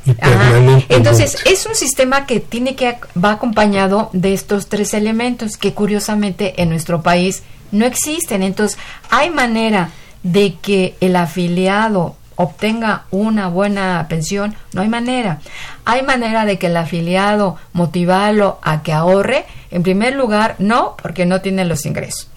Entonces, 0.88 1.36
es 1.44 1.66
un 1.66 1.76
sistema 1.76 2.26
que 2.26 2.40
tiene 2.40 2.74
que 2.74 2.98
va 3.22 3.32
acompañado 3.32 4.10
de 4.12 4.34
estos 4.34 4.66
tres 4.66 4.92
elementos 4.92 5.56
que 5.56 5.72
curiosamente 5.72 6.60
en 6.60 6.70
nuestro 6.70 7.02
país 7.02 7.44
no 7.74 7.86
existen. 7.86 8.42
Entonces, 8.42 8.78
hay 9.10 9.30
manera 9.30 9.90
de 10.22 10.54
que 10.54 10.94
el 11.00 11.16
afiliado 11.16 12.16
obtenga 12.36 13.04
una 13.10 13.48
buena 13.48 14.06
pensión, 14.08 14.56
no 14.72 14.82
hay 14.82 14.88
manera. 14.88 15.40
Hay 15.84 16.02
manera 16.02 16.44
de 16.44 16.58
que 16.58 16.66
el 16.66 16.76
afiliado 16.76 17.56
motivarlo 17.72 18.58
a 18.62 18.82
que 18.82 18.92
ahorre. 18.92 19.44
En 19.70 19.82
primer 19.82 20.14
lugar, 20.14 20.56
no, 20.58 20.96
porque 21.00 21.26
no 21.26 21.40
tiene 21.40 21.64
los 21.64 21.86
ingresos. 21.86 22.28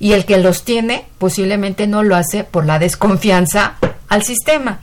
Y 0.00 0.12
el 0.12 0.24
que 0.24 0.38
los 0.38 0.64
tiene 0.64 1.06
posiblemente 1.18 1.86
no 1.86 2.02
lo 2.02 2.16
hace 2.16 2.44
por 2.44 2.66
la 2.66 2.78
desconfianza 2.78 3.76
al 4.08 4.22
sistema. 4.22 4.80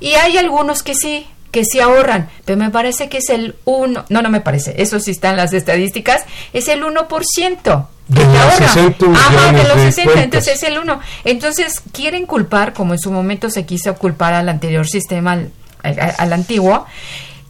Y 0.00 0.14
hay 0.14 0.38
algunos 0.38 0.82
que 0.82 0.94
sí, 0.94 1.26
que 1.50 1.64
sí 1.64 1.80
ahorran, 1.80 2.28
pero 2.44 2.58
me 2.58 2.70
parece 2.70 3.08
que 3.08 3.18
es 3.18 3.30
el 3.30 3.54
1, 3.64 4.06
no, 4.08 4.22
no 4.22 4.28
me 4.28 4.40
parece, 4.40 4.74
eso 4.78 5.00
sí 5.00 5.10
está 5.10 5.30
en 5.30 5.36
las 5.36 5.52
estadísticas, 5.52 6.24
es 6.52 6.68
el 6.68 6.82
1%. 6.82 7.86
De 8.08 8.24
los 8.24 8.54
60 8.54 9.06
Ajá, 9.12 9.52
de 9.52 9.64
los 9.64 9.94
60, 9.94 10.22
entonces 10.22 10.54
es 10.54 10.62
el 10.62 10.78
1. 10.78 11.00
Entonces 11.24 11.82
quieren 11.92 12.26
culpar, 12.26 12.72
como 12.72 12.92
en 12.92 13.00
su 13.00 13.10
momento 13.10 13.50
se 13.50 13.66
quiso 13.66 13.94
culpar 13.96 14.34
al 14.34 14.48
anterior 14.48 14.86
sistema, 14.86 15.32
al, 15.32 15.50
al, 15.82 16.32
antiguo, 16.32 16.86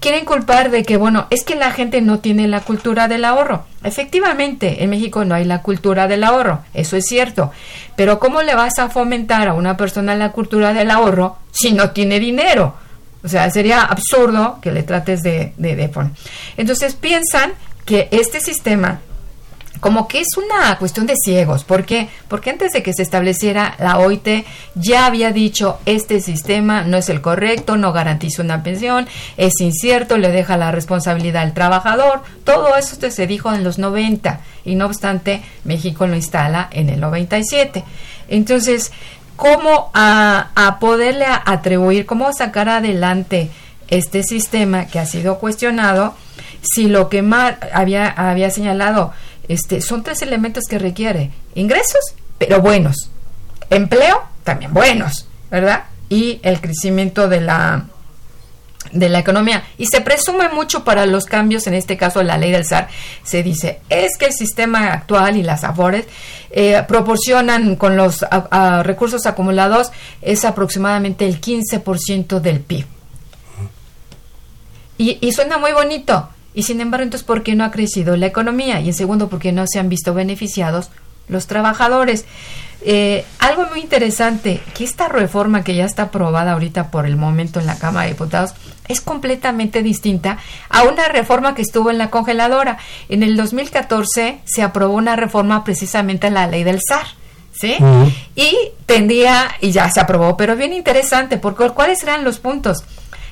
quieren 0.00 0.24
culpar 0.24 0.70
de 0.70 0.82
que, 0.82 0.96
bueno, 0.96 1.26
es 1.28 1.44
que 1.44 1.56
la 1.56 1.72
gente 1.72 2.00
no 2.00 2.20
tiene 2.20 2.48
la 2.48 2.60
cultura 2.60 3.06
del 3.06 3.26
ahorro. 3.26 3.64
Efectivamente, 3.84 4.82
en 4.82 4.90
México 4.90 5.26
no 5.26 5.34
hay 5.34 5.44
la 5.44 5.60
cultura 5.60 6.08
del 6.08 6.24
ahorro, 6.24 6.60
eso 6.72 6.96
es 6.96 7.04
cierto. 7.04 7.52
Pero 7.94 8.18
¿cómo 8.18 8.40
le 8.40 8.54
vas 8.54 8.78
a 8.78 8.88
fomentar 8.88 9.48
a 9.48 9.54
una 9.54 9.76
persona 9.76 10.14
la 10.14 10.32
cultura 10.32 10.72
del 10.72 10.90
ahorro 10.90 11.36
si 11.50 11.72
no 11.72 11.90
tiene 11.90 12.18
dinero? 12.18 12.74
O 13.22 13.28
sea, 13.28 13.50
sería 13.50 13.82
absurdo 13.82 14.58
que 14.62 14.72
le 14.72 14.84
trates 14.84 15.22
de, 15.22 15.52
de, 15.58 15.76
de. 15.76 15.90
Entonces 16.56 16.94
piensan 16.94 17.52
que 17.84 18.08
este 18.10 18.40
sistema 18.40 19.00
como 19.80 20.08
que 20.08 20.20
es 20.20 20.28
una 20.36 20.76
cuestión 20.78 21.06
de 21.06 21.14
ciegos. 21.16 21.64
¿Por 21.64 21.84
qué? 21.84 22.08
Porque 22.28 22.50
antes 22.50 22.72
de 22.72 22.82
que 22.82 22.92
se 22.92 23.02
estableciera 23.02 23.74
la 23.78 23.98
OIT 23.98 24.44
ya 24.74 25.06
había 25.06 25.32
dicho 25.32 25.78
este 25.86 26.20
sistema 26.20 26.82
no 26.82 26.96
es 26.96 27.08
el 27.08 27.20
correcto, 27.20 27.76
no 27.76 27.92
garantiza 27.92 28.42
una 28.42 28.62
pensión, 28.62 29.06
es 29.36 29.60
incierto, 29.60 30.18
le 30.18 30.30
deja 30.30 30.56
la 30.56 30.72
responsabilidad 30.72 31.42
al 31.42 31.54
trabajador. 31.54 32.22
Todo 32.44 32.76
eso 32.76 32.96
se 33.10 33.26
dijo 33.26 33.52
en 33.52 33.64
los 33.64 33.78
90 33.78 34.40
y 34.64 34.74
no 34.74 34.86
obstante 34.86 35.42
México 35.64 36.06
lo 36.06 36.16
instala 36.16 36.68
en 36.72 36.88
el 36.88 37.00
97. 37.00 37.84
Entonces, 38.28 38.92
¿cómo 39.36 39.90
a, 39.94 40.50
a 40.54 40.78
poderle 40.78 41.26
atribuir, 41.44 42.06
cómo 42.06 42.32
sacar 42.32 42.68
adelante 42.68 43.50
este 43.88 44.22
sistema 44.22 44.86
que 44.86 44.98
ha 44.98 45.06
sido 45.06 45.38
cuestionado 45.38 46.14
si 46.62 46.88
lo 46.88 47.08
que 47.08 47.22
más 47.22 47.56
había, 47.72 48.08
había 48.08 48.50
señalado 48.50 49.12
este, 49.48 49.80
son 49.80 50.02
tres 50.02 50.22
elementos 50.22 50.64
que 50.64 50.78
requiere. 50.78 51.30
Ingresos, 51.54 52.14
pero 52.38 52.60
buenos. 52.60 53.10
Empleo, 53.70 54.22
también 54.44 54.72
buenos, 54.72 55.26
¿verdad? 55.50 55.84
Y 56.08 56.40
el 56.42 56.60
crecimiento 56.60 57.28
de 57.28 57.40
la 57.40 57.86
de 58.92 59.08
la 59.08 59.18
economía 59.18 59.64
y 59.78 59.86
se 59.86 60.00
presume 60.00 60.48
mucho 60.48 60.84
para 60.84 61.06
los 61.06 61.24
cambios 61.24 61.66
en 61.66 61.74
este 61.74 61.96
caso 61.96 62.22
la 62.22 62.38
ley 62.38 62.52
del 62.52 62.64
SAR 62.64 62.88
se 63.24 63.42
dice 63.42 63.80
es 63.88 64.16
que 64.16 64.26
el 64.26 64.32
sistema 64.32 64.92
actual 64.92 65.36
y 65.36 65.42
las 65.42 65.64
afores 65.64 66.06
eh, 66.52 66.80
proporcionan 66.86 67.74
con 67.74 67.96
los 67.96 68.24
recursos 68.84 69.26
acumulados 69.26 69.90
es 70.22 70.44
aproximadamente 70.44 71.26
el 71.26 71.40
15% 71.40 72.38
del 72.38 72.60
PIB 72.60 72.86
y, 74.98 75.18
y 75.20 75.32
suena 75.32 75.58
muy 75.58 75.72
bonito 75.72 76.28
y 76.56 76.62
sin 76.62 76.80
embargo, 76.80 77.04
entonces, 77.04 77.26
¿por 77.26 77.42
qué 77.42 77.54
no 77.54 77.64
ha 77.64 77.70
crecido 77.70 78.16
la 78.16 78.24
economía? 78.24 78.80
Y 78.80 78.88
en 78.88 78.94
segundo, 78.94 79.28
¿por 79.28 79.38
qué 79.38 79.52
no 79.52 79.66
se 79.66 79.78
han 79.78 79.90
visto 79.90 80.14
beneficiados 80.14 80.88
los 81.28 81.46
trabajadores? 81.46 82.24
Eh, 82.80 83.26
algo 83.40 83.66
muy 83.66 83.80
interesante, 83.80 84.62
que 84.74 84.84
esta 84.84 85.06
reforma 85.08 85.62
que 85.62 85.74
ya 85.74 85.84
está 85.84 86.04
aprobada 86.04 86.52
ahorita 86.52 86.90
por 86.90 87.04
el 87.04 87.16
momento 87.16 87.60
en 87.60 87.66
la 87.66 87.78
Cámara 87.78 88.06
de 88.06 88.12
Diputados 88.12 88.54
es 88.88 89.02
completamente 89.02 89.82
distinta 89.82 90.38
a 90.70 90.84
una 90.84 91.08
reforma 91.08 91.54
que 91.54 91.60
estuvo 91.60 91.90
en 91.90 91.98
la 91.98 92.08
congeladora. 92.08 92.78
En 93.10 93.22
el 93.22 93.36
2014 93.36 94.40
se 94.46 94.62
aprobó 94.62 94.94
una 94.94 95.14
reforma 95.14 95.62
precisamente 95.62 96.28
a 96.28 96.30
la 96.30 96.46
ley 96.46 96.64
del 96.64 96.80
SAR. 96.80 97.06
¿Sí? 97.52 97.74
Y 98.34 98.54
tendría, 98.84 99.48
y 99.62 99.72
ya 99.72 99.90
se 99.90 99.98
aprobó, 99.98 100.36
pero 100.36 100.56
bien 100.56 100.74
interesante, 100.74 101.38
porque 101.38 101.70
¿cuáles 101.70 102.02
eran 102.02 102.22
los 102.22 102.38
puntos? 102.38 102.84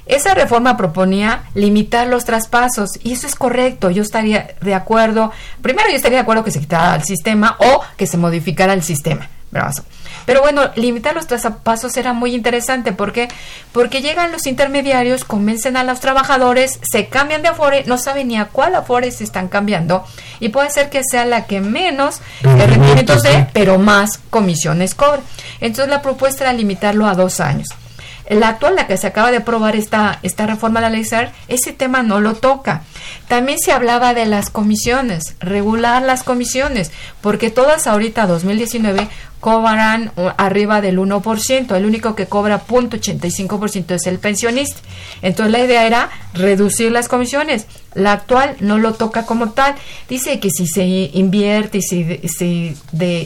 Esa 0.07 0.35
reforma 0.35 0.77
proponía 0.77 1.45
limitar 1.55 2.07
los 2.07 2.25
traspasos 2.25 2.91
y 3.03 3.13
eso 3.13 3.27
es 3.27 3.35
correcto. 3.35 3.91
Yo 3.91 4.03
estaría 4.03 4.55
de 4.61 4.75
acuerdo. 4.75 5.33
Primero, 5.63 5.89
yo 5.89 5.97
estaría 5.97 6.19
de 6.19 6.23
acuerdo 6.23 6.45
que 6.45 6.51
se 6.51 6.61
quitara 6.61 6.95
el 6.97 7.05
sistema 7.05 7.57
o 7.59 7.83
que 7.97 8.07
se 8.07 8.19
modificara 8.19 8.75
el 8.75 8.83
sistema. 8.83 9.29
Pero 10.27 10.41
bueno, 10.41 10.71
limitar 10.75 11.15
los 11.15 11.27
traspasos 11.27 11.97
era 11.97 12.13
muy 12.13 12.35
interesante. 12.35 12.93
¿Por 12.93 13.13
qué? 13.13 13.29
Porque 13.73 14.01
llegan 14.01 14.33
los 14.33 14.47
intermediarios, 14.47 15.25
convencen 15.25 15.77
a 15.77 15.85
los 15.85 16.01
trabajadores, 16.01 16.81
se 16.83 17.07
cambian 17.07 17.43
de 17.43 17.49
Afore, 17.49 17.85
no 17.87 17.99
saben 17.99 18.29
ni 18.29 18.37
a 18.37 18.47
cuál 18.47 18.75
Afore 18.75 19.11
se 19.11 19.23
están 19.23 19.49
cambiando 19.49 20.05
y 20.41 20.49
puede 20.49 20.71
ser 20.71 20.91
que 20.91 21.03
sea 21.09 21.25
la 21.25 21.47
que 21.47 21.61
menos 21.61 22.21
rendimientos 22.43 23.23
dé, 23.23 23.47
pero 23.53 23.79
más 23.79 24.19
comisiones 24.31 24.95
cobre. 24.95 25.21
Entonces 25.61 25.89
la 25.89 26.03
propuesta 26.03 26.45
era 26.45 26.53
limitarlo 26.53 27.07
a 27.07 27.15
dos 27.15 27.41
años. 27.41 27.69
La 28.29 28.49
actual, 28.49 28.75
la 28.75 28.87
que 28.87 28.97
se 28.97 29.07
acaba 29.07 29.31
de 29.31 29.39
aprobar 29.39 29.77
esta, 29.77 30.19
esta 30.23 30.47
reforma 30.47 30.81
de 30.81 30.87
la 30.87 30.91
ley 30.91 31.05
SAR, 31.05 31.33
ese 31.49 31.73
tema 31.73 32.03
no 32.03 32.21
lo 32.21 32.35
toca. 32.35 32.83
También 33.29 33.59
se 33.59 33.73
hablaba 33.73 34.15
de 34.15 34.25
las 34.25 34.49
comisiones, 34.51 35.37
regular 35.41 36.03
las 36.03 36.23
comisiones, 36.23 36.91
porque 37.21 37.51
todas 37.51 37.87
ahorita 37.87 38.27
2019 38.27 39.09
cobran 39.41 40.11
arriba 40.39 40.81
del 40.81 40.99
1%, 40.99 41.77
el 41.77 41.85
único 41.85 42.15
que 42.15 42.25
cobra 42.25 42.63
0.85% 42.67 43.95
es 43.95 44.07
el 44.07 44.19
pensionista. 44.19 44.79
Entonces 45.21 45.53
la 45.53 45.59
idea 45.59 45.87
era 45.87 46.09
reducir 46.33 46.91
las 46.91 47.09
comisiones. 47.09 47.67
La 47.95 48.13
actual 48.13 48.57
no 48.61 48.79
lo 48.79 48.95
toca 48.95 49.27
como 49.27 49.51
tal. 49.51 49.75
Dice 50.09 50.41
que 50.41 50.51
si 50.51 50.67
se 50.67 50.85
invierte 50.85 51.79
y 51.79 51.83
si, 51.83 52.21
si 52.29 52.77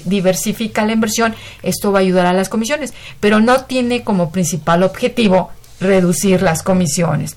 diversifica 0.05 0.85
la 0.85 0.93
inversión, 0.93 1.35
esto 1.63 1.93
va 1.93 1.99
a 1.99 2.03
ayudar 2.03 2.27
a 2.27 2.33
las 2.33 2.49
comisiones, 2.49 2.95
pero 3.21 3.41
no 3.41 3.65
tiene 3.65 4.03
como 4.03 4.31
principal 4.31 4.83
objetivo 4.83 5.51
reducir 5.81 6.43
las 6.43 6.63
comisiones. 6.63 7.37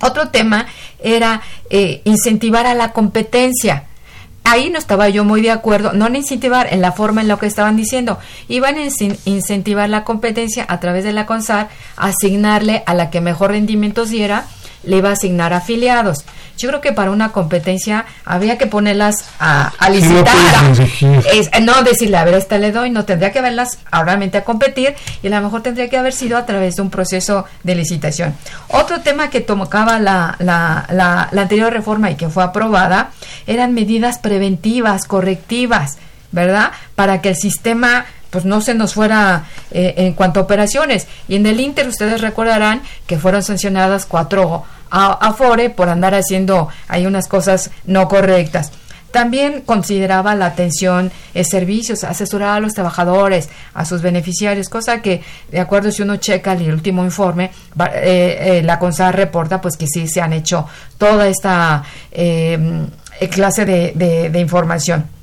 Otro 0.00 0.28
tema 0.28 0.66
era 1.02 1.42
eh, 1.70 2.02
incentivar 2.04 2.66
a 2.66 2.74
la 2.74 2.92
competencia 2.92 3.84
ahí 4.50 4.70
no 4.70 4.78
estaba 4.78 5.08
yo 5.08 5.24
muy 5.24 5.42
de 5.42 5.50
acuerdo, 5.50 5.92
no 5.92 6.06
en 6.06 6.16
incentivar 6.16 6.72
en 6.72 6.80
la 6.80 6.92
forma 6.92 7.20
en 7.20 7.28
la 7.28 7.36
que 7.36 7.46
estaban 7.46 7.76
diciendo, 7.76 8.18
iban 8.48 8.76
a 8.76 8.80
incentivar 9.24 9.88
la 9.88 10.04
competencia 10.04 10.64
a 10.68 10.80
través 10.80 11.04
de 11.04 11.12
la 11.12 11.26
CONSAR, 11.26 11.68
asignarle 11.96 12.82
a 12.86 12.94
la 12.94 13.10
que 13.10 13.20
mejor 13.20 13.50
rendimientos 13.50 14.10
diera, 14.10 14.46
le 14.84 14.98
iba 14.98 15.10
a 15.10 15.12
asignar 15.12 15.52
afiliados. 15.52 16.24
Yo 16.58 16.68
creo 16.68 16.80
que 16.80 16.92
para 16.92 17.12
una 17.12 17.30
competencia 17.30 18.04
había 18.24 18.58
que 18.58 18.66
ponerlas 18.66 19.26
a, 19.38 19.70
licitar. 19.90 20.34
no, 21.62 21.82
decirle, 21.84 22.16
a 22.16 22.24
ver, 22.24 22.34
esta 22.34 22.58
le 22.58 22.72
doy, 22.72 22.90
no 22.90 23.04
tendría 23.04 23.30
que 23.30 23.40
verlas 23.40 23.78
realmente 23.92 24.38
a 24.38 24.44
competir 24.44 24.96
y 25.22 25.28
a 25.28 25.30
lo 25.30 25.40
mejor 25.40 25.62
tendría 25.62 25.88
que 25.88 25.96
haber 25.96 26.12
sido 26.12 26.36
a 26.36 26.46
través 26.46 26.74
de 26.74 26.82
un 26.82 26.90
proceso 26.90 27.44
de 27.62 27.76
licitación. 27.76 28.34
Otro 28.68 29.00
tema 29.00 29.30
que 29.30 29.40
tocaba 29.40 30.00
la, 30.00 30.34
la, 30.40 30.86
la, 30.90 31.28
la 31.30 31.42
anterior 31.42 31.72
reforma 31.72 32.10
y 32.10 32.16
que 32.16 32.28
fue 32.28 32.42
aprobada 32.42 33.10
eran 33.46 33.72
medidas 33.72 34.18
preventivas, 34.18 35.04
correctivas, 35.04 35.98
¿verdad? 36.32 36.72
Para 36.96 37.20
que 37.20 37.30
el 37.30 37.36
sistema 37.36 38.04
pues 38.30 38.44
no 38.44 38.60
se 38.60 38.74
nos 38.74 38.94
fuera 38.94 39.44
eh, 39.70 39.94
en 39.98 40.12
cuanto 40.14 40.40
a 40.40 40.42
operaciones. 40.44 41.06
Y 41.28 41.36
en 41.36 41.46
el 41.46 41.60
Inter 41.60 41.88
ustedes 41.88 42.20
recordarán 42.20 42.82
que 43.06 43.18
fueron 43.18 43.42
sancionadas 43.42 44.06
cuatro 44.06 44.64
a, 44.90 45.12
Afore 45.28 45.70
por 45.70 45.88
andar 45.88 46.14
haciendo 46.14 46.68
ahí 46.88 47.06
unas 47.06 47.28
cosas 47.28 47.70
no 47.84 48.08
correctas. 48.08 48.72
También 49.10 49.62
consideraba 49.62 50.34
la 50.34 50.46
atención, 50.46 51.10
eh, 51.32 51.42
servicios, 51.42 52.04
asesorar 52.04 52.58
a 52.58 52.60
los 52.60 52.74
trabajadores, 52.74 53.48
a 53.72 53.86
sus 53.86 54.02
beneficiarios, 54.02 54.68
cosa 54.68 55.00
que, 55.00 55.22
de 55.50 55.60
acuerdo, 55.60 55.90
si 55.90 56.02
uno 56.02 56.16
checa 56.16 56.52
el 56.52 56.70
último 56.70 57.02
informe, 57.02 57.50
eh, 57.94 58.60
la 58.62 58.78
CONSAR 58.78 59.16
reporta 59.16 59.62
pues 59.62 59.78
que 59.78 59.86
sí 59.86 60.08
se 60.08 60.20
han 60.20 60.34
hecho 60.34 60.66
toda 60.98 61.26
esta 61.26 61.82
clase 63.30 63.64
de, 63.64 64.28
de 64.30 64.40
información. 64.40 65.17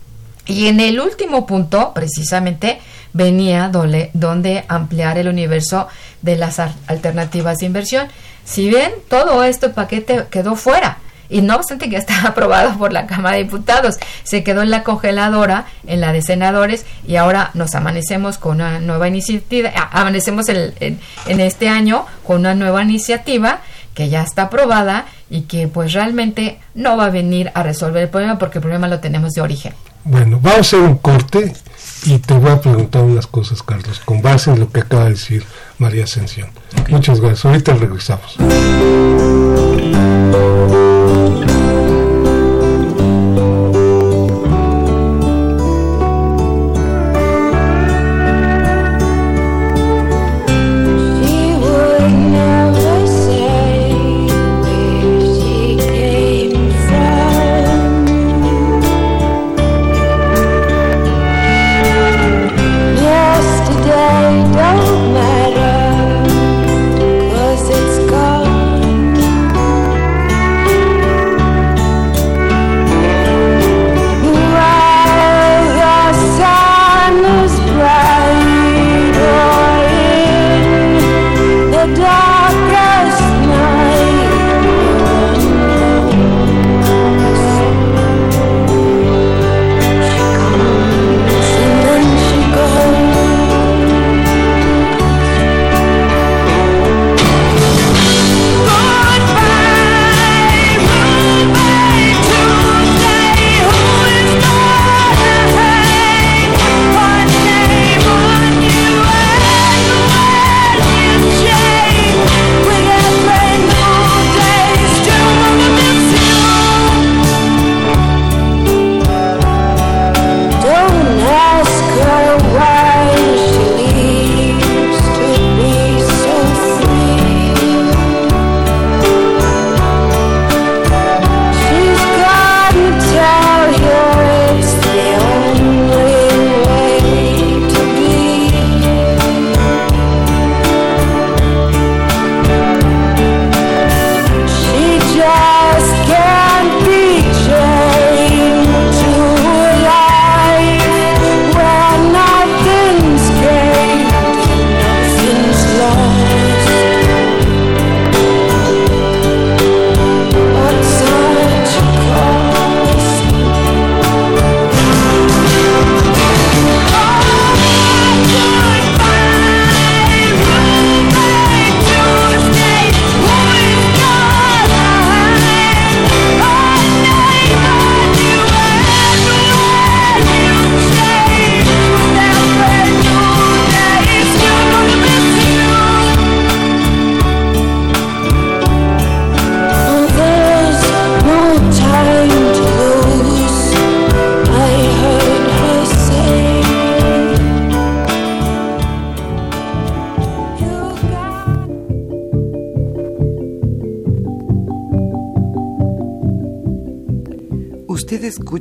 Y 0.46 0.68
en 0.68 0.80
el 0.80 1.00
último 1.00 1.46
punto, 1.46 1.94
precisamente, 1.94 2.80
venía 3.14 3.70
donde, 3.70 4.66
ampliar 4.68 5.18
el 5.18 5.28
universo 5.28 5.88
de 6.22 6.36
las 6.36 6.60
alternativas 6.60 7.58
de 7.58 7.66
inversión. 7.66 8.08
Si 8.44 8.70
bien 8.70 8.92
todo 9.10 9.44
este 9.44 9.70
paquete 9.70 10.26
quedó 10.30 10.56
fuera, 10.56 11.00
y 11.28 11.42
no 11.42 11.56
obstante 11.56 11.90
que 11.90 11.98
está 11.98 12.28
aprobado 12.28 12.78
por 12.78 12.94
la 12.94 13.08
Cámara 13.08 13.38
de 13.38 13.44
Diputados, 13.46 13.96
se 14.24 14.44
quedó 14.44 14.62
en 14.62 14.70
la 14.70 14.84
congeladora, 14.84 15.66
en 15.88 16.02
la 16.02 16.12
de 16.14 16.22
senadores, 16.22 16.86
y 17.08 17.16
ahora 17.16 17.50
nos 17.56 17.74
amanecemos 17.74 18.38
con 18.38 18.56
una 18.56 18.80
nueva 18.80 19.08
iniciativa, 19.08 19.72
amanecemos 19.92 20.48
en 20.50 21.00
este 21.26 21.70
año 21.70 22.06
con 22.24 22.42
una 22.42 22.54
nueva 22.54 22.84
iniciativa 22.84 23.62
que 23.96 24.10
ya 24.10 24.22
está 24.22 24.44
aprobada 24.44 25.06
y 25.30 25.42
que 25.42 25.68
pues 25.68 25.94
realmente 25.94 26.60
no 26.76 26.98
va 26.98 27.06
a 27.06 27.10
venir 27.10 27.50
a 27.56 27.64
resolver 27.64 28.04
el 28.04 28.10
problema 28.10 28.38
porque 28.38 28.60
el 28.60 28.62
problema 28.62 28.88
lo 28.88 29.00
tenemos 29.00 29.32
de 29.34 29.42
origen. 29.42 29.74
Bueno, 30.04 30.40
vamos 30.40 30.58
a 30.58 30.62
hacer 30.62 30.80
un 30.82 30.98
corte 30.98 31.52
y 32.06 32.20
te 32.20 32.36
voy 32.36 32.52
a 32.52 32.62
preguntar 32.62 33.02
unas 33.02 33.26
cosas, 33.26 33.64
Carlos, 33.64 34.00
con 34.06 34.22
base 34.22 34.52
en 34.52 34.60
lo 34.60 34.72
que 34.72 34.82
acaba 34.82 35.06
de 35.06 35.12
decir 35.12 35.44
María 35.80 36.04
Ascensión. 36.04 36.50
Muchas 36.90 37.20
gracias. 37.20 37.46
Ahorita 37.46 37.74
regresamos. 37.74 38.38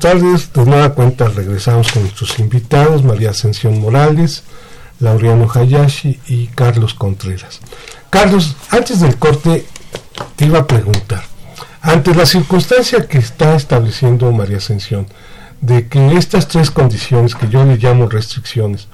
Buenas 0.00 0.20
tardes, 0.20 0.52
de 0.52 0.64
nueva 0.64 0.94
cuenta 0.94 1.26
regresamos 1.26 1.90
con 1.90 2.02
nuestros 2.02 2.38
invitados, 2.38 3.02
María 3.02 3.30
Ascensión 3.30 3.80
Morales, 3.80 4.44
Laureano 5.00 5.48
Hayashi 5.52 6.20
y 6.28 6.46
Carlos 6.46 6.94
Contreras. 6.94 7.58
Carlos, 8.08 8.54
antes 8.70 9.00
del 9.00 9.16
corte 9.16 9.66
te 10.36 10.44
iba 10.44 10.60
a 10.60 10.66
preguntar, 10.68 11.24
ante 11.82 12.14
la 12.14 12.26
circunstancia 12.26 13.08
que 13.08 13.18
está 13.18 13.56
estableciendo 13.56 14.30
María 14.30 14.58
Ascensión, 14.58 15.08
de 15.60 15.88
que 15.88 16.16
estas 16.16 16.46
tres 16.46 16.70
condiciones 16.70 17.34
que 17.34 17.48
yo 17.48 17.64
le 17.64 17.76
llamo 17.76 18.08
restricciones, 18.08 18.86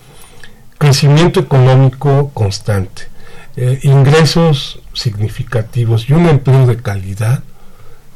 crecimiento 0.79 1.39
económico 1.39 2.31
constante, 2.33 3.03
eh, 3.57 3.79
ingresos 3.83 4.81
significativos 4.95 6.09
y 6.09 6.15
un 6.15 6.27
empleo 6.29 6.67
de 6.67 6.79
calidad, 6.79 7.43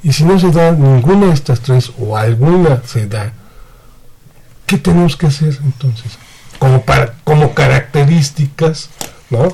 y 0.03 0.13
si 0.13 0.25
no 0.25 0.39
se 0.39 0.51
da 0.51 0.73
ninguna 0.73 1.27
de 1.27 1.33
estas 1.33 1.61
tres 1.61 1.93
o 1.99 2.17
alguna 2.17 2.83
se 2.87 3.07
da, 3.07 3.33
¿qué 4.67 4.79
tenemos 4.79 5.17
que 5.17 5.27
hacer 5.27 5.59
entonces? 5.65 6.19
Como, 6.59 6.83
para, 6.83 7.15
como 7.25 7.55
características 7.55 8.91
¿no? 9.31 9.49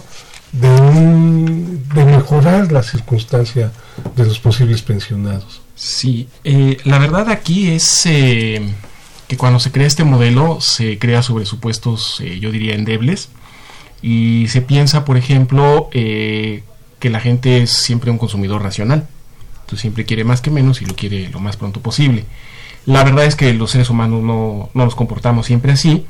de, 0.52 2.04
mejorar 2.04 2.70
la 2.72 2.82
circunstancia 2.82 3.72
de 4.16 4.24
los 4.24 4.38
posibles 4.38 4.82
pensionados. 4.82 5.62
Sí, 5.74 6.28
eh, 6.44 6.78
la 6.84 6.98
verdad 6.98 7.28
aquí 7.30 7.70
es, 7.70 8.06
eh, 8.06 8.62
que 9.26 9.36
cuando 9.36 9.58
se 9.58 9.72
crea 9.72 9.86
este 9.86 10.04
modelo 10.04 10.60
se 10.60 10.98
crea 10.98 11.22
sobre 11.22 11.46
supuestos, 11.46 12.20
eh, 12.20 12.38
yo 12.38 12.50
diría, 12.50 12.74
endebles, 12.74 13.30
y 14.02 14.46
se 14.48 14.60
piensa, 14.60 15.04
por 15.04 15.16
ejemplo, 15.16 15.88
que 15.90 16.62
la 17.10 17.20
gente 17.20 17.62
es 17.62 17.70
siempre 17.70 18.10
un 18.10 18.18
consumidor 18.18 18.62
racional, 18.62 19.08
entonces 19.64 19.80
siempre 19.80 20.04
quiere 20.04 20.24
más 20.24 20.40
que 20.40 20.50
menos 20.50 20.82
y 20.82 20.86
lo 20.86 20.94
quiere 20.94 21.28
lo 21.30 21.40
más 21.40 21.56
pronto 21.56 21.80
posible. 21.80 22.24
La 22.86 23.02
verdad 23.02 23.24
es 23.24 23.34
que 23.34 23.52
los 23.54 23.70
seres 23.70 23.90
humanos 23.90 24.22
no, 24.22 24.68
no 24.74 24.84
nos 24.84 24.94
comportamos 24.94 25.46
siempre 25.46 25.72
así, 25.72 26.04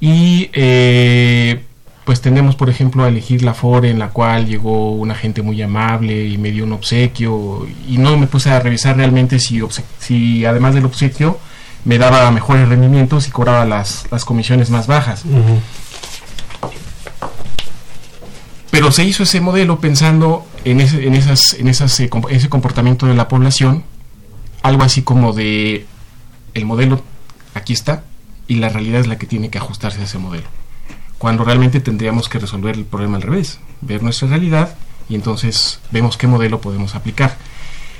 y 0.00 0.50
eh, 0.54 1.60
pues 2.04 2.20
tenemos, 2.22 2.56
por 2.56 2.70
ejemplo, 2.70 3.04
a 3.04 3.08
elegir 3.08 3.42
la 3.42 3.54
FOR 3.54 3.84
en 3.86 3.98
la 3.98 4.08
cual 4.08 4.46
llegó 4.46 4.92
una 4.92 5.14
gente 5.14 5.42
muy 5.42 5.60
amable 5.60 6.26
y 6.26 6.38
me 6.38 6.50
dio 6.50 6.64
un 6.64 6.72
obsequio 6.72 7.66
y 7.86 7.98
no 7.98 8.16
me 8.16 8.26
puse 8.26 8.50
a 8.50 8.60
revisar 8.60 8.96
realmente 8.96 9.38
si, 9.38 9.60
si 9.98 10.44
además 10.44 10.74
del 10.74 10.86
obsequio 10.86 11.38
me 11.84 11.98
daba 11.98 12.30
mejores 12.30 12.68
rendimientos 12.68 13.28
y 13.28 13.30
cobraba 13.30 13.64
las, 13.64 14.06
las 14.10 14.24
comisiones 14.24 14.70
más 14.70 14.86
bajas. 14.86 15.24
Pero 18.70 18.92
se 18.92 19.04
hizo 19.04 19.24
ese 19.24 19.40
modelo 19.40 19.80
pensando 19.80 20.46
en, 20.64 20.80
ese, 20.80 21.06
en, 21.06 21.14
esas, 21.14 21.54
en 21.54 21.68
esas, 21.68 21.98
eh, 22.00 22.10
ese 22.30 22.48
comportamiento 22.48 23.06
de 23.06 23.14
la 23.14 23.28
población, 23.28 23.84
algo 24.62 24.84
así 24.84 25.02
como 25.02 25.32
de 25.32 25.86
el 26.54 26.64
modelo 26.66 27.02
aquí 27.54 27.72
está 27.72 28.04
y 28.46 28.56
la 28.56 28.68
realidad 28.68 29.00
es 29.00 29.06
la 29.06 29.18
que 29.18 29.26
tiene 29.26 29.50
que 29.50 29.58
ajustarse 29.58 30.00
a 30.00 30.04
ese 30.04 30.18
modelo 30.18 30.46
cuando 31.20 31.44
realmente 31.44 31.80
tendríamos 31.80 32.30
que 32.30 32.38
resolver 32.38 32.76
el 32.76 32.86
problema 32.86 33.18
al 33.18 33.22
revés, 33.22 33.60
ver 33.82 34.02
nuestra 34.02 34.28
realidad 34.28 34.74
y 35.06 35.16
entonces 35.16 35.78
vemos 35.90 36.16
qué 36.16 36.26
modelo 36.26 36.62
podemos 36.62 36.94
aplicar. 36.94 37.36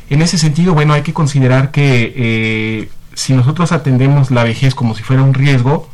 En 0.08 0.22
ese 0.22 0.38
sentido, 0.38 0.72
bueno, 0.72 0.94
hay 0.94 1.02
que 1.02 1.12
considerar 1.12 1.70
que 1.70 2.14
eh, 2.16 2.90
si 3.12 3.34
nosotros 3.34 3.72
atendemos 3.72 4.30
la 4.30 4.42
vejez 4.42 4.74
como 4.74 4.94
si 4.94 5.02
fuera 5.02 5.22
un 5.22 5.34
riesgo, 5.34 5.86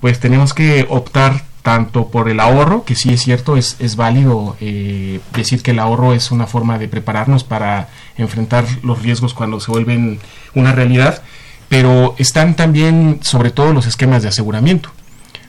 pues 0.00 0.18
tenemos 0.18 0.54
que 0.54 0.86
optar 0.88 1.44
tanto 1.66 2.06
por 2.06 2.28
el 2.28 2.38
ahorro, 2.38 2.84
que 2.84 2.94
sí 2.94 3.12
es 3.12 3.22
cierto, 3.22 3.56
es, 3.56 3.74
es 3.80 3.96
válido 3.96 4.56
eh, 4.60 5.18
decir 5.34 5.64
que 5.64 5.72
el 5.72 5.80
ahorro 5.80 6.14
es 6.14 6.30
una 6.30 6.46
forma 6.46 6.78
de 6.78 6.86
prepararnos 6.86 7.42
para 7.42 7.88
enfrentar 8.16 8.64
los 8.84 9.02
riesgos 9.02 9.34
cuando 9.34 9.58
se 9.58 9.72
vuelven 9.72 10.20
una 10.54 10.70
realidad, 10.70 11.24
pero 11.68 12.14
están 12.18 12.54
también 12.54 13.18
sobre 13.22 13.50
todo 13.50 13.72
los 13.72 13.88
esquemas 13.88 14.22
de 14.22 14.28
aseguramiento. 14.28 14.92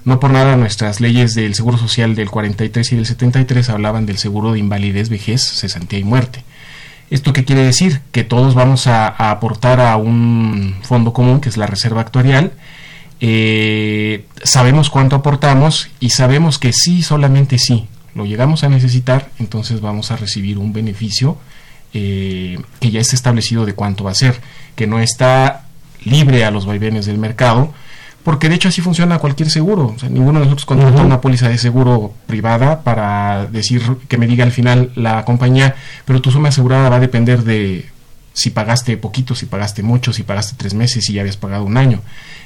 No 0.05 0.19
por 0.19 0.31
nada 0.31 0.55
nuestras 0.55 1.01
leyes 1.01 1.35
del 1.35 1.53
Seguro 1.53 1.77
Social 1.77 2.15
del 2.15 2.31
43 2.31 2.93
y 2.93 2.95
del 2.95 3.05
73 3.05 3.69
hablaban 3.69 4.07
del 4.07 4.17
seguro 4.17 4.53
de 4.53 4.59
invalidez, 4.59 5.09
vejez, 5.09 5.43
cesantía 5.43 5.99
y 5.99 6.03
muerte. 6.03 6.43
¿Esto 7.11 7.31
qué 7.31 7.45
quiere 7.45 7.61
decir? 7.61 8.01
Que 8.11 8.23
todos 8.23 8.55
vamos 8.55 8.87
a, 8.87 9.05
aportar 9.29 9.81
a 9.81 9.97
un 9.97 10.77
fondo 10.81 11.13
común, 11.13 11.41
que 11.41 11.49
es 11.49 11.57
la 11.57 11.67
reserva 11.67 12.01
actuarial. 12.01 12.53
Eh, 13.19 14.25
sabemos 14.43 14.89
cuánto 14.89 15.15
aportamos 15.15 15.89
y 15.99 16.11
sabemos 16.11 16.59
que 16.59 16.71
sí, 16.73 17.01
solamente 17.01 17.57
sí, 17.57 17.87
lo 18.13 18.25
llegamos 18.25 18.63
a 18.63 18.69
necesitar, 18.69 19.29
entonces 19.39 19.81
vamos 19.81 20.11
a 20.11 20.17
recibir 20.17 20.57
un 20.57 20.73
beneficio 20.73 21.37
eh, 21.93 22.59
que 22.79 22.91
ya 22.91 22.99
está 22.99 23.15
establecido 23.15 23.65
de 23.65 23.73
cuánto 23.73 24.03
va 24.03 24.11
a 24.11 24.15
ser, 24.15 24.39
que 24.75 24.87
no 24.87 24.99
está 24.99 25.65
libre 26.03 26.45
a 26.45 26.51
los 26.51 26.65
vaivenes 26.65 27.05
del 27.05 27.17
mercado, 27.17 27.73
porque 28.23 28.49
de 28.49 28.55
hecho 28.55 28.67
así 28.67 28.81
funciona 28.81 29.19
cualquier 29.19 29.49
seguro. 29.49 29.93
O 29.95 29.99
sea, 29.99 30.09
ninguno 30.09 30.39
de 30.39 30.45
nosotros 30.45 30.65
contrata 30.65 31.01
una 31.01 31.21
póliza 31.21 31.47
de 31.47 31.57
seguro 31.57 32.13
privada 32.27 32.83
para 32.83 33.45
decir 33.45 33.81
que 34.07 34.17
me 34.17 34.27
diga 34.27 34.43
al 34.43 34.51
final 34.51 34.91
la 34.95 35.23
compañía, 35.23 35.75
pero 36.05 36.21
tu 36.21 36.29
suma 36.29 36.49
asegurada 36.49 36.89
va 36.89 36.97
a 36.97 36.99
depender 36.99 37.43
de 37.43 37.89
si 38.37 38.51
pagaste 38.51 38.97
poquito, 38.97 39.33
si 39.33 39.47
pagaste 39.47 39.81
mucho, 39.81 40.13
si 40.13 40.21
pagaste 40.21 40.53
tres 40.57 40.75
meses, 40.75 41.05
si 41.05 41.13
ya 41.13 41.21
habías 41.21 41.37
pagado 41.37 41.63
un 41.63 41.75
año. 41.75 42.01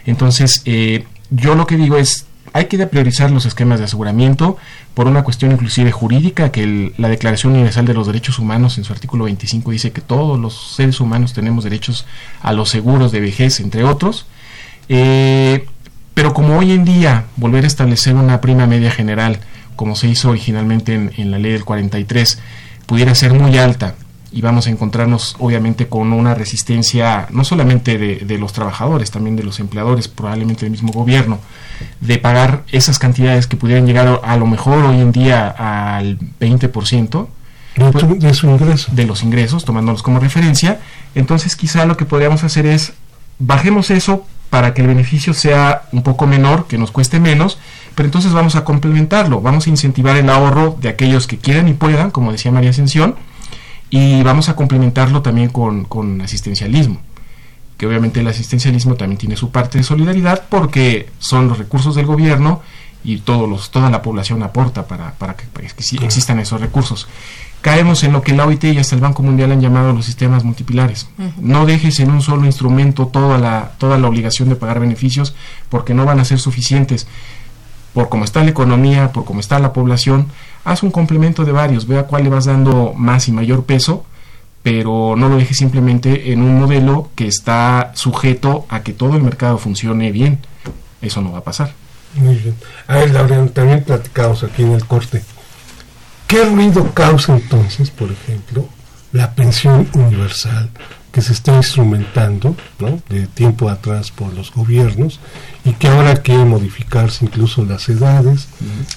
Entonces, 0.06 0.62
eh, 0.64 1.04
yo 1.32 1.54
lo 1.54 1.68
que 1.68 1.76
digo 1.76 1.98
es, 1.98 2.28
hay 2.54 2.68
que 2.68 2.78
priorizar 2.88 3.30
los 3.30 3.46
esquemas 3.46 3.80
de 3.80 3.86
aseguramiento 3.86 4.56
por 4.94 5.08
una 5.08 5.26
cuestión 5.26 5.52
inclusive 5.52 5.92
jurídica, 5.92 6.50
que 6.50 6.94
la 6.98 7.10
Declaración 7.10 7.52
Universal 7.52 7.86
de 7.86 7.94
los 7.94 8.08
Derechos 8.08 8.40
Humanos 8.40 8.78
en 8.78 8.86
su 8.86 8.94
artículo 8.94 9.26
25 9.26 9.72
dice 9.72 9.92
que 9.92 10.00
todos 10.00 10.40
los 10.40 10.76
seres 10.76 11.02
humanos 11.02 11.34
tenemos 11.34 11.66
derechos 11.66 12.06
a 12.42 12.54
los 12.54 12.70
seguros 12.70 13.12
de 13.12 13.20
vejez, 13.20 13.60
entre 13.60 13.84
otros. 13.84 14.28
Eh, 14.88 15.66
pero 16.14 16.34
como 16.34 16.58
hoy 16.58 16.72
en 16.72 16.86
día 16.86 17.26
volver 17.36 17.66
a 17.66 17.68
establecer 17.68 18.16
una 18.16 18.40
prima 18.40 18.66
media 18.66 18.92
general, 18.92 19.40
como 19.76 19.98
se 19.98 20.08
hizo 20.08 20.30
originalmente 20.30 20.94
en, 20.94 21.32
la 21.32 21.38
ley 21.38 21.52
del 21.52 21.66
43, 21.66 22.40
pudiera 22.86 23.14
ser 23.14 23.34
muy 23.34 23.58
alta 23.58 23.96
y 24.32 24.42
vamos 24.42 24.68
a 24.68 24.70
encontrarnos 24.70 25.36
obviamente 25.40 25.88
con 25.88 26.14
una 26.14 26.34
resistencia 26.34 27.28
no 27.32 27.44
solamente 27.44 27.98
de, 27.98 28.38
los 28.38 28.54
trabajadores, 28.54 29.12
también 29.12 29.36
de 29.36 29.44
los 29.44 29.60
empleadores, 29.60 30.08
probablemente 30.08 30.62
del 30.62 30.72
mismo 30.72 30.94
gobierno, 30.94 31.40
de 32.00 32.18
pagar 32.18 32.64
esas 32.72 32.98
cantidades 32.98 33.48
que 33.48 33.58
pudieran 33.58 33.86
llegar 33.86 34.22
a, 34.24 34.38
lo 34.38 34.46
mejor 34.46 34.86
hoy 34.86 35.00
en 35.00 35.12
día 35.12 35.50
al 35.50 36.18
20%. 36.40 37.28
De, 37.76 38.16
de 38.16 38.34
su 38.34 38.48
ingreso. 38.48 38.92
De 38.94 39.06
los 39.06 39.24
ingresos, 39.24 39.66
tomándolos 39.66 40.04
como 40.04 40.20
referencia. 40.20 40.80
Entonces 41.16 41.56
quizá 41.56 41.86
lo 41.86 41.98
que 41.98 42.06
podríamos 42.06 42.44
hacer 42.44 42.66
es 42.66 42.94
bajemos 43.40 43.90
eso 43.92 44.26
para 44.50 44.74
que 44.74 44.82
el 44.82 44.88
beneficio 44.88 45.34
sea 45.34 45.84
un 45.92 46.04
poco 46.04 46.28
menor, 46.28 46.68
que 46.68 46.78
nos 46.78 46.92
cueste 46.92 47.20
menos, 47.20 47.58
pero 47.96 48.08
entonces 48.08 48.34
vamos 48.34 48.56
a 48.56 48.64
complementarlo, 48.66 49.42
vamos 49.42 49.66
a 49.68 49.70
incentivar 49.70 50.18
el 50.18 50.30
ahorro 50.30 50.78
de 50.80 50.90
aquellos 50.90 51.26
que 51.26 51.38
quieran 51.38 51.68
y 51.70 51.74
puedan, 51.74 52.12
como 52.12 52.32
decía 52.34 52.52
María 52.52 52.70
Ascensión, 52.72 53.16
y 53.92 54.24
vamos 54.24 54.50
a 54.50 54.56
complementarlo 54.56 55.22
también 55.22 55.50
con, 55.50 56.22
asistencialismo, 56.22 57.00
que 57.78 57.86
obviamente 57.86 58.22
el 58.22 58.28
asistencialismo 58.28 58.96
también 58.96 59.20
tiene 59.20 59.36
su 59.36 59.52
parte 59.52 59.78
de 59.78 59.84
solidaridad 59.84 60.46
porque 60.50 61.10
son 61.20 61.48
los 61.48 61.60
recursos 61.60 61.94
del 61.94 62.08
gobierno 62.08 62.62
y 63.04 63.18
todos 63.18 63.48
los, 63.48 63.70
toda 63.70 63.92
la 63.92 64.02
población 64.02 64.42
aporta 64.42 64.88
para, 64.88 65.12
para 65.14 65.36
que, 65.36 65.46
existan 66.06 66.40
esos 66.40 66.60
recursos 66.60 67.08
caemos 67.62 68.04
en 68.04 68.12
lo 68.12 68.22
que 68.22 68.34
la 68.34 68.46
OIT 68.46 68.64
y 68.66 68.78
hasta 68.80 68.96
el 68.96 69.02
Banco 69.02 69.24
Mundial 69.24 69.52
han 69.52 69.62
llamado 69.62 69.94
los 69.94 70.06
sistemas 70.06 70.44
multipilares. 70.44 71.08
No 71.40 71.66
dejes 71.66 72.00
en 72.00 72.12
un 72.12 72.22
solo 72.22 72.46
instrumento 72.46 73.08
toda 73.08 73.38
la, 73.38 73.74
toda 73.78 73.98
la 73.98 74.08
obligación 74.08 74.50
de 74.50 74.56
pagar 74.56 74.80
beneficios 74.80 75.36
porque 75.70 75.94
no 75.94 76.06
van 76.06 76.20
a 76.20 76.26
ser 76.26 76.40
suficientes. 76.40 77.08
Por 77.94 78.10
cómo 78.10 78.24
está 78.24 78.44
la 78.44 78.52
economía, 78.52 79.12
por 79.12 79.26
cómo 79.26 79.40
está 79.40 79.60
la 79.60 79.74
población, 79.74 80.28
haz 80.64 80.84
un 80.84 80.92
complemento 80.92 81.44
de 81.44 81.52
varios, 81.52 81.88
vea 81.88 82.04
cuál 82.04 82.24
le 82.24 82.30
vas 82.30 82.46
dando 82.46 82.94
más 82.96 83.28
y 83.28 83.32
mayor 83.32 83.66
peso, 83.66 84.06
pero 84.64 85.16
no 85.18 85.28
lo 85.28 85.38
dejes 85.38 85.58
simplemente 85.58 86.32
en 86.32 86.42
un 86.42 86.60
modelo 86.60 87.10
que 87.16 87.28
está 87.28 87.92
sujeto 87.96 88.66
a 88.70 88.82
que 88.82 88.94
todo 88.94 89.16
el 89.16 89.24
mercado 89.24 89.58
funcione 89.58 90.12
bien. 90.12 90.40
Eso 91.02 91.22
no 91.22 91.32
va 91.32 91.40
a 91.40 91.44
pasar. 91.44 91.74
Muy 92.16 92.36
bien. 92.36 92.56
A 92.88 92.98
ver, 92.98 93.52
también 93.52 93.84
platicamos 93.84 94.44
aquí 94.44 94.64
en 94.64 94.74
el 94.74 94.86
corte 94.86 95.24
¿Qué 96.32 96.46
ruido 96.46 96.94
causa 96.94 97.36
entonces, 97.36 97.92
por 97.92 98.10
ejemplo, 98.10 98.66
la 99.12 99.32
pensión 99.36 99.90
universal 99.94 100.70
que 101.12 101.22
se 101.22 101.34
está 101.34 101.56
instrumentando 101.56 102.56
de 103.10 103.28
tiempo 103.28 103.70
atrás 103.70 104.12
por 104.12 104.34
los 104.34 104.52
gobiernos 104.52 105.20
y 105.66 105.74
que 105.74 105.88
ahora 105.88 106.16
quiere 106.18 106.46
modificarse 106.46 107.26
incluso 107.26 107.66
las 107.66 107.90
edades, 107.90 108.48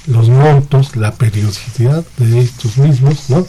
los 0.07 0.29
montos, 0.29 0.97
la 0.97 1.13
periodicidad 1.13 2.05
de 2.19 2.41
estos 2.41 2.79
mismos, 2.79 3.31
¿no? 3.31 3.47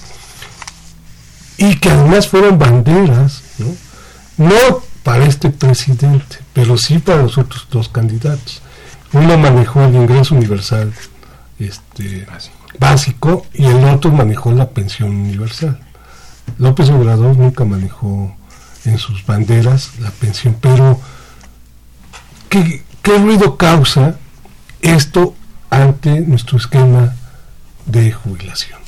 y 1.57 1.75
que 1.77 1.89
además 1.89 2.27
fueron 2.27 2.57
banderas, 2.57 3.43
¿no? 3.59 4.45
no 4.45 4.83
para 5.03 5.25
este 5.25 5.49
presidente, 5.49 6.37
pero 6.53 6.77
sí 6.77 6.99
para 6.99 7.23
los 7.23 7.37
otros 7.37 7.67
dos 7.69 7.89
candidatos. 7.89 8.61
Uno 9.13 9.37
manejó 9.37 9.83
el 9.83 9.95
ingreso 9.95 10.35
universal 10.35 10.91
este, 11.59 12.25
básico 12.79 13.45
y 13.53 13.65
el 13.65 13.83
otro 13.85 14.11
manejó 14.11 14.51
la 14.51 14.69
pensión 14.69 15.11
universal. 15.11 15.79
López 16.57 16.89
Obrador 16.89 17.37
nunca 17.37 17.63
manejó 17.63 18.35
en 18.85 18.97
sus 18.97 19.25
banderas 19.25 19.91
la 19.99 20.11
pensión, 20.11 20.55
pero 20.59 20.99
¿qué, 22.49 22.83
ruido 23.03 23.57
causa 23.57 24.15
esto 24.81 25.35
ante 25.69 26.21
nuestro 26.21 26.57
esquema 26.57 27.13
de 27.85 28.11
jubilación? 28.11 28.79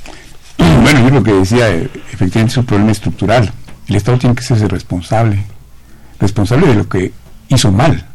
Bueno, 0.82 1.02
yo 1.02 1.10
lo 1.10 1.24
que 1.24 1.34
decía, 1.34 1.70
eh, 1.70 1.90
efectivamente 2.14 2.52
es 2.52 2.58
un 2.58 2.66
problema 2.66 2.92
estructural. 2.92 3.52
El 3.88 3.96
Estado 3.96 4.18
tiene 4.18 4.36
que 4.36 4.44
ser 4.44 4.60
responsable, 4.72 5.44
responsable 6.20 6.68
de 6.68 6.76
lo 6.76 6.88
que 6.88 7.12
hizo 7.50 7.72
mal 7.72 8.06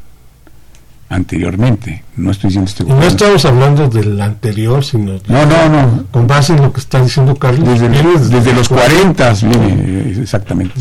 anteriormente. 1.12 2.03
No 2.16 2.30
estoy 2.30 2.49
diciendo 2.49 2.70
este 2.70 2.85
No 2.85 3.03
estamos 3.03 3.45
hablando 3.45 3.89
del 3.89 4.20
anterior, 4.20 4.85
sino 4.85 5.20
no, 5.28 5.47
no, 5.47 5.68
no. 5.68 6.07
con 6.11 6.26
base 6.26 6.55
en 6.55 6.62
lo 6.62 6.72
que 6.72 6.80
está 6.80 7.03
diciendo 7.03 7.37
Carlos. 7.37 7.68
Desde, 7.68 7.89
desde, 7.89 8.53
los 8.55 8.68
40 8.68 9.33
viene 9.35 10.22
exactamente. 10.22 10.80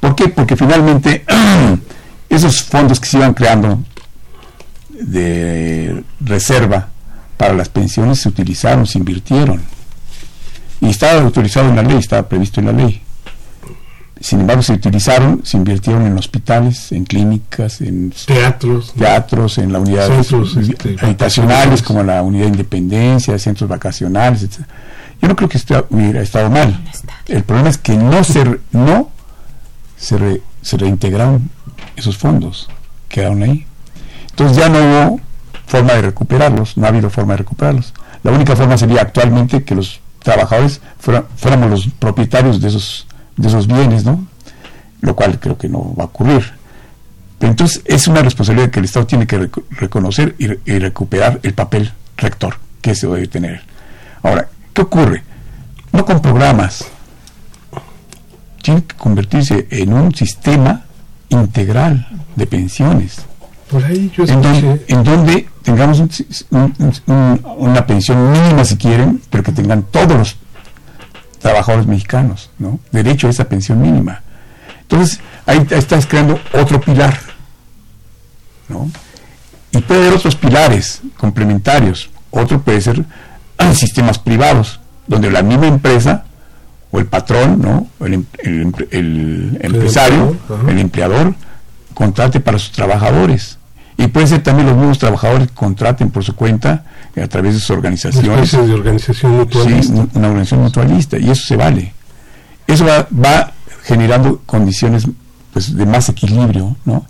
¿Por 0.00 0.14
qué? 0.14 0.28
Porque 0.28 0.56
finalmente 0.56 1.24
esos 2.28 2.62
fondos 2.62 3.00
que 3.00 3.08
se 3.08 3.18
iban 3.18 3.34
creando 3.34 3.82
de 4.90 6.02
reserva 6.20 6.88
para 7.36 7.54
las 7.54 7.68
pensiones 7.68 8.20
se 8.20 8.28
utilizaron, 8.28 8.86
se 8.86 8.98
invirtieron. 8.98 9.62
Y 10.80 10.90
estaba 10.90 11.22
autorizado 11.22 11.68
en 11.68 11.76
la 11.76 11.82
ley, 11.82 11.96
estaba 11.96 12.28
previsto 12.28 12.60
en 12.60 12.66
la 12.66 12.72
ley. 12.72 13.02
sin 14.20 14.40
embargo, 14.40 14.62
se 14.62 14.72
utilizaron, 14.72 15.42
se 15.44 15.56
invirtieron 15.56 16.06
en 16.06 16.18
hospitales, 16.18 16.92
en 16.92 17.04
clínicas, 17.04 17.80
en 17.80 18.12
teatros, 18.26 18.92
teatros 18.94 19.58
en 19.58 19.72
la 19.72 19.78
unidad 19.78 20.08
centros 20.08 20.56
este, 20.56 20.96
habitacionales 21.00 21.82
como 21.82 22.02
la 22.02 22.22
unidad 22.22 22.44
de 22.44 22.50
independencia, 22.50 23.38
centros 23.38 23.68
vacacionales, 23.68 24.42
etc. 24.42 24.60
Yo 25.20 25.28
no 25.28 25.36
creo 25.36 25.48
que 25.48 25.58
esto 25.58 25.86
hubiera 25.90 26.20
estado 26.20 26.50
mal. 26.50 26.80
El 27.26 27.42
problema 27.42 27.70
es 27.70 27.78
que 27.78 27.96
no 27.96 28.22
se 28.24 28.58
no 28.72 29.10
se, 29.98 30.42
se 30.62 30.76
reintegraron 30.76 31.50
esos 31.96 32.16
fondos, 32.16 32.68
quedaron 33.08 33.42
ahí. 33.42 33.66
Entonces 34.30 34.56
ya 34.56 34.68
no 34.68 34.78
hubo 34.78 35.20
forma 35.66 35.94
de 35.94 36.02
recuperarlos, 36.02 36.76
no 36.76 36.86
ha 36.86 36.88
habido 36.88 37.10
forma 37.10 37.34
de 37.34 37.38
recuperarlos. 37.38 37.92
La 38.22 38.32
única 38.32 38.56
forma 38.56 38.76
sería 38.78 39.02
actualmente 39.02 39.64
que 39.64 39.74
los 39.74 40.00
trabajadores 40.22 40.80
fuéramos 41.36 41.70
los 41.70 41.88
propietarios 41.98 42.60
de 42.60 42.68
esos 42.68 43.06
de 43.38 43.48
esos 43.48 43.66
bienes, 43.66 44.04
¿no? 44.04 44.26
Lo 45.00 45.16
cual 45.16 45.38
creo 45.40 45.56
que 45.56 45.68
no 45.68 45.94
va 45.94 46.04
a 46.04 46.06
ocurrir. 46.06 46.52
Pero 47.38 47.52
entonces 47.52 47.82
es 47.84 48.08
una 48.08 48.20
responsabilidad 48.20 48.70
que 48.70 48.80
el 48.80 48.84
Estado 48.84 49.06
tiene 49.06 49.26
que 49.26 49.48
reconocer 49.70 50.34
y, 50.38 50.48
recuperar 50.78 51.38
el 51.44 51.54
papel 51.54 51.92
rector 52.16 52.56
que 52.82 52.94
se 52.94 53.06
debe 53.06 53.28
tener. 53.28 53.62
Ahora, 54.22 54.48
¿qué 54.74 54.82
ocurre? 54.82 55.22
No 55.92 56.04
con 56.04 56.20
programas. 56.20 56.84
Tiene 58.68 58.84
que 58.84 58.96
convertirse 58.96 59.66
en 59.70 59.94
un 59.94 60.14
sistema 60.14 60.82
integral 61.30 62.06
de 62.36 62.46
pensiones. 62.46 63.16
Por 63.70 63.82
ahí 63.82 64.12
yo 64.14 64.24
en, 64.24 64.42
donde, 64.42 64.84
en 64.88 65.04
donde 65.04 65.48
tengamos 65.62 66.02
una 66.50 67.86
pensión 67.86 68.30
mínima 68.30 68.66
si 68.66 68.76
quieren, 68.76 69.22
pero 69.30 69.42
que 69.42 69.52
tengan 69.52 69.84
todos 69.84 70.18
los 70.18 70.36
trabajadores 71.38 71.86
mexicanos, 71.86 72.50
¿no? 72.58 72.78
Derecho 72.92 73.28
a 73.28 73.30
esa 73.30 73.48
pensión 73.48 73.80
mínima. 73.80 74.20
Entonces, 74.82 75.18
ahí 75.46 75.66
estás 75.70 76.04
creando 76.04 76.38
otro 76.52 76.78
pilar, 76.78 77.18
¿no? 78.68 78.90
Y 79.72 79.78
puede 79.78 80.02
haber 80.02 80.18
otros 80.18 80.36
pilares 80.36 81.00
complementarios. 81.16 82.10
Otro 82.30 82.60
puede 82.60 82.82
ser 82.82 83.02
sistemas 83.72 84.18
privados, 84.18 84.78
donde 85.06 85.30
la 85.30 85.40
misma 85.40 85.68
empresa 85.68 86.26
o 86.90 86.98
el 86.98 87.06
patrón, 87.06 87.60
¿no? 87.60 87.88
el, 88.04 88.14
em, 88.14 88.72
el, 88.90 89.58
empresario, 89.60 90.36
el 90.68 90.78
empleador, 90.78 91.34
contrate 91.94 92.40
para 92.40 92.58
sus 92.58 92.72
trabajadores. 92.72 93.58
Y 93.96 94.06
puede 94.06 94.28
ser 94.28 94.42
también 94.42 94.68
los 94.68 94.76
mismos 94.76 94.98
trabajadores 94.98 95.48
que 95.48 95.54
contraten 95.54 96.10
por 96.10 96.24
su 96.24 96.34
cuenta 96.34 96.84
a 97.20 97.26
través 97.26 97.54
de 97.54 97.60
sus 97.60 97.70
organizaciones. 97.70 98.52
de 98.52 98.72
organización 98.72 99.36
mutualista. 99.36 99.92
Sí, 99.92 100.08
una 100.14 100.28
organización 100.28 100.62
mutualista, 100.62 101.18
y 101.18 101.30
eso 101.30 101.46
se 101.46 101.56
vale. 101.56 101.92
Eso 102.66 102.86
va, 102.86 103.52
generando 103.82 104.42
condiciones 104.46 105.04
pues, 105.52 105.74
de 105.74 105.86
más 105.86 106.08
equilibrio, 106.08 106.76
¿no? 106.84 107.06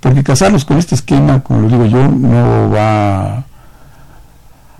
Porque 0.00 0.24
casarlos 0.24 0.64
con 0.64 0.78
este 0.78 0.96
esquema, 0.96 1.44
como 1.44 1.60
lo 1.60 1.68
digo 1.68 1.86
yo, 1.86 2.08
no 2.08 2.70
va 2.70 3.44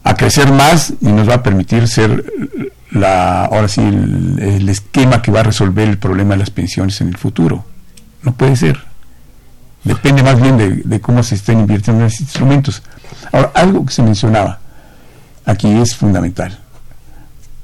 a 0.04 0.14
crecer 0.14 0.52
más 0.52 0.94
y 1.00 1.06
nos 1.06 1.28
va 1.28 1.34
a 1.34 1.42
permitir 1.42 1.86
ser 1.88 2.24
la 2.90 3.46
ahora 3.46 3.68
sí 3.68 3.80
el, 3.80 4.68
esquema 4.68 5.22
que 5.22 5.30
va 5.30 5.40
a 5.40 5.44
resolver 5.44 5.88
el 5.88 5.98
problema 5.98 6.34
de 6.34 6.40
las 6.40 6.50
pensiones 6.50 7.00
en 7.00 7.08
el 7.08 7.16
futuro. 7.16 7.64
No 8.22 8.32
puede 8.34 8.56
ser. 8.56 8.78
Depende 9.84 10.22
más 10.22 10.40
bien 10.40 10.82
de, 10.84 11.00
cómo 11.00 11.22
se 11.22 11.34
estén 11.34 11.60
invirtiendo 11.60 12.02
en 12.02 12.06
esos 12.08 12.20
instrumentos. 12.20 12.82
Ahora, 13.32 13.50
algo 13.54 13.84
que 13.84 13.92
se 13.92 14.02
mencionaba, 14.02 14.60
aquí 15.44 15.68
es 15.72 15.96
fundamental. 15.96 16.58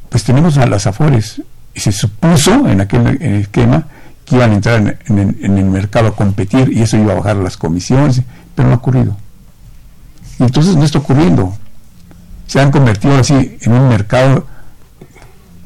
Pues 0.08 0.24
tenemos 0.24 0.58
a 0.58 0.66
las 0.66 0.86
Afores 0.86 1.42
y 1.74 1.80
se 1.80 1.92
supuso 1.92 2.66
en 2.68 2.80
aquel 2.80 3.22
esquema 3.22 3.84
que 4.24 4.36
iban 4.36 4.50
a 4.50 4.54
entrar 4.54 4.98
en, 5.06 5.38
el 5.40 5.64
mercado 5.64 6.08
a 6.08 6.16
competir 6.16 6.72
y 6.72 6.82
eso 6.82 6.96
iba 6.96 7.12
a 7.12 7.16
bajar 7.16 7.36
las 7.36 7.56
comisiones, 7.56 8.22
pero 8.54 8.68
no 8.68 8.74
ha 8.74 8.78
ocurrido. 8.78 9.16
Entonces 10.38 10.76
no 10.76 10.84
está 10.84 10.98
ocurriendo. 10.98 11.56
Se 12.48 12.60
han 12.60 12.72
convertido 12.72 13.16
así 13.18 13.56
en 13.60 13.72
un 13.72 13.88
mercado 13.88 14.44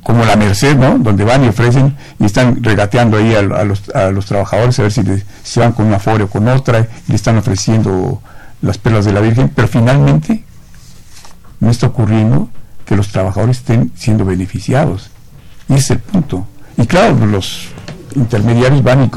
como 0.02 0.24
la 0.24 0.36
Merced, 0.36 0.76
¿no? 0.76 0.98
Donde 0.98 1.24
van 1.24 1.44
y 1.44 1.48
ofrecen 1.48 1.96
y 2.18 2.24
están 2.26 2.62
regateando 2.62 3.16
ahí 3.16 3.34
a, 3.34 3.42
los, 3.42 3.88
a 3.90 4.10
los, 4.10 4.26
trabajadores 4.26 4.78
a 4.78 4.82
ver 4.82 4.92
si 4.92 5.02
se 5.42 5.60
van 5.60 5.72
con 5.72 5.86
una 5.86 5.96
Afore 5.96 6.24
o 6.24 6.28
con 6.28 6.48
otra 6.48 6.80
y 7.06 7.12
le 7.12 7.16
están 7.16 7.38
ofreciendo 7.38 8.20
las 8.60 8.78
perlas 8.78 9.04
de 9.04 9.12
la 9.12 9.20
Virgen, 9.20 9.50
pero 9.54 9.68
finalmente 9.68 10.44
no 11.60 11.70
está 11.70 11.86
ocurriendo 11.86 12.50
que 12.84 12.96
los 12.96 13.08
trabajadores 13.08 13.58
estén 13.58 13.92
siendo 13.94 14.24
beneficiados. 14.24 15.10
Y 15.68 15.74
ese 15.74 15.80
es 15.80 15.90
el 15.92 15.98
punto. 16.00 16.46
Y 16.76 16.86
claro, 16.86 17.24
los 17.26 17.68
intermediarios 18.16 18.82
van 18.82 19.04
y 19.04 19.10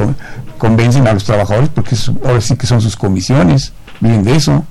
convencen 0.58 1.08
a 1.08 1.14
los 1.14 1.24
trabajadores 1.24 1.70
porque 1.70 1.96
ahora 2.24 2.42
sí 2.42 2.56
que 2.56 2.68
son 2.68 2.82
sus 2.82 2.96
comisiones, 2.96 3.74
viven 4.00 4.24
de 4.24 4.36
eso, 4.36 4.64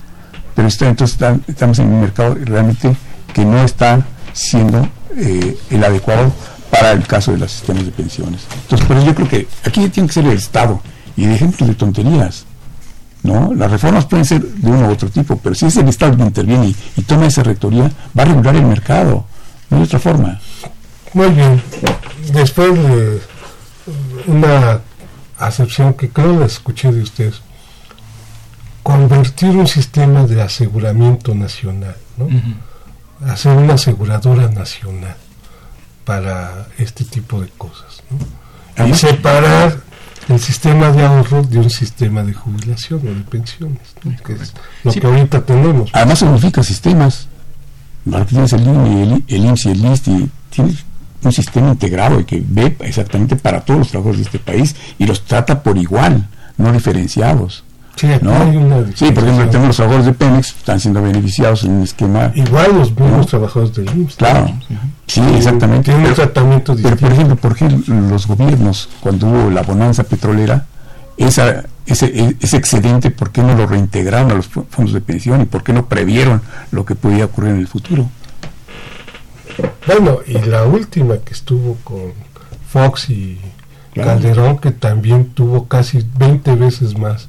pero 0.55 0.68
está, 0.68 0.88
entonces 0.88 1.18
estamos 1.46 1.78
en 1.78 1.88
un 1.88 2.00
mercado 2.00 2.36
realmente 2.42 2.96
que 3.32 3.44
no 3.44 3.62
está 3.62 4.07
siendo 4.32 4.88
eh, 5.16 5.57
el 5.70 5.84
adecuado 5.84 6.32
para 6.70 6.92
el 6.92 7.07
caso 7.07 7.32
de 7.32 7.38
los 7.38 7.52
sistemas 7.52 7.84
de 7.84 7.92
pensiones. 7.92 8.42
Entonces, 8.62 8.86
pero 8.86 9.02
yo 9.05 9.14
creo 9.14 9.28
que 9.28 9.48
aquí 9.64 9.88
tiene 9.88 10.09
que 10.09 10.14
ser 10.14 10.26
el 10.26 10.32
Estado 10.32 10.80
y 11.16 11.26
de 11.26 11.34
ejemplos 11.34 11.68
de 11.68 11.74
tonterías. 11.74 12.44
¿no? 13.22 13.55
Las 13.55 13.70
reformas 13.70 14.05
pueden 14.05 14.24
ser 14.24 14.42
de 14.42 14.70
uno 14.70 14.88
u 14.88 14.92
otro 14.92 15.09
tipo, 15.09 15.36
pero 15.36 15.55
si 15.55 15.66
es 15.66 15.76
el 15.76 15.88
Estado 15.88 16.16
que 16.16 16.22
interviene 16.22 16.74
y, 16.96 17.02
toma 17.02 17.26
esa 17.26 17.42
rectoría, 17.42 17.90
va 18.16 18.22
a 18.22 18.26
regular 18.26 18.55
el 18.55 18.66
mercado, 18.66 19.24
no 19.70 19.78
hay 19.78 19.82
otra 19.84 19.98
forma. 19.98 20.40
Muy 21.14 21.28
bien. 21.28 21.62
Después 22.32 22.74
de 22.74 23.20
una 24.26 24.80
acepción 25.38 25.94
que 25.94 26.09
creo 26.11 26.38
la 26.38 26.46
escuché 26.46 26.92
de 26.92 27.02
ustedes, 27.02 27.40
convertir 28.85 29.49
un 29.49 29.66
sistema 29.66 30.24
de 30.26 30.43
aseguramiento 30.43 31.35
nacional, 31.35 31.97
¿no? 32.18 32.28
hacer 33.26 33.57
una 33.57 33.74
aseguradora 33.74 34.49
nacional 34.51 35.16
para 36.05 36.68
este 36.76 37.05
tipo 37.05 37.41
de 37.41 37.49
cosas, 37.49 38.03
¿no? 38.11 38.87
y 38.87 38.95
separar 38.95 39.80
el 40.28 40.39
sistema 40.39 40.91
de 40.91 41.03
ahorro 41.03 41.43
de 41.43 41.59
un 41.59 41.70
sistema 41.70 42.22
de 42.22 42.35
jubilación 42.35 43.01
o 43.01 43.14
de 43.14 43.22
pensiones, 43.22 43.95
que 44.24 44.35
es 44.35 44.53
lo 44.82 44.93
que 44.93 45.07
ahorita 45.07 45.41
tenemos. 45.41 45.91
Además 45.95 46.18
se 46.18 46.26
unifica 46.26 46.62
sistemas. 46.62 47.28
tienes 48.28 48.53
el, 48.53 48.68
el, 48.68 49.24
el 49.26 49.45
IMSS 49.45 49.66
y 49.66 49.70
el 49.70 49.82
LIST 49.82 50.09
y 50.09 50.30
tienes 50.51 50.85
un 51.22 51.32
sistema 51.32 51.70
integrado 51.70 52.20
y 52.20 52.24
que 52.24 52.43
ve 52.47 52.76
exactamente 52.80 53.37
para 53.37 53.62
todos 53.62 53.78
los 53.80 53.89
trabajadores 53.89 54.18
de 54.18 54.24
este 54.24 54.39
país 54.39 54.76
y 54.99 55.07
los 55.07 55.24
trata 55.24 55.62
por 55.62 55.78
igual, 55.78 56.28
no 56.59 56.70
diferenciados. 56.70 57.64
Sí, 57.97 58.09
¿no? 58.22 58.32
sí, 58.95 59.12
por 59.12 59.22
ejemplo, 59.22 59.47
tenemos 59.47 59.68
los 59.68 59.76
trabajadores 59.76 60.07
de 60.07 60.12
Pemex, 60.14 60.49
están 60.49 60.80
siendo 60.80 61.01
beneficiados 61.01 61.64
en 61.64 61.72
un 61.72 61.82
esquema. 61.82 62.32
Igual 62.34 62.78
los 62.78 62.90
mismos 62.90 63.26
trabajadores 63.28 63.74
del 63.74 63.88
IMSS. 63.88 64.16
Claro, 64.16 64.51
sí, 65.07 65.22
exactamente. 65.36 65.92
Tienen 65.92 66.09
un 66.09 66.14
tratamiento 66.14 66.74
Pero, 66.82 66.97
por 66.97 67.12
ejemplo, 67.12 67.36
¿por 67.36 67.55
qué 67.55 67.68
los 67.68 68.26
gobiernos, 68.26 68.88
cuando 69.01 69.28
hubo 69.28 69.51
la 69.51 69.62
bonanza 69.62 70.03
petrolera, 70.03 70.66
esa, 71.16 71.64
ese, 71.86 72.36
ese 72.40 72.57
excedente, 72.57 73.12
¿por 73.12 73.30
qué 73.30 73.42
no 73.42 73.55
lo 73.55 73.66
reintegraron 73.66 74.32
a 74.32 74.34
los 74.34 74.49
fondos 74.49 74.92
de 74.92 75.01
pensión 75.01 75.42
y 75.42 75.45
por 75.45 75.62
qué 75.62 75.72
no 75.72 75.86
previeron 75.86 76.42
lo 76.72 76.84
que 76.84 76.97
podía 76.97 77.26
ocurrir 77.26 77.53
en 77.53 77.59
el 77.61 77.68
futuro? 77.68 78.09
Bueno, 79.86 80.18
y 80.26 80.38
la 80.49 80.64
última 80.64 81.18
que 81.18 81.32
estuvo 81.32 81.76
con 81.84 82.12
Fox 82.68 83.11
y 83.11 83.38
Calderón, 83.95 84.59
que 84.59 84.72
también 84.72 85.26
tuvo 85.26 85.68
casi 85.68 86.05
20 86.18 86.57
veces 86.57 86.99
más 86.99 87.28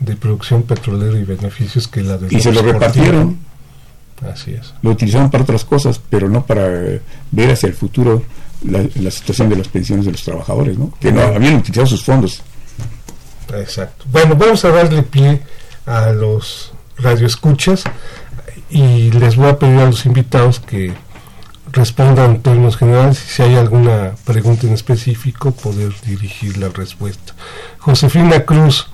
de 0.00 0.16
producción 0.16 0.62
petrolera 0.62 1.18
y 1.18 1.24
beneficios 1.24 1.88
que 1.88 2.02
la 2.02 2.18
de 2.18 2.28
y 2.34 2.40
se 2.40 2.52
lo 2.52 2.62
repartieron. 2.62 3.38
Así 4.32 4.52
es. 4.52 4.72
Lo 4.82 4.90
utilizaron 4.90 5.30
para 5.30 5.44
otras 5.44 5.64
cosas 5.64 6.00
pero 6.10 6.28
no 6.28 6.44
para 6.44 6.68
ver 7.30 7.50
hacia 7.50 7.68
el 7.68 7.74
futuro 7.74 8.22
la, 8.62 9.10
situación 9.10 9.48
de 9.50 9.56
las 9.56 9.68
pensiones 9.68 10.06
de 10.06 10.12
los 10.12 10.22
trabajadores 10.22 10.78
no 10.78 10.92
que 10.98 11.12
no 11.12 11.20
habían 11.22 11.56
utilizado 11.56 11.86
sus 11.86 12.04
fondos. 12.04 12.42
Exacto. 13.54 14.04
Bueno 14.10 14.34
vamos 14.36 14.64
a 14.64 14.70
darle 14.70 15.02
pie 15.02 15.42
a 15.84 16.12
los 16.12 16.72
radioescuchas 16.98 17.84
y 18.70 19.10
les 19.12 19.36
voy 19.36 19.48
a 19.48 19.58
pedir 19.58 19.78
a 19.80 19.86
los 19.86 20.06
invitados 20.06 20.60
que 20.60 20.92
respondan 21.72 22.36
en 22.36 22.42
términos 22.42 22.76
generales 22.76 23.22
y 23.24 23.28
si 23.28 23.42
hay 23.42 23.54
alguna 23.54 24.14
pregunta 24.24 24.66
en 24.66 24.72
específico 24.72 25.52
poder 25.52 25.92
dirigir 26.04 26.56
la 26.56 26.68
respuesta. 26.68 27.34
Josefina 27.78 28.44
Cruz 28.44 28.88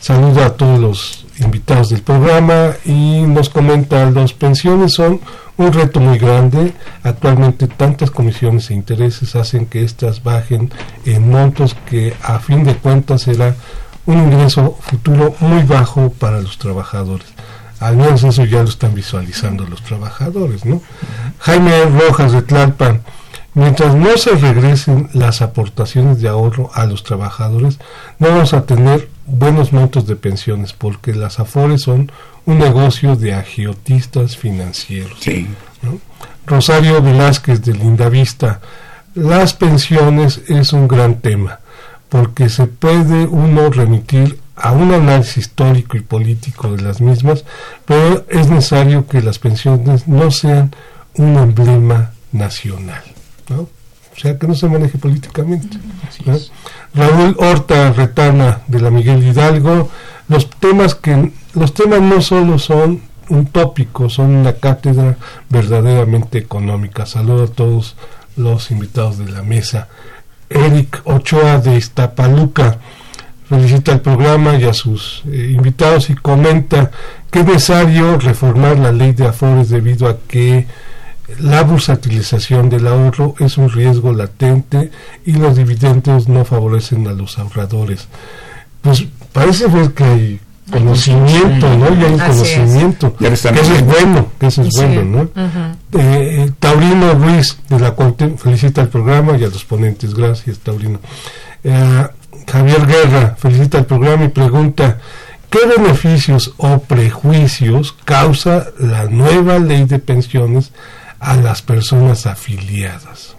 Saluda 0.00 0.46
a 0.46 0.50
todos 0.50 0.78
los 0.78 1.26
invitados 1.38 1.90
del 1.90 2.02
programa 2.02 2.72
y 2.84 3.22
nos 3.22 3.48
comenta, 3.48 4.10
las 4.10 4.32
pensiones 4.32 4.94
son 4.94 5.20
un 5.56 5.72
reto 5.72 6.00
muy 6.00 6.18
grande. 6.18 6.72
Actualmente 7.02 7.66
tantas 7.66 8.10
comisiones 8.10 8.70
e 8.70 8.74
intereses 8.74 9.34
hacen 9.36 9.66
que 9.66 9.82
éstas 9.82 10.22
bajen 10.22 10.72
en 11.04 11.30
montos 11.30 11.76
que 11.88 12.14
a 12.22 12.38
fin 12.38 12.64
de 12.64 12.74
cuentas 12.76 13.22
será 13.22 13.54
un 14.06 14.18
ingreso 14.18 14.78
futuro 14.80 15.34
muy 15.40 15.62
bajo 15.64 16.10
para 16.10 16.40
los 16.40 16.58
trabajadores. 16.58 17.26
Al 17.80 17.96
menos 17.96 18.24
eso 18.24 18.44
ya 18.44 18.62
lo 18.62 18.68
están 18.68 18.94
visualizando 18.94 19.66
los 19.66 19.82
trabajadores, 19.82 20.64
¿no? 20.64 20.80
Jaime 21.38 21.84
Rojas 21.84 22.32
de 22.32 22.42
Tlalpan, 22.42 23.02
Mientras 23.58 23.92
no 23.96 24.16
se 24.16 24.36
regresen 24.36 25.08
las 25.14 25.42
aportaciones 25.42 26.20
de 26.20 26.28
ahorro 26.28 26.70
a 26.74 26.86
los 26.86 27.02
trabajadores, 27.02 27.80
no 28.20 28.28
vamos 28.28 28.54
a 28.54 28.66
tener 28.66 29.08
buenos 29.28 29.72
montos 29.72 30.06
de 30.06 30.16
pensiones, 30.16 30.72
porque 30.72 31.14
las 31.14 31.38
AFORES 31.38 31.82
son 31.82 32.10
un 32.46 32.58
negocio 32.58 33.14
de 33.16 33.34
agiotistas 33.34 34.36
financieros. 34.36 35.20
Rosario 36.46 37.02
Velázquez 37.02 37.62
de 37.62 37.74
Lindavista, 37.74 38.60
las 39.14 39.52
pensiones 39.54 40.40
es 40.48 40.72
un 40.72 40.88
gran 40.88 41.16
tema, 41.16 41.60
porque 42.08 42.48
se 42.48 42.66
puede 42.66 43.26
uno 43.26 43.70
remitir 43.70 44.38
a 44.56 44.72
un 44.72 44.92
análisis 44.92 45.38
histórico 45.38 45.96
y 45.96 46.00
político 46.00 46.72
de 46.72 46.82
las 46.82 47.00
mismas, 47.00 47.44
pero 47.84 48.24
es 48.28 48.48
necesario 48.48 49.06
que 49.06 49.22
las 49.22 49.38
pensiones 49.38 50.08
no 50.08 50.30
sean 50.30 50.74
un 51.14 51.36
emblema 51.36 52.12
nacional. 52.32 53.02
¿no? 53.48 53.68
O 54.18 54.20
sea, 54.20 54.36
que 54.36 54.48
no 54.48 54.56
se 54.56 54.68
maneje 54.68 54.98
políticamente. 54.98 55.78
Raúl 56.92 57.36
Horta 57.38 57.92
Retana 57.92 58.62
de 58.66 58.80
la 58.80 58.90
Miguel 58.90 59.22
Hidalgo, 59.22 59.88
los 60.26 60.50
temas 60.50 60.96
que 60.96 61.30
los 61.54 61.72
temas 61.72 62.00
no 62.00 62.20
solo 62.20 62.58
son 62.58 63.00
un 63.28 63.46
tópico, 63.46 64.08
son 64.10 64.34
una 64.34 64.54
cátedra 64.54 65.16
verdaderamente 65.48 66.38
económica. 66.38 67.06
Saludo 67.06 67.44
a 67.44 67.46
todos 67.46 67.94
los 68.36 68.72
invitados 68.72 69.18
de 69.18 69.30
la 69.30 69.42
mesa. 69.42 69.86
Eric 70.50 71.00
Ochoa 71.04 71.58
de 71.58 71.76
Iztapaluca 71.76 72.78
felicita 73.48 73.92
al 73.92 74.00
programa 74.00 74.56
y 74.56 74.64
a 74.64 74.74
sus 74.74 75.22
eh, 75.30 75.52
invitados 75.54 76.10
y 76.10 76.16
comenta 76.16 76.90
que 77.30 77.38
es 77.38 77.46
necesario 77.46 78.18
reformar 78.18 78.80
la 78.80 78.90
ley 78.90 79.12
de 79.12 79.28
afores 79.28 79.68
debido 79.68 80.08
a 80.08 80.18
que 80.26 80.66
la 81.38 81.62
bursatilización 81.62 82.70
del 82.70 82.86
ahorro 82.86 83.34
es 83.38 83.58
un 83.58 83.70
riesgo 83.70 84.12
latente 84.12 84.90
y 85.24 85.32
los 85.32 85.56
dividendos 85.56 86.28
no 86.28 86.44
favorecen 86.44 87.06
a 87.06 87.12
los 87.12 87.38
ahorradores. 87.38 88.08
Pues 88.80 89.04
parece 89.32 89.66
que 89.94 90.04
hay 90.04 90.40
conocimiento, 90.70 91.76
¿no? 91.76 91.94
Ya 91.94 92.06
hay 92.06 92.18
conocimiento. 92.18 93.16
que 93.16 93.28
eso 93.28 93.48
es 93.48 93.84
bueno, 93.84 94.28
que 94.38 94.46
eso 94.46 94.62
es 94.62 94.74
bueno, 94.74 95.04
¿no? 95.04 95.22
Eh, 95.22 96.44
eh, 96.44 96.50
Taurino 96.58 97.14
Ruiz 97.14 97.58
de 97.68 97.80
la 97.80 97.94
Corte 97.94 98.34
felicita 98.36 98.80
al 98.80 98.88
programa 98.88 99.36
y 99.36 99.44
a 99.44 99.48
los 99.48 99.64
ponentes. 99.64 100.14
Gracias, 100.14 100.58
Taurino. 100.58 101.00
Eh, 101.62 102.06
Javier 102.50 102.86
Guerra 102.86 103.36
felicita 103.38 103.78
al 103.78 103.86
programa 103.86 104.24
y 104.24 104.28
pregunta 104.28 104.98
¿Qué 105.50 105.60
beneficios 105.66 106.52
o 106.58 106.80
prejuicios 106.80 107.94
causa 108.04 108.66
la 108.78 109.06
nueva 109.06 109.58
ley 109.58 109.84
de 109.84 109.98
pensiones 109.98 110.72
a 111.20 111.36
las 111.36 111.62
personas 111.62 112.26
afiliadas. 112.26 113.36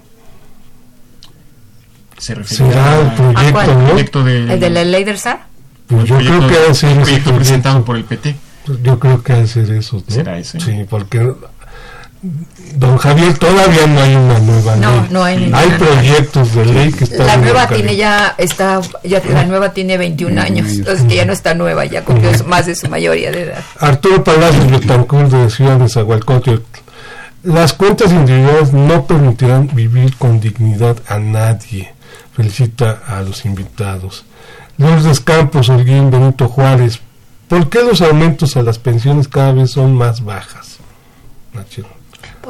Se 2.18 2.44
¿Será 2.44 3.00
el 3.00 3.12
proyecto, 3.14 3.76
¿no? 3.76 3.88
proyecto 3.88 4.24
de, 4.24 4.54
¿El 4.54 4.60
de 4.60 4.70
la 4.70 4.84
ley 4.84 5.04
del 5.06 5.18
SAR? 5.18 5.40
Pues 5.88 6.06
yo 6.06 6.18
creo 6.18 6.48
que 6.48 6.54
debe 6.54 6.74
ser 6.74 6.92
el 6.92 7.02
proyecto 7.02 7.36
presentado 7.36 7.86
por 7.86 7.96
el 7.96 8.04
PT. 8.04 8.36
Pues 8.66 8.84
yo 8.84 9.00
creo 9.00 9.24
que 9.24 9.34
debe 9.34 9.48
ser 9.48 9.72
eso. 9.72 10.04
¿no? 10.08 10.14
¿Será 10.14 10.38
ese? 10.38 10.60
Sí, 10.60 10.86
porque 10.90 11.34
Don 12.76 12.98
Javier, 12.98 13.38
todavía 13.38 13.88
no 13.88 14.02
hay 14.02 14.16
una 14.16 14.40
nueva 14.40 14.76
no, 14.76 14.92
ley. 14.92 15.08
No, 15.10 15.24
hay 15.24 15.52
Hay 15.54 15.70
proyectos 15.70 16.54
de 16.54 16.66
ley 16.66 16.92
que 16.92 17.06
están. 17.06 17.26
La 17.26 17.38
nueva 17.38 17.68
tiene 17.68 17.96
ya 17.96 18.36
está 18.38 18.82
ya 19.04 19.22
la 19.24 19.46
nueva 19.46 19.72
tiene 19.74 19.98
21 19.98 20.42
años, 20.42 20.70
entonces 20.70 21.06
que 21.06 21.16
ya 21.16 21.26
no 21.26 21.32
está 21.32 21.54
nueva, 21.54 21.86
ya 21.86 22.04
cumplió 22.04 22.32
más 22.46 22.66
de 22.66 22.76
su 22.76 22.90
mayoría 22.90 23.32
de 23.32 23.44
edad. 23.44 23.64
Arturo 23.80 24.22
Palacios 24.24 24.70
Betancourt 24.70 25.32
de 25.32 25.50
Ciudad 25.50 25.78
de 25.78 25.88
Zagualcóyotl 25.88 26.62
las 27.44 27.74
cuentas 27.74 28.12
individuales 28.12 28.74
no 28.74 29.06
permitirán 29.06 29.70
vivir 29.74 30.16
con 30.18 30.40
dignidad 30.40 30.98
a 31.08 31.20
nadie. 31.20 31.94
Felicita 32.34 33.02
a 33.08 33.22
los 33.22 33.46
invitados. 33.46 34.26
Lourdes 34.78 35.20
Campos, 35.20 35.70
Holguín, 35.70 36.10
Benito 36.10 36.48
Juárez. 36.48 37.00
¿Por 37.48 37.70
qué 37.70 37.84
los 37.84 38.02
aumentos 38.02 38.56
a 38.56 38.64
las 38.64 38.80
pensiones 38.80 39.28
cada 39.28 39.52
vez 39.52 39.72
son 39.72 39.96
más 39.96 40.24
bajas? 40.24 40.80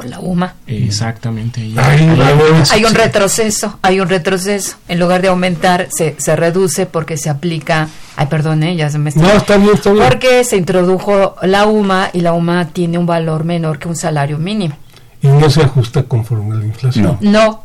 Por 0.00 0.08
la 0.08 0.18
UMA. 0.18 0.54
Exactamente. 0.66 1.60
Hay, 1.76 2.84
un 2.86 2.94
retroceso, 2.94 3.78
hay 3.82 4.00
un 4.00 4.08
retroceso. 4.08 4.76
En 4.88 4.98
lugar 4.98 5.20
de 5.20 5.28
aumentar, 5.28 5.88
se, 5.94 6.16
se 6.18 6.36
reduce 6.36 6.86
porque 6.86 7.18
se 7.18 7.28
aplica. 7.28 7.86
Ay, 8.16 8.28
perdón, 8.28 8.62
¿eh? 8.62 8.76
ya 8.76 8.88
se 8.88 8.96
me 8.96 9.10
está. 9.10 9.20
No, 9.20 9.28
está 9.28 9.58
bien, 9.58 9.74
está 9.74 9.92
bien. 9.92 10.06
Porque 10.08 10.42
se 10.44 10.56
introdujo 10.56 11.36
la 11.42 11.66
UMA 11.66 12.08
y 12.14 12.22
la 12.22 12.32
UMA 12.32 12.68
tiene 12.68 12.96
un 12.96 13.04
valor 13.04 13.44
menor 13.44 13.78
que 13.78 13.88
un 13.88 13.96
salario 13.96 14.38
mínimo. 14.38 14.74
Y 15.20 15.26
no 15.26 15.50
se 15.50 15.60
ajusta 15.60 16.04
conforme 16.04 16.54
a 16.54 16.60
la 16.60 16.64
inflación. 16.64 17.18
No. 17.20 17.62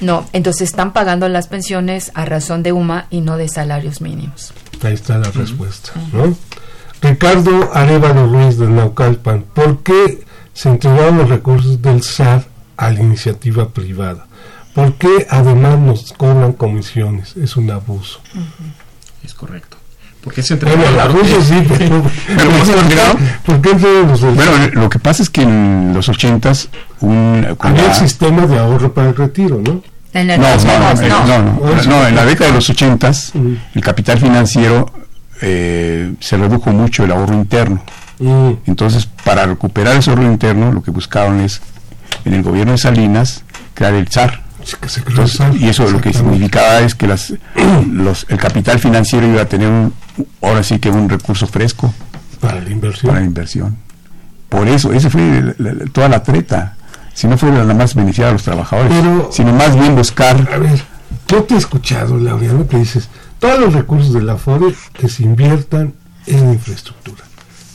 No, 0.00 0.24
entonces 0.32 0.70
están 0.70 0.94
pagando 0.94 1.28
las 1.28 1.46
pensiones 1.46 2.10
a 2.14 2.24
razón 2.24 2.62
de 2.62 2.72
UMA 2.72 3.06
y 3.10 3.20
no 3.20 3.36
de 3.36 3.48
salarios 3.48 4.00
mínimos. 4.00 4.54
Ahí 4.82 4.94
está 4.94 5.18
la 5.18 5.30
respuesta, 5.30 5.92
¿no? 6.14 6.34
Ricardo 7.02 7.70
Arevalo 7.74 8.26
Ruiz 8.28 8.56
de 8.56 8.66
Naucalpan, 8.66 9.44
¿por 9.54 9.82
qué 9.82 10.24
se 10.60 10.68
entregaron 10.68 11.16
los 11.16 11.30
recursos 11.30 11.80
del 11.80 12.02
SAR 12.02 12.44
a 12.76 12.90
la 12.90 13.00
iniciativa 13.00 13.70
privada. 13.70 14.26
¿Por 14.74 14.92
qué 14.92 15.26
además 15.30 15.78
nos 15.78 16.12
cobran 16.12 16.52
comisiones? 16.52 17.34
Es 17.38 17.56
un 17.56 17.70
abuso. 17.70 18.20
Es 19.24 19.32
correcto. 19.32 19.78
Porque 20.20 20.42
se 20.42 20.52
entrega 20.52 20.76
bueno, 20.76 20.92
el 20.92 21.00
abuso 21.00 21.40
sí, 21.40 21.66
pero, 21.78 22.02
¿por 23.46 23.62
qué 23.62 23.70
los 23.72 24.20
Bueno, 24.20 24.52
lo 24.74 24.90
que 24.90 24.98
pasa 24.98 25.22
es 25.22 25.30
que 25.30 25.40
en 25.40 25.94
los 25.94 26.10
ochentas 26.10 26.68
un 27.00 27.56
había 27.58 27.86
el 27.86 27.94
sistema 27.94 28.46
de 28.46 28.58
ahorro 28.58 28.92
para 28.92 29.08
el 29.08 29.16
retiro, 29.16 29.62
¿no? 29.64 29.82
No, 30.12 30.24
no, 30.24 30.36
no, 30.36 31.82
no, 31.86 32.06
en 32.06 32.16
la 32.16 32.26
década 32.26 32.50
de 32.50 32.56
los 32.56 32.68
ochentas 32.68 33.32
el 33.74 33.82
capital 33.82 34.18
financiero 34.18 34.92
eh, 35.40 36.12
se 36.20 36.36
redujo 36.36 36.70
mucho 36.70 37.04
el 37.04 37.12
ahorro 37.12 37.32
interno 37.32 37.82
Mm. 38.20 38.52
Entonces, 38.66 39.08
para 39.24 39.46
recuperar 39.46 39.96
ese 39.96 40.12
orden 40.12 40.32
interno, 40.32 40.72
lo 40.72 40.82
que 40.82 40.90
buscaron 40.90 41.40
es, 41.40 41.60
en 42.24 42.34
el 42.34 42.42
gobierno 42.42 42.72
de 42.72 42.78
Salinas, 42.78 43.42
crear 43.74 43.94
el 43.94 44.08
SAR. 44.08 44.42
y 45.58 45.68
eso 45.68 45.90
lo 45.90 46.00
que 46.00 46.12
significaba 46.12 46.80
es 46.80 46.94
que 46.94 47.06
las, 47.06 47.32
los, 47.90 48.26
el 48.28 48.36
capital 48.36 48.78
financiero 48.78 49.26
iba 49.26 49.42
a 49.42 49.46
tener 49.46 49.68
un, 49.68 49.94
ahora 50.42 50.62
sí 50.62 50.78
que 50.78 50.90
un 50.90 51.08
recurso 51.08 51.46
fresco 51.46 51.92
para 52.40 52.60
la 52.60 52.70
inversión. 52.70 53.08
Para 53.08 53.20
la 53.20 53.26
inversión. 53.26 53.76
Por 54.48 54.68
eso, 54.68 54.92
esa 54.92 55.08
fue 55.08 55.54
toda 55.92 56.08
la 56.08 56.22
treta. 56.22 56.76
Si 57.14 57.26
no 57.26 57.38
fue 57.38 57.50
nada 57.50 57.72
más 57.74 57.94
beneficiar 57.94 58.28
a 58.28 58.32
los 58.32 58.42
trabajadores, 58.42 58.92
sino 59.30 59.52
más 59.52 59.76
bien 59.76 59.94
buscar. 59.94 60.48
A 60.52 60.58
ver, 60.58 60.80
yo 61.28 61.44
te 61.44 61.54
he 61.54 61.58
escuchado, 61.58 62.18
Laureano, 62.18 62.66
que 62.66 62.78
dices: 62.78 63.08
todos 63.38 63.60
los 63.60 63.72
recursos 63.72 64.12
de 64.12 64.22
la 64.22 64.36
FORE 64.36 64.74
que 64.92 65.08
se 65.08 65.22
inviertan 65.22 65.94
en 66.26 66.52
infraestructura 66.52 67.29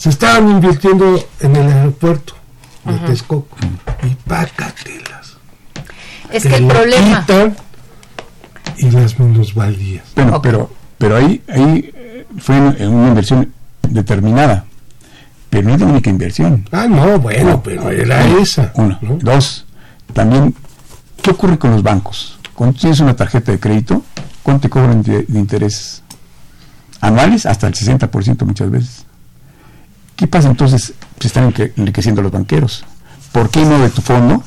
se 0.06 0.12
estaban 0.12 0.52
invirtiendo 0.52 1.20
en 1.40 1.56
el 1.56 1.68
aeropuerto 1.68 2.36
de 2.84 2.94
Texcoco 3.08 3.58
y 4.04 4.14
pácatelas. 4.14 5.38
Es 6.30 6.44
que 6.44 6.58
el 6.58 6.68
problema 6.68 7.26
y 8.78 8.92
las 8.92 9.20
minusvalías. 9.20 10.04
Bueno, 10.16 10.40
pero 10.44 10.70
pero 11.00 11.18
ahí 11.18 11.42
ahí 11.50 11.92
fue 12.38 12.56
una 12.56 13.08
inversión 13.08 13.52
determinada, 13.82 14.66
pero 15.50 15.70
no 15.70 15.74
es 15.74 15.82
la 15.82 15.88
única 15.88 16.12
inversión. 16.12 16.70
Ah, 16.72 16.86
no, 16.88 17.18
bueno, 17.18 17.64
pero 17.64 17.90
era 17.90 18.28
esa. 18.38 18.74
Uno, 18.76 19.00
dos, 19.02 19.66
también 20.14 20.54
¿qué 21.24 21.32
ocurre 21.32 21.58
con 21.58 21.72
los 21.72 21.82
bancos? 21.82 22.38
Cuando 22.54 22.78
tienes 22.80 23.00
una 23.00 23.16
tarjeta 23.16 23.52
de 23.52 23.60
crédito, 23.60 24.04
¿cuánto 24.44 24.62
te 24.62 24.70
cobran 24.70 25.02
de, 25.02 25.24
de 25.24 25.40
intereses? 25.40 26.04
Anuales 27.02 27.48
hasta 27.48 27.66
el 27.66 27.74
60% 27.74 28.46
muchas 28.46 28.70
veces. 28.70 29.05
¿Qué 30.16 30.28
pasa 30.28 30.50
entonces? 30.50 30.94
Se 31.20 31.28
están 31.28 31.54
enriqueciendo 31.76 32.22
los 32.22 32.32
banqueros. 32.32 32.86
¿Por 33.32 33.50
qué 33.50 33.66
no 33.66 33.80
de 33.80 33.90
tu 33.90 34.02
fondo 34.02 34.44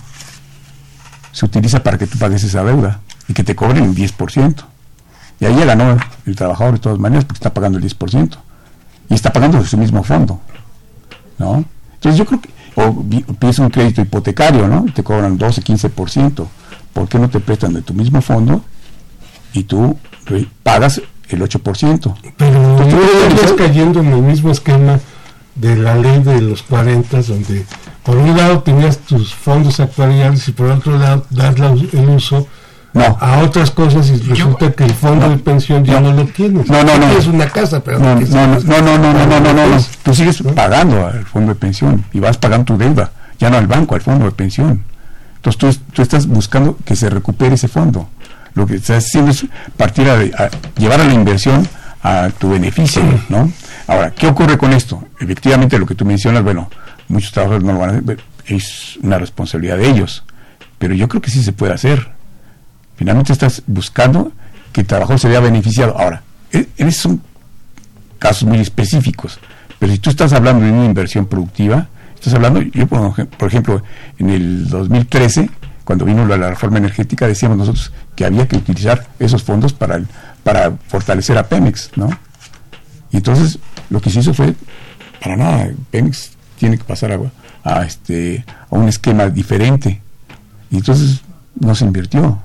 se 1.33 1.45
utiliza 1.45 1.83
para 1.83 1.99
que 1.99 2.07
tú 2.07 2.19
pagues 2.19 2.43
esa 2.43 2.65
deuda 2.65 3.01
y 3.29 3.35
que 3.35 3.45
te 3.45 3.55
cobren 3.55 3.85
el 3.85 3.95
10%? 3.95 4.65
Y 5.41 5.45
ahí 5.45 5.55
ya 5.57 5.65
ganó 5.67 5.97
el 6.27 6.37
trabajador 6.37 6.75
de 6.75 6.81
todas 6.81 6.99
maneras 6.99 7.25
porque 7.25 7.39
está 7.39 7.53
pagando 7.53 7.79
el 7.79 7.85
10%. 7.85 8.39
Y 9.11 9.15
está 9.15 9.33
pagando 9.33 9.59
de 9.59 9.67
su 9.67 9.77
mismo 9.77 10.03
fondo. 10.03 10.41
¿No? 11.39 11.65
Entonces 11.95 12.19
yo 12.19 12.27
creo 12.27 12.41
que, 12.41 12.51
o 12.77 13.05
pides 13.39 13.59
un 13.59 13.71
crédito 13.71 14.01
hipotecario, 14.01 14.67
¿no? 14.67 14.85
Y 14.87 14.93
te 14.93 15.03
cobran 15.03 15.37
12, 15.37 15.63
15%. 15.63 16.47
¿Por 16.93 17.09
qué 17.09 17.19
no 17.19 17.29
te 17.29 17.41
prestan 17.41 17.75
de 17.75 17.83
tu 17.83 17.95
mismo 17.95 18.21
fondo 18.23 18.65
y 19.53 19.65
tú 19.65 19.97
pagas 20.63 21.01
el 21.29 21.41
8%? 21.41 22.15
Pero 22.37 22.77
tú 22.77 22.97
estás 23.29 23.53
cayendo 23.53 24.01
en 24.01 24.07
el 24.09 24.23
mismo 24.23 24.51
esquema 24.51 24.99
de 25.59 25.77
la 25.77 25.95
ley 25.97 26.23
de 26.23 26.41
los 26.41 26.63
40, 26.63 27.23
donde 27.23 27.65
por 28.03 28.17
un 28.17 28.37
lado 28.37 28.61
tenías 28.61 28.99
tus 28.99 29.35
fondos 29.35 29.81
actuariales 29.81 30.49
y 30.49 30.53
por 30.53 30.71
otro 30.71 30.99
lado 30.99 31.27
das 31.31 31.57
el 31.59 32.09
uso 32.09 32.47
a 32.95 33.41
otras 33.45 33.71
cosas 33.71 34.09
y 34.09 34.17
resulta 34.19 34.73
que 34.73 34.85
el 34.85 34.95
fondo 34.95 35.29
de 35.29 35.37
pensión 35.37 35.85
ya 35.85 36.01
no, 36.01 36.13
lo 36.13 36.25
tienes. 36.27 36.69
No, 36.69 36.83
no, 36.83 36.99
no. 36.99 37.07
Tienes 37.07 37.27
una 37.27 37.49
casa, 37.49 37.81
pero 37.81 37.99
no, 37.99 38.15
no, 38.15 38.21
no, 38.21 38.61
no, 38.61 38.99
no, 38.99 38.99
no, 38.99 39.27
no, 39.27 39.41
no, 39.41 39.53
no, 39.53 39.85
Tú 40.03 40.15
sigues 40.15 40.43
pagando 40.55 41.07
al 41.07 41.25
fondo 41.25 41.53
de 41.53 41.61
pensión 41.61 42.05
y 42.13 42.21
vas 42.21 42.39
pagando 42.39 42.65
tu 42.65 42.79
deuda, 42.79 43.13
ya 43.39 43.51
no 43.51 43.59
al 43.59 43.67
banco, 43.67 43.95
al 43.95 44.01
fondo 44.01 44.25
de 44.25 44.33
pensión. 44.33 44.83
Entonces 45.37 45.81
tú, 45.93 46.03
estás 46.03 46.27
buscando 46.27 46.77
que 46.85 46.97
se 46.97 47.09
recupere 47.11 47.55
ese 47.55 47.69
fondo. 47.69 48.09
Lo 48.55 48.67
que 48.67 48.77
estás 48.77 49.05
haciendo 49.05 49.31
es 49.31 49.47
partir 49.77 50.09
a, 50.09 50.19
llevar 50.77 51.01
a 51.01 51.05
la 51.05 51.13
inversión 51.13 51.69
a 52.03 52.31
tu 52.37 52.51
beneficio, 52.51 53.03
¿no? 53.29 53.51
Ahora, 53.89 54.11
¿qué 54.11 54.27
ocurre 54.27 54.59
con 54.59 54.73
esto? 54.75 55.03
Efectivamente, 55.19 55.79
lo 55.79 55.87
que 55.87 55.95
tú 55.95 56.05
mencionas, 56.05 56.45
bueno, 56.45 56.71
muchos 57.09 57.33
trabajadores 57.33 57.65
no 57.65 57.73
lo 57.73 57.79
van 57.79 57.89
a 57.89 57.93
hacer, 57.95 58.19
es 58.47 58.99
una 59.03 59.19
responsabilidad 59.19 59.79
de 59.79 59.89
ellos, 59.89 60.25
pero 60.79 60.95
yo 60.95 61.09
creo 61.09 61.23
que 61.23 61.31
sí 61.31 61.43
se 61.43 61.53
puede 61.53 61.73
hacer. 61.73 62.07
Finalmente 62.97 63.33
estás 63.33 63.63
buscando 63.67 64.33
que 64.73 64.83
el 64.83 64.87
trabajador 64.87 65.19
se 65.19 65.29
vea 65.29 65.41
beneficiado. 65.41 65.97
Ahora, 65.99 66.23
e, 66.53 66.69
esos 66.77 66.97
son 66.97 67.23
casos 68.19 68.47
muy 68.47 68.59
específicos, 68.59 69.41
pero 69.79 69.91
si 69.91 69.99
tú 69.99 70.11
estás 70.11 70.35
hablando 70.35 70.67
de 70.67 70.71
una 70.73 70.85
inversión 70.85 71.25
productiva, 71.25 71.89
estás 72.15 72.35
hablando, 72.35 72.61
yo 72.61 72.87
por 72.87 73.49
ejemplo, 73.49 73.83
en 74.19 74.29
el 74.29 74.69
2013, 74.69 75.49
cuando 75.85 76.05
vino 76.05 76.27
la 76.27 76.51
reforma 76.51 76.77
energética, 76.77 77.27
decíamos 77.27 77.57
nosotros 77.57 77.91
que 78.15 78.27
había 78.27 78.47
que 78.47 78.57
utilizar 78.57 79.07
esos 79.19 79.43
fondos 79.43 79.73
para, 79.73 80.03
para 80.43 80.73
fortalecer 80.89 81.39
a 81.39 81.45
Pemex, 81.45 81.93
¿no? 81.97 82.11
Y 83.11 83.17
entonces 83.17 83.59
lo 83.91 84.01
que 84.01 84.11
se 84.11 84.21
hizo 84.21 84.35
fue, 84.35 84.55
para 85.23 85.37
nada, 85.37 85.71
Pemex 85.91 86.33
tiene 86.59 86.79
que 86.79 86.85
pasar 86.85 87.13
a, 87.13 87.19
a, 87.65 87.85
este, 87.85 88.45
a 88.71 88.77
un 88.77 88.89
esquema 88.89 89.29
diferente. 89.29 90.01
Y 90.71 90.77
entonces 90.77 91.23
no 91.59 91.75
se 91.75 91.85
invirtió. 91.85 92.39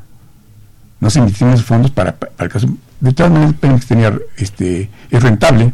No 1.00 1.10
se 1.10 1.20
invirtió 1.20 1.48
en 1.48 1.54
esos 1.54 1.66
fondos 1.66 1.92
para, 1.92 2.16
para 2.16 2.32
el 2.40 2.50
caso. 2.50 2.68
De 3.00 3.12
todas 3.14 3.32
maneras, 3.32 3.56
Pemex 3.60 3.86
tenía, 3.86 4.18
este, 4.38 4.90
es 5.10 5.24
rentable. 5.24 5.74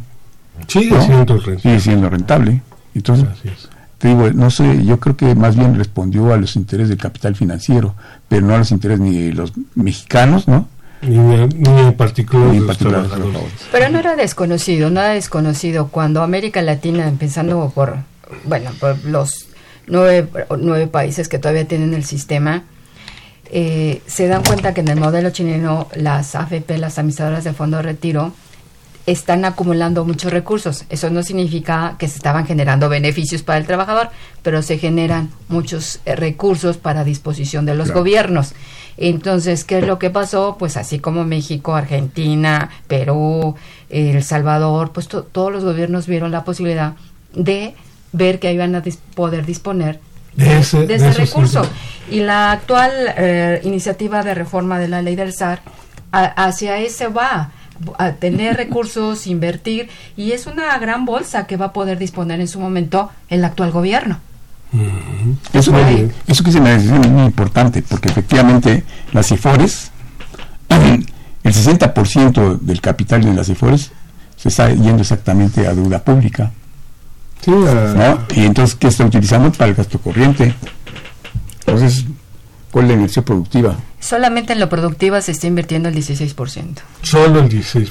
Sigue 0.68 1.02
siendo 1.02 1.36
rentable. 1.36 1.60
Sigue 1.60 1.80
siendo 1.80 2.10
rentable. 2.10 2.62
Entonces, 2.96 3.28
te 4.00 4.08
digo, 4.08 4.30
no 4.32 4.50
sé, 4.50 4.84
yo 4.86 5.00
creo 5.00 5.16
que 5.16 5.36
más 5.36 5.56
bien 5.56 5.76
respondió 5.76 6.34
a 6.34 6.38
los 6.38 6.56
intereses 6.56 6.90
del 6.90 6.98
capital 6.98 7.36
financiero, 7.36 7.96
pero 8.28 8.46
no 8.46 8.56
a 8.56 8.58
los 8.58 8.72
intereses 8.72 9.02
ni 9.02 9.28
de 9.28 9.34
los 9.34 9.54
mexicanos, 9.76 10.48
¿no? 10.48 10.68
Ni, 11.02 11.16
en 11.16 11.94
particular, 11.96 13.06
Pero 13.72 13.90
no 13.90 14.00
era 14.00 14.16
desconocido, 14.16 14.90
no 14.90 15.00
era 15.00 15.14
desconocido 15.14 15.88
cuando 15.88 16.22
América 16.22 16.62
Latina, 16.62 17.08
empezando 17.08 17.72
por, 17.74 17.98
bueno, 18.44 18.72
por 18.80 19.04
los 19.06 19.48
nueve, 19.88 20.28
nueve 20.60 20.88
países 20.88 21.30
que 21.30 21.40
todavía 21.40 21.68
tienen 21.68 21.94
el 21.94 22.04
sistema, 22.04 22.64
eh, 23.52 24.02
se 24.06 24.28
dan 24.28 24.44
cuenta 24.44 24.74
que 24.74 24.82
en 24.82 24.90
el 24.90 25.00
modelo 25.00 25.30
chileno 25.32 25.88
las 25.96 26.36
AFP, 26.36 26.78
las 26.78 27.00
administradoras 27.00 27.44
de 27.44 27.54
fondo 27.54 27.78
de 27.78 27.84
retiro, 27.84 28.34
están 29.12 29.44
acumulando 29.46 30.06
muchos 30.06 30.32
recursos. 30.32 30.86
Eso 30.90 31.10
no 31.10 31.24
significa 31.24 31.96
que 31.98 32.08
se 32.08 32.18
estaban 32.18 32.46
generando 32.46 32.90
beneficios 32.90 33.42
para 33.42 33.58
el 33.58 33.66
trabajador, 33.66 34.10
pero 34.44 34.62
se 34.62 34.78
generan 34.78 35.30
muchos 35.48 36.00
eh, 36.06 36.16
recursos 36.16 36.78
para 36.78 37.04
disposición 37.04 37.66
de 37.66 37.76
los 37.76 37.92
gobiernos. 37.92 38.54
Entonces, 38.98 39.64
¿qué 39.64 39.80
es 39.80 39.88
lo 39.88 39.98
que 39.98 40.10
pasó? 40.10 40.58
Pues 40.60 40.78
así 40.78 41.00
como 41.00 41.24
México, 41.24 41.74
Argentina, 41.74 42.70
Perú, 42.88 43.56
El 43.90 44.24
Salvador, 44.24 44.92
pues 44.92 45.08
todos 45.08 45.52
los 45.52 45.64
gobiernos 45.64 46.06
vieron 46.06 46.32
la 46.32 46.44
posibilidad 46.44 46.94
de 47.34 47.76
ver 48.12 48.40
que 48.40 48.52
iban 48.52 48.76
a 48.76 48.84
poder 49.16 49.46
disponer 49.46 50.00
de 50.36 50.60
ese, 50.60 51.14
recurso. 51.14 51.66
Y 52.12 52.20
la 52.20 52.52
actual 52.52 52.92
eh, 53.18 53.62
iniciativa 53.64 54.24
de 54.24 54.36
reforma 54.36 54.78
de 54.80 54.88
la 54.88 55.02
ley 55.02 55.16
del 55.16 55.34
SAR 55.34 55.62
hacia 56.12 56.78
ese 56.80 57.08
va 57.08 57.52
a 57.98 58.14
tener 58.14 58.58
recursos, 58.58 59.28
invertir, 59.28 59.90
y 60.18 60.32
es 60.32 60.48
una 60.48 60.78
gran 60.78 61.06
bolsa 61.06 61.48
que 61.48 61.58
va 61.58 61.68
a 61.68 61.74
poder 61.74 61.98
disponer 61.98 62.40
en 62.40 62.48
su 62.48 62.60
momento 62.60 63.10
el 63.30 63.44
actual 63.44 63.72
gobierno. 63.72 64.20
Eso, 65.52 65.74
eso 66.28 66.44
que 66.44 66.52
se 66.52 66.62
me 66.62 66.76
es 66.76 66.84
muy 66.86 67.26
importante, 67.26 67.82
porque 67.82 68.10
efectivamente 68.10 68.84
las 69.14 69.32
IFORES, 69.32 69.92
el 70.70 71.54
60% 71.54 72.60
del 72.60 72.82
capital 72.82 73.24
de 73.24 73.34
las 73.34 73.50
IFORES 73.50 73.92
se 74.36 74.50
está 74.50 74.70
yendo 74.70 75.02
exactamente 75.02 75.68
a 75.68 75.74
deuda 75.74 76.04
pública. 76.04 76.52
Y 78.36 78.46
entonces, 78.46 78.76
¿qué 78.76 78.88
está 78.88 79.06
utilizando? 79.06 79.52
Para 79.52 79.70
el 79.72 79.76
gasto 79.76 80.00
corriente. 80.00 80.54
Entonces, 81.60 82.06
¿cuál 82.72 82.86
es 82.86 82.90
la 82.90 82.96
inversión 82.96 83.26
productiva? 83.26 83.76
Solamente 84.00 84.54
en 84.54 84.60
lo 84.60 84.70
productiva 84.70 85.22
se 85.22 85.32
está 85.32 85.48
invirtiendo 85.48 85.90
el 85.90 85.96
16%. 85.96 86.80
Solo 87.02 87.40
el 87.40 87.50
16%. 87.50 87.90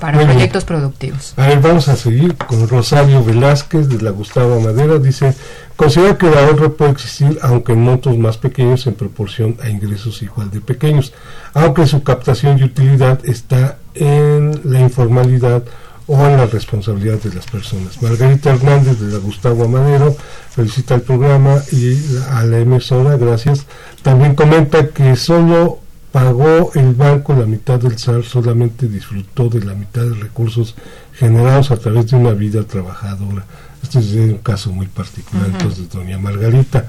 Para 0.00 0.20
proyectos 0.20 0.64
productivos. 0.64 1.34
A 1.36 1.46
ver, 1.46 1.60
vamos 1.60 1.88
a 1.88 1.96
seguir 1.96 2.36
con 2.36 2.68
Rosario 2.68 3.24
Velázquez 3.24 3.88
de 3.88 4.02
la 4.02 4.10
Gustavo 4.10 4.60
Madera. 4.60 4.98
Dice, 4.98 5.34
considera 5.76 6.18
que 6.18 6.26
el 6.26 6.36
ahorro 6.36 6.76
puede 6.76 6.90
existir 6.90 7.38
aunque 7.42 7.72
en 7.72 7.82
montos 7.82 8.18
más 8.18 8.36
pequeños 8.36 8.86
en 8.86 8.94
proporción 8.94 9.56
a 9.62 9.70
ingresos 9.70 10.20
igual 10.20 10.50
de 10.50 10.60
pequeños, 10.60 11.12
aunque 11.54 11.86
su 11.86 12.02
captación 12.02 12.58
y 12.58 12.64
utilidad 12.64 13.24
está 13.24 13.78
en 13.94 14.60
la 14.64 14.80
informalidad 14.80 15.62
o 16.06 16.26
en 16.26 16.36
la 16.36 16.46
responsabilidad 16.46 17.20
de 17.22 17.34
las 17.34 17.46
personas. 17.46 18.00
Margarita 18.02 18.50
Hernández 18.50 19.00
de 19.00 19.12
la 19.12 19.18
Gustavo 19.18 19.64
Amadero 19.64 20.16
felicita 20.50 20.94
el 20.94 21.02
programa 21.02 21.62
y 21.72 21.98
a 22.30 22.44
la 22.44 22.58
emisora, 22.58 23.16
gracias. 23.16 23.66
También 24.02 24.34
comenta 24.34 24.88
que 24.88 25.16
solo 25.16 25.80
pagó 26.12 26.70
el 26.74 26.94
banco 26.94 27.34
la 27.34 27.46
mitad 27.46 27.80
del 27.80 27.98
SAR, 27.98 28.22
solamente 28.22 28.86
disfrutó 28.86 29.48
de 29.48 29.64
la 29.64 29.74
mitad 29.74 30.02
de 30.02 30.14
recursos 30.14 30.76
generados 31.12 31.70
a 31.70 31.76
través 31.76 32.10
de 32.10 32.16
una 32.16 32.32
vida 32.32 32.62
trabajadora. 32.62 33.44
Este 33.82 33.98
es 33.98 34.12
un 34.12 34.38
caso 34.38 34.70
muy 34.70 34.86
particular, 34.86 35.46
entonces, 35.46 35.90
doña 35.90 36.16
Margarita. 36.18 36.86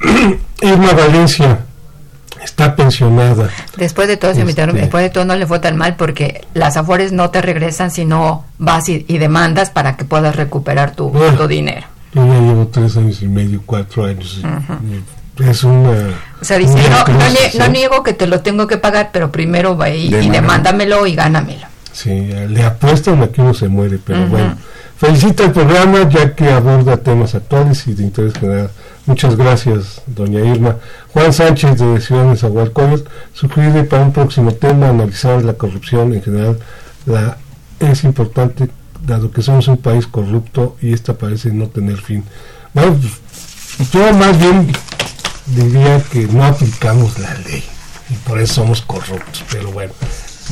Irma 0.62 0.92
Valencia, 0.92 1.66
está 2.48 2.74
pensionada. 2.74 3.50
Después 3.76 4.08
de 4.08 4.16
todo, 4.16 4.32
este, 4.32 4.44
después 4.44 5.04
de 5.04 5.10
todo 5.10 5.24
no 5.24 5.36
le 5.36 5.46
fue 5.46 5.60
tan 5.60 5.76
mal 5.76 5.96
porque 5.96 6.44
las 6.54 6.76
afores 6.76 7.12
no 7.12 7.30
te 7.30 7.40
regresan 7.42 7.90
si 7.90 8.04
no 8.04 8.44
vas 8.58 8.88
y, 8.88 9.00
demandas 9.18 9.70
para 9.70 9.96
que 9.96 10.04
puedas 10.04 10.34
recuperar 10.36 10.94
tu, 10.94 11.12
dinero. 11.48 11.86
Yo 12.14 12.26
ya 12.26 12.40
llevo 12.40 12.66
tres 12.68 12.96
años 12.96 13.22
y 13.22 13.28
medio, 13.28 13.62
cuatro 13.64 14.06
años. 14.06 14.40
Es 15.38 15.62
una... 15.62 15.90
O 16.40 16.44
sea, 16.44 16.58
dice, 16.58 16.74
no, 17.58 17.68
niego 17.68 18.02
que 18.02 18.12
te 18.12 18.26
lo 18.26 18.40
tengo 18.40 18.66
que 18.66 18.78
pagar, 18.78 19.10
pero 19.12 19.30
primero 19.30 19.76
va 19.76 19.90
y, 19.90 20.12
y 20.12 20.30
demándamelo 20.30 21.06
y 21.06 21.14
gánamelo. 21.14 21.66
Sí, 21.92 22.10
le 22.10 22.62
apuestan 22.62 23.22
a 23.22 23.28
que 23.28 23.40
uno 23.40 23.54
se 23.54 23.68
muere, 23.68 23.98
pero 24.04 24.26
bueno. 24.26 24.56
Felicita 24.96 25.44
el 25.44 25.52
programa 25.52 26.08
ya 26.08 26.34
que 26.34 26.50
aborda 26.50 26.96
temas 26.96 27.34
actuales 27.36 27.86
y 27.86 27.94
de 27.94 28.02
interés 28.02 28.34
general. 28.34 28.70
Muchas 29.08 29.36
gracias, 29.36 30.02
doña 30.06 30.40
Irma. 30.40 30.76
Juan 31.14 31.32
Sánchez 31.32 31.78
de 31.78 31.98
Ciudad 31.98 32.28
de 32.28 32.36
Zahualcóyotl 32.36 33.08
sugiere 33.32 33.84
para 33.84 34.02
un 34.02 34.12
próximo 34.12 34.52
tema 34.52 34.90
analizar 34.90 35.42
la 35.42 35.54
corrupción 35.54 36.12
en 36.12 36.22
general. 36.22 36.58
La, 37.06 37.38
es 37.80 38.04
importante, 38.04 38.68
dado 39.06 39.30
que 39.30 39.40
somos 39.40 39.66
un 39.66 39.78
país 39.78 40.06
corrupto 40.06 40.76
y 40.82 40.92
esta 40.92 41.14
parece 41.14 41.50
no 41.50 41.68
tener 41.68 41.96
fin. 41.96 42.22
Bueno, 42.74 42.98
pues, 43.78 43.90
yo 43.90 44.12
más 44.12 44.38
bien 44.38 44.70
diría 45.46 46.02
que 46.12 46.26
no 46.26 46.44
aplicamos 46.44 47.18
la 47.18 47.32
ley 47.48 47.64
y 48.10 48.14
por 48.28 48.38
eso 48.38 48.56
somos 48.56 48.82
corruptos, 48.82 49.42
pero 49.50 49.72
bueno, 49.72 49.94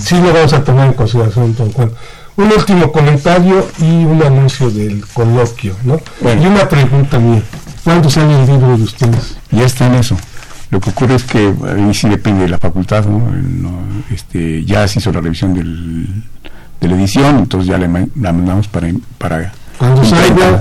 sí 0.00 0.14
lo 0.14 0.32
vamos 0.32 0.54
a 0.54 0.64
tomar 0.64 0.86
en 0.86 0.94
consideración, 0.94 1.54
don 1.54 1.72
Juan 1.72 1.90
un 2.36 2.52
último 2.52 2.92
comentario 2.92 3.66
y 3.78 4.04
un 4.04 4.22
anuncio 4.22 4.70
del 4.70 5.06
coloquio, 5.06 5.74
¿no? 5.84 6.00
Y 6.22 6.46
una 6.46 6.68
pregunta 6.68 7.18
mía. 7.18 7.42
¿Cuándo 7.86 8.10
sale 8.10 8.42
el 8.42 8.50
libro 8.50 8.76
de 8.76 8.82
ustedes? 8.82 9.36
Ya 9.52 9.64
está 9.64 9.86
en 9.86 9.94
eso. 9.94 10.16
Lo 10.72 10.80
que 10.80 10.90
ocurre 10.90 11.14
es 11.14 11.22
que 11.22 11.54
ahí 11.68 11.94
sí 11.94 12.08
depende 12.08 12.42
de 12.42 12.48
la 12.48 12.58
facultad, 12.58 13.04
¿no? 13.04 13.22
este, 14.10 14.64
ya 14.64 14.88
se 14.88 14.98
hizo 14.98 15.12
la 15.12 15.20
revisión 15.20 15.54
del, 15.54 16.24
de 16.80 16.88
la 16.88 16.96
edición, 16.96 17.38
entonces 17.38 17.68
ya 17.68 17.78
la, 17.78 17.86
mandamos 17.86 18.66
para... 18.66 18.88
para 19.18 19.52
Cuando 19.78 20.04
salga... 20.04 20.58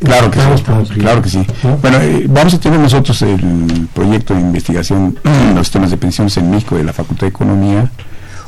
Claro 0.00 0.30
que 0.32 0.40
sí, 0.40 0.94
claro 0.98 1.22
que 1.22 1.28
sí. 1.28 1.46
Bueno, 1.80 1.98
eh, 1.98 2.26
vamos 2.28 2.54
a 2.54 2.58
tener 2.58 2.80
nosotros 2.80 3.22
el 3.22 3.88
proyecto 3.94 4.34
de 4.34 4.40
investigación 4.40 5.16
en 5.22 5.54
los 5.54 5.68
sistemas 5.68 5.92
de 5.92 5.96
pensiones 5.96 6.36
en 6.38 6.50
México 6.50 6.76
de 6.76 6.82
la 6.82 6.92
Facultad 6.92 7.28
de 7.28 7.28
Economía, 7.28 7.88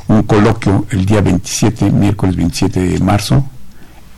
un 0.09 0.23
coloquio 0.23 0.85
el 0.89 1.05
día 1.05 1.21
27, 1.21 1.91
miércoles 1.91 2.35
27 2.35 2.77
de 2.77 2.99
marzo, 2.99 3.45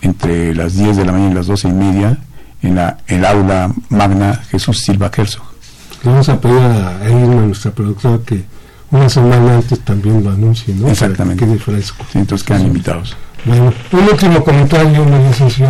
entre 0.02 0.56
las 0.56 0.74
10 0.74 0.98
de 0.98 1.06
la 1.06 1.12
mañana 1.12 1.32
y 1.32 1.36
las 1.36 1.46
12 1.46 1.68
y 1.68 1.74
media, 1.74 2.18
en 2.62 2.76
la, 2.76 2.98
el 3.08 3.26
aula 3.26 3.72
magna 3.90 4.36
Jesús 4.50 4.80
Silva 4.80 5.12
Herzog. 5.16 5.44
Le 6.04 6.12
vamos 6.12 6.30
a 6.30 6.40
pedir 6.40 6.60
a 6.60 7.00
Irma, 7.10 7.42
nuestra 7.42 7.72
productora, 7.72 8.20
que 8.26 8.44
una 8.92 9.10
semana 9.10 9.56
antes 9.56 9.80
también 9.82 10.24
lo 10.24 10.32
anuncie, 10.32 10.74
¿no? 10.74 10.90
Exactamente. 10.90 11.44
Que 11.44 11.52
quede 11.52 11.60
fresco. 11.60 12.06
entonces 12.14 12.46
quedan 12.46 12.68
invitados. 12.68 13.16
Bueno, 13.46 13.74
un 13.94 14.04
último 14.04 14.44
comentario, 14.44 15.06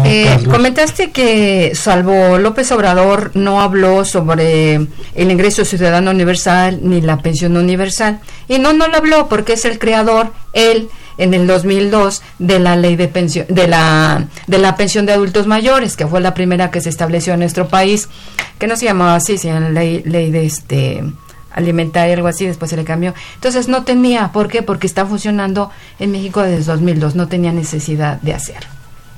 eh, 0.04 0.40
Comentaste 0.50 1.12
que, 1.12 1.74
salvo 1.76 2.40
López 2.40 2.72
Obrador, 2.72 3.32
no 3.36 3.62
habló 3.62 4.06
sobre 4.06 4.74
el 4.74 5.32
ingreso 5.32 5.64
ciudadano 5.66 6.10
universal 6.10 6.80
ni 6.82 7.02
la 7.02 7.18
pensión 7.18 7.58
universal. 7.58 8.22
Y 8.48 8.58
no, 8.58 8.74
no 8.74 8.88
lo 8.88 8.98
habló 8.98 9.30
porque 9.30 9.54
es 9.54 9.66
el 9.66 9.78
creador, 9.78 10.34
él, 10.54 10.90
en 11.20 11.34
el 11.36 11.46
2002 11.46 12.24
de 12.40 12.60
la 12.60 12.76
ley 12.76 12.96
de 12.96 13.08
pensión 13.08 13.46
de 13.50 13.68
la 13.68 14.26
de 14.48 14.58
la 14.58 14.76
pensión 14.76 15.06
de 15.06 15.14
adultos 15.14 15.46
mayores, 15.46 15.96
que 15.96 16.08
fue 16.08 16.22
la 16.22 16.34
primera 16.34 16.72
que 16.72 16.82
se 16.82 16.90
estableció 16.90 17.34
en 17.34 17.42
nuestro 17.42 17.68
país, 17.68 18.10
que 18.58 18.66
no 18.66 18.76
se 18.76 18.86
llamaba 18.86 19.16
así, 19.16 19.38
sino 19.38 19.60
la 19.60 19.70
ley, 19.70 20.02
ley 20.06 20.32
de 20.32 20.46
este 20.46 21.04
alimentaria, 21.52 22.16
algo 22.16 22.28
así, 22.28 22.46
después 22.46 22.72
se 22.72 22.78
le 22.78 22.86
cambió. 22.86 23.14
Entonces 23.36 23.68
no 23.68 23.84
tenía, 23.84 24.32
¿por 24.32 24.48
qué? 24.48 24.64
Porque 24.64 24.88
está 24.88 25.06
funcionando 25.06 25.72
en 26.00 26.12
México 26.12 26.42
desde 26.42 26.64
2002, 26.64 27.16
no 27.16 27.28
tenía 27.28 27.52
necesidad 27.52 28.22
de 28.22 28.34
hacerlo. 28.34 28.70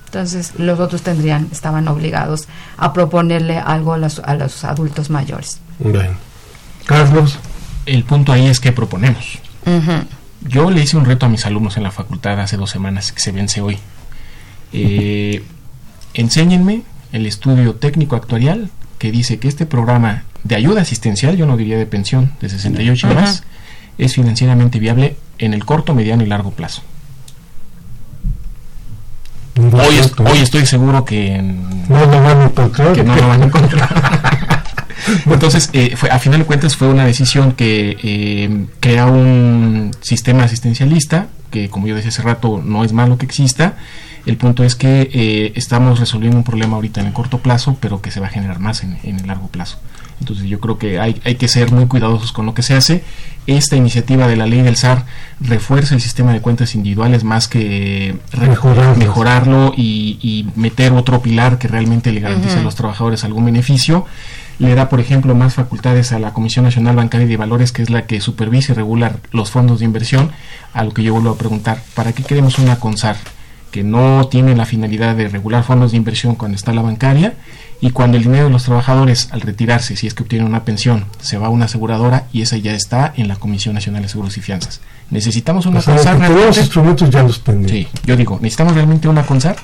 Entonces 0.06 0.54
los 0.58 0.80
otros 0.80 1.04
tendrían, 1.04 1.48
estaban 1.52 1.88
obligados 1.88 2.48
a 2.78 2.92
proponerle 2.92 3.58
algo 3.58 3.94
a 3.94 3.98
los, 3.98 4.20
a 4.20 4.36
los 4.36 4.64
adultos 4.66 5.10
mayores. 5.10 5.60
Bueno. 5.80 6.16
Carlos. 6.86 7.40
El 7.86 8.04
punto 8.04 8.32
ahí 8.32 8.48
es 8.48 8.60
que 8.60 8.72
proponemos. 8.72 9.40
Yo 10.48 10.72
le 10.72 10.82
hice 10.82 10.98
un 10.98 11.06
reto 11.06 11.26
a 11.26 11.30
mis 11.30 11.46
alumnos 11.46 11.78
en 11.78 11.84
la 11.84 11.92
facultad 11.92 12.40
hace 12.40 12.58
dos 12.58 12.70
semanas 12.70 13.12
que 13.12 13.22
se 13.22 13.32
vence 13.32 13.62
hoy. 13.62 13.78
Eh, 14.74 15.44
enséñenme 16.14 16.84
el 17.12 17.26
estudio 17.26 17.76
técnico 17.76 18.16
actuarial 18.16 18.70
que 18.98 19.12
dice 19.12 19.40
que 19.40 19.48
este 19.48 19.66
programa 19.66 20.24
de 20.44 20.56
ayuda 20.56 20.82
asistencial, 20.82 21.38
yo 21.38 21.46
no 21.46 21.58
diría 21.58 21.78
de 21.78 21.86
pensión, 21.86 22.32
de 22.42 22.50
68 22.50 23.12
y 23.12 23.14
más, 23.16 23.44
es 23.98 24.14
financieramente 24.14 24.80
viable 24.80 25.18
en 25.38 25.54
el 25.54 25.66
corto, 25.66 25.94
mediano 25.94 26.24
y 26.24 26.28
largo 26.28 26.52
plazo. 26.52 26.82
Hoy, 29.60 30.00
hoy, 30.26 30.40
estoy 30.40 30.66
seguro 30.66 31.06
que 31.06 31.40
no 31.42 32.06
lo 32.06 32.24
van 32.24 32.42
a 32.42 32.44
encontrar. 32.46 32.94
Que 32.94 33.04
no 33.04 33.16
lo 33.16 33.28
van 33.28 33.42
a 33.42 33.46
encontrar. 33.46 34.38
Entonces, 35.26 35.70
eh, 35.74 35.96
fue, 35.96 36.10
a 36.10 36.20
final 36.20 36.40
de 36.40 36.46
cuentas 36.46 36.76
fue 36.76 36.88
una 36.88 37.06
decisión 37.06 37.54
que 37.54 37.98
eh, 38.04 38.66
crea 38.80 39.06
un 39.08 39.92
sistema 40.02 40.44
asistencialista, 40.44 41.28
que 41.50 41.70
como 41.70 41.88
yo 41.88 41.96
decía 41.96 42.10
hace 42.10 42.22
rato, 42.22 42.62
no 42.64 42.84
es 42.84 42.94
malo 42.94 43.18
que 43.18 43.26
exista. 43.26 43.76
El 44.26 44.38
punto 44.38 44.64
es 44.64 44.76
que 44.76 45.10
eh, 45.12 45.54
estamos 45.56 46.00
resolviendo 46.00 46.38
un 46.38 46.44
problema 46.44 46.76
ahorita 46.76 47.02
en 47.02 47.08
el 47.08 47.14
corto 47.14 47.40
plazo, 47.40 47.78
pero 47.80 48.02
que 48.02 48.12
se 48.12 48.20
va 48.20 48.28
a 48.28 48.30
generar 48.30 48.60
más 48.60 48.84
en, 48.84 49.00
en 49.04 49.20
el 49.20 49.28
largo 49.28 49.48
plazo. 49.48 49.80
Entonces 50.22 50.46
yo 50.48 50.60
creo 50.60 50.78
que 50.78 51.00
hay, 51.00 51.20
hay, 51.26 51.36
que 51.36 51.48
ser 51.48 51.72
muy 51.72 51.88
cuidadosos 51.88 52.32
con 52.32 52.46
lo 52.46 52.54
que 52.54 52.62
se 52.62 52.76
hace. 52.76 53.04
Esta 53.48 53.76
iniciativa 53.76 54.28
de 54.28 54.36
la 54.36 54.46
ley 54.46 54.62
del 54.62 54.76
SAR 54.76 55.06
refuerza 55.40 55.96
el 55.96 56.02
sistema 56.02 56.32
de 56.32 56.42
cuentas 56.42 56.76
individuales 56.76 57.24
más 57.24 57.48
que 57.48 58.16
mejorarlo 58.98 59.74
y, 59.76 60.20
y, 60.22 60.48
meter 60.56 60.94
otro 60.94 61.24
pilar 61.24 61.58
que 61.58 61.68
realmente 61.68 62.12
le 62.12 62.20
garantice 62.20 62.60
a 62.60 62.62
los 62.62 62.76
trabajadores 62.76 63.24
algún 63.24 63.46
beneficio. 63.46 64.06
Le 64.60 64.76
da, 64.76 64.90
por 64.90 65.00
ejemplo, 65.00 65.34
más 65.36 65.56
facultades 65.56 66.12
a 66.12 66.20
la 66.20 66.34
Comisión 66.34 66.66
Nacional 66.66 66.96
Bancaria 66.96 67.28
de 67.28 67.38
Valores, 67.38 67.72
que 67.72 67.82
es 67.82 67.90
la 67.90 68.06
que 68.06 68.22
supervisa 68.22 68.74
y 68.74 68.76
regula 68.76 69.18
los 69.32 69.50
fondos 69.50 69.80
de 69.80 69.86
inversión. 69.86 70.32
A 70.74 70.84
lo 70.84 70.92
que 70.92 71.04
yo 71.04 71.14
vuelvo 71.14 71.32
a 71.32 71.38
preguntar, 71.38 71.82
¿para 71.96 72.14
qué 72.14 72.24
queremos 72.24 72.60
una 72.60 72.80
CONSAR? 72.80 73.18
que 73.72 73.84
no 73.84 74.28
tiene 74.30 74.56
la 74.56 74.66
finalidad 74.66 75.16
de 75.16 75.30
regular 75.30 75.64
fondos 75.64 75.92
de 75.92 75.98
inversión 75.98 76.36
cuando 76.36 76.56
está 76.56 76.74
la 76.74 76.82
bancaria 76.82 77.36
y 77.80 77.92
cuando 77.92 78.18
el 78.18 78.24
dinero 78.24 78.46
de 78.46 78.50
los 78.52 78.66
trabajadores 78.66 79.30
al 79.32 79.42
retirarse, 79.42 79.96
si 79.96 80.06
es 80.06 80.14
que 80.14 80.24
obtienen 80.24 80.48
una 80.48 80.66
pensión, 80.66 81.06
se 81.22 81.38
va 81.38 81.48
a 81.48 81.50
una 81.50 81.66
aseguradora 81.66 82.28
y 82.32 82.42
esa 82.42 82.58
ya 82.58 82.76
está 82.76 83.14
en 83.16 83.28
la 83.28 83.38
Comisión 83.38 83.74
Nacional 83.74 84.04
de 84.04 84.10
Seguros 84.10 84.38
y 84.38 84.42
Fianzas. 84.42 84.82
Necesitamos 85.10 85.66
una 85.66 85.82
CONSAR. 85.82 86.30
Los 86.30 86.58
instrumentos 86.58 87.10
ya 87.10 87.24
los 87.24 87.42
Sí, 87.68 87.88
yo 88.06 88.16
digo, 88.16 88.38
necesitamos 88.42 88.76
realmente 88.76 89.08
una 89.08 89.26
CONSAR. 89.26 89.56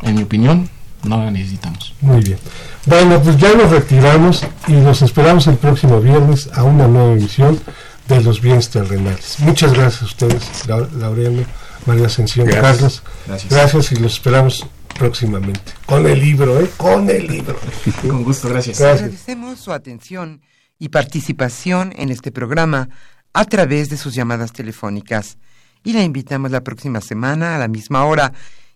En 0.00 0.16
mi 0.16 0.22
opinión, 0.22 0.68
no 1.04 1.18
la 1.24 1.30
necesitamos. 1.30 1.94
Muy 2.00 2.22
bien. 2.22 2.38
Bueno, 2.86 3.20
pues 3.22 3.36
ya 3.36 3.54
nos 3.54 3.70
retiramos 3.70 4.44
y 4.68 4.72
nos 4.72 5.02
esperamos 5.02 5.46
el 5.46 5.56
próximo 5.56 6.00
viernes 6.00 6.48
a 6.52 6.62
una 6.62 6.86
nueva 6.86 7.12
emisión 7.12 7.60
de 8.08 8.20
los 8.20 8.40
bienes 8.40 8.70
terrenales. 8.70 9.36
Muchas 9.40 9.72
gracias 9.72 10.02
a 10.02 10.04
ustedes, 10.06 10.66
Laureano, 10.66 11.44
María 11.86 12.06
Ascensión, 12.06 12.48
Carlos. 12.48 13.02
Gracias. 13.26 13.52
Gracias 13.52 13.92
y 13.92 13.96
los 13.96 14.14
esperamos 14.14 14.66
próximamente. 14.98 15.72
Con 15.86 16.06
el 16.06 16.20
libro, 16.20 16.60
¿eh? 16.60 16.70
Con 16.76 17.08
el 17.08 17.26
libro. 17.26 17.58
Con 18.02 18.24
gusto, 18.24 18.48
gracias. 18.48 18.80
Agradecemos 18.80 19.58
su 19.60 19.72
atención 19.72 20.42
y 20.78 20.88
participación 20.88 21.92
en 21.96 22.10
este 22.10 22.32
programa 22.32 22.88
a 23.32 23.44
través 23.44 23.88
de 23.88 23.96
sus 23.96 24.14
llamadas 24.14 24.52
telefónicas 24.52 25.38
y 25.84 25.92
la 25.92 26.02
invitamos 26.02 26.50
la 26.50 26.62
próxima 26.62 27.00
semana 27.00 27.56
a 27.56 27.58
la 27.58 27.68
misma 27.68 28.04
hora 28.04 28.32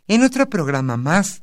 en 0.09 0.22
otro 0.22 0.49
programa 0.49 0.97
más 0.97 1.43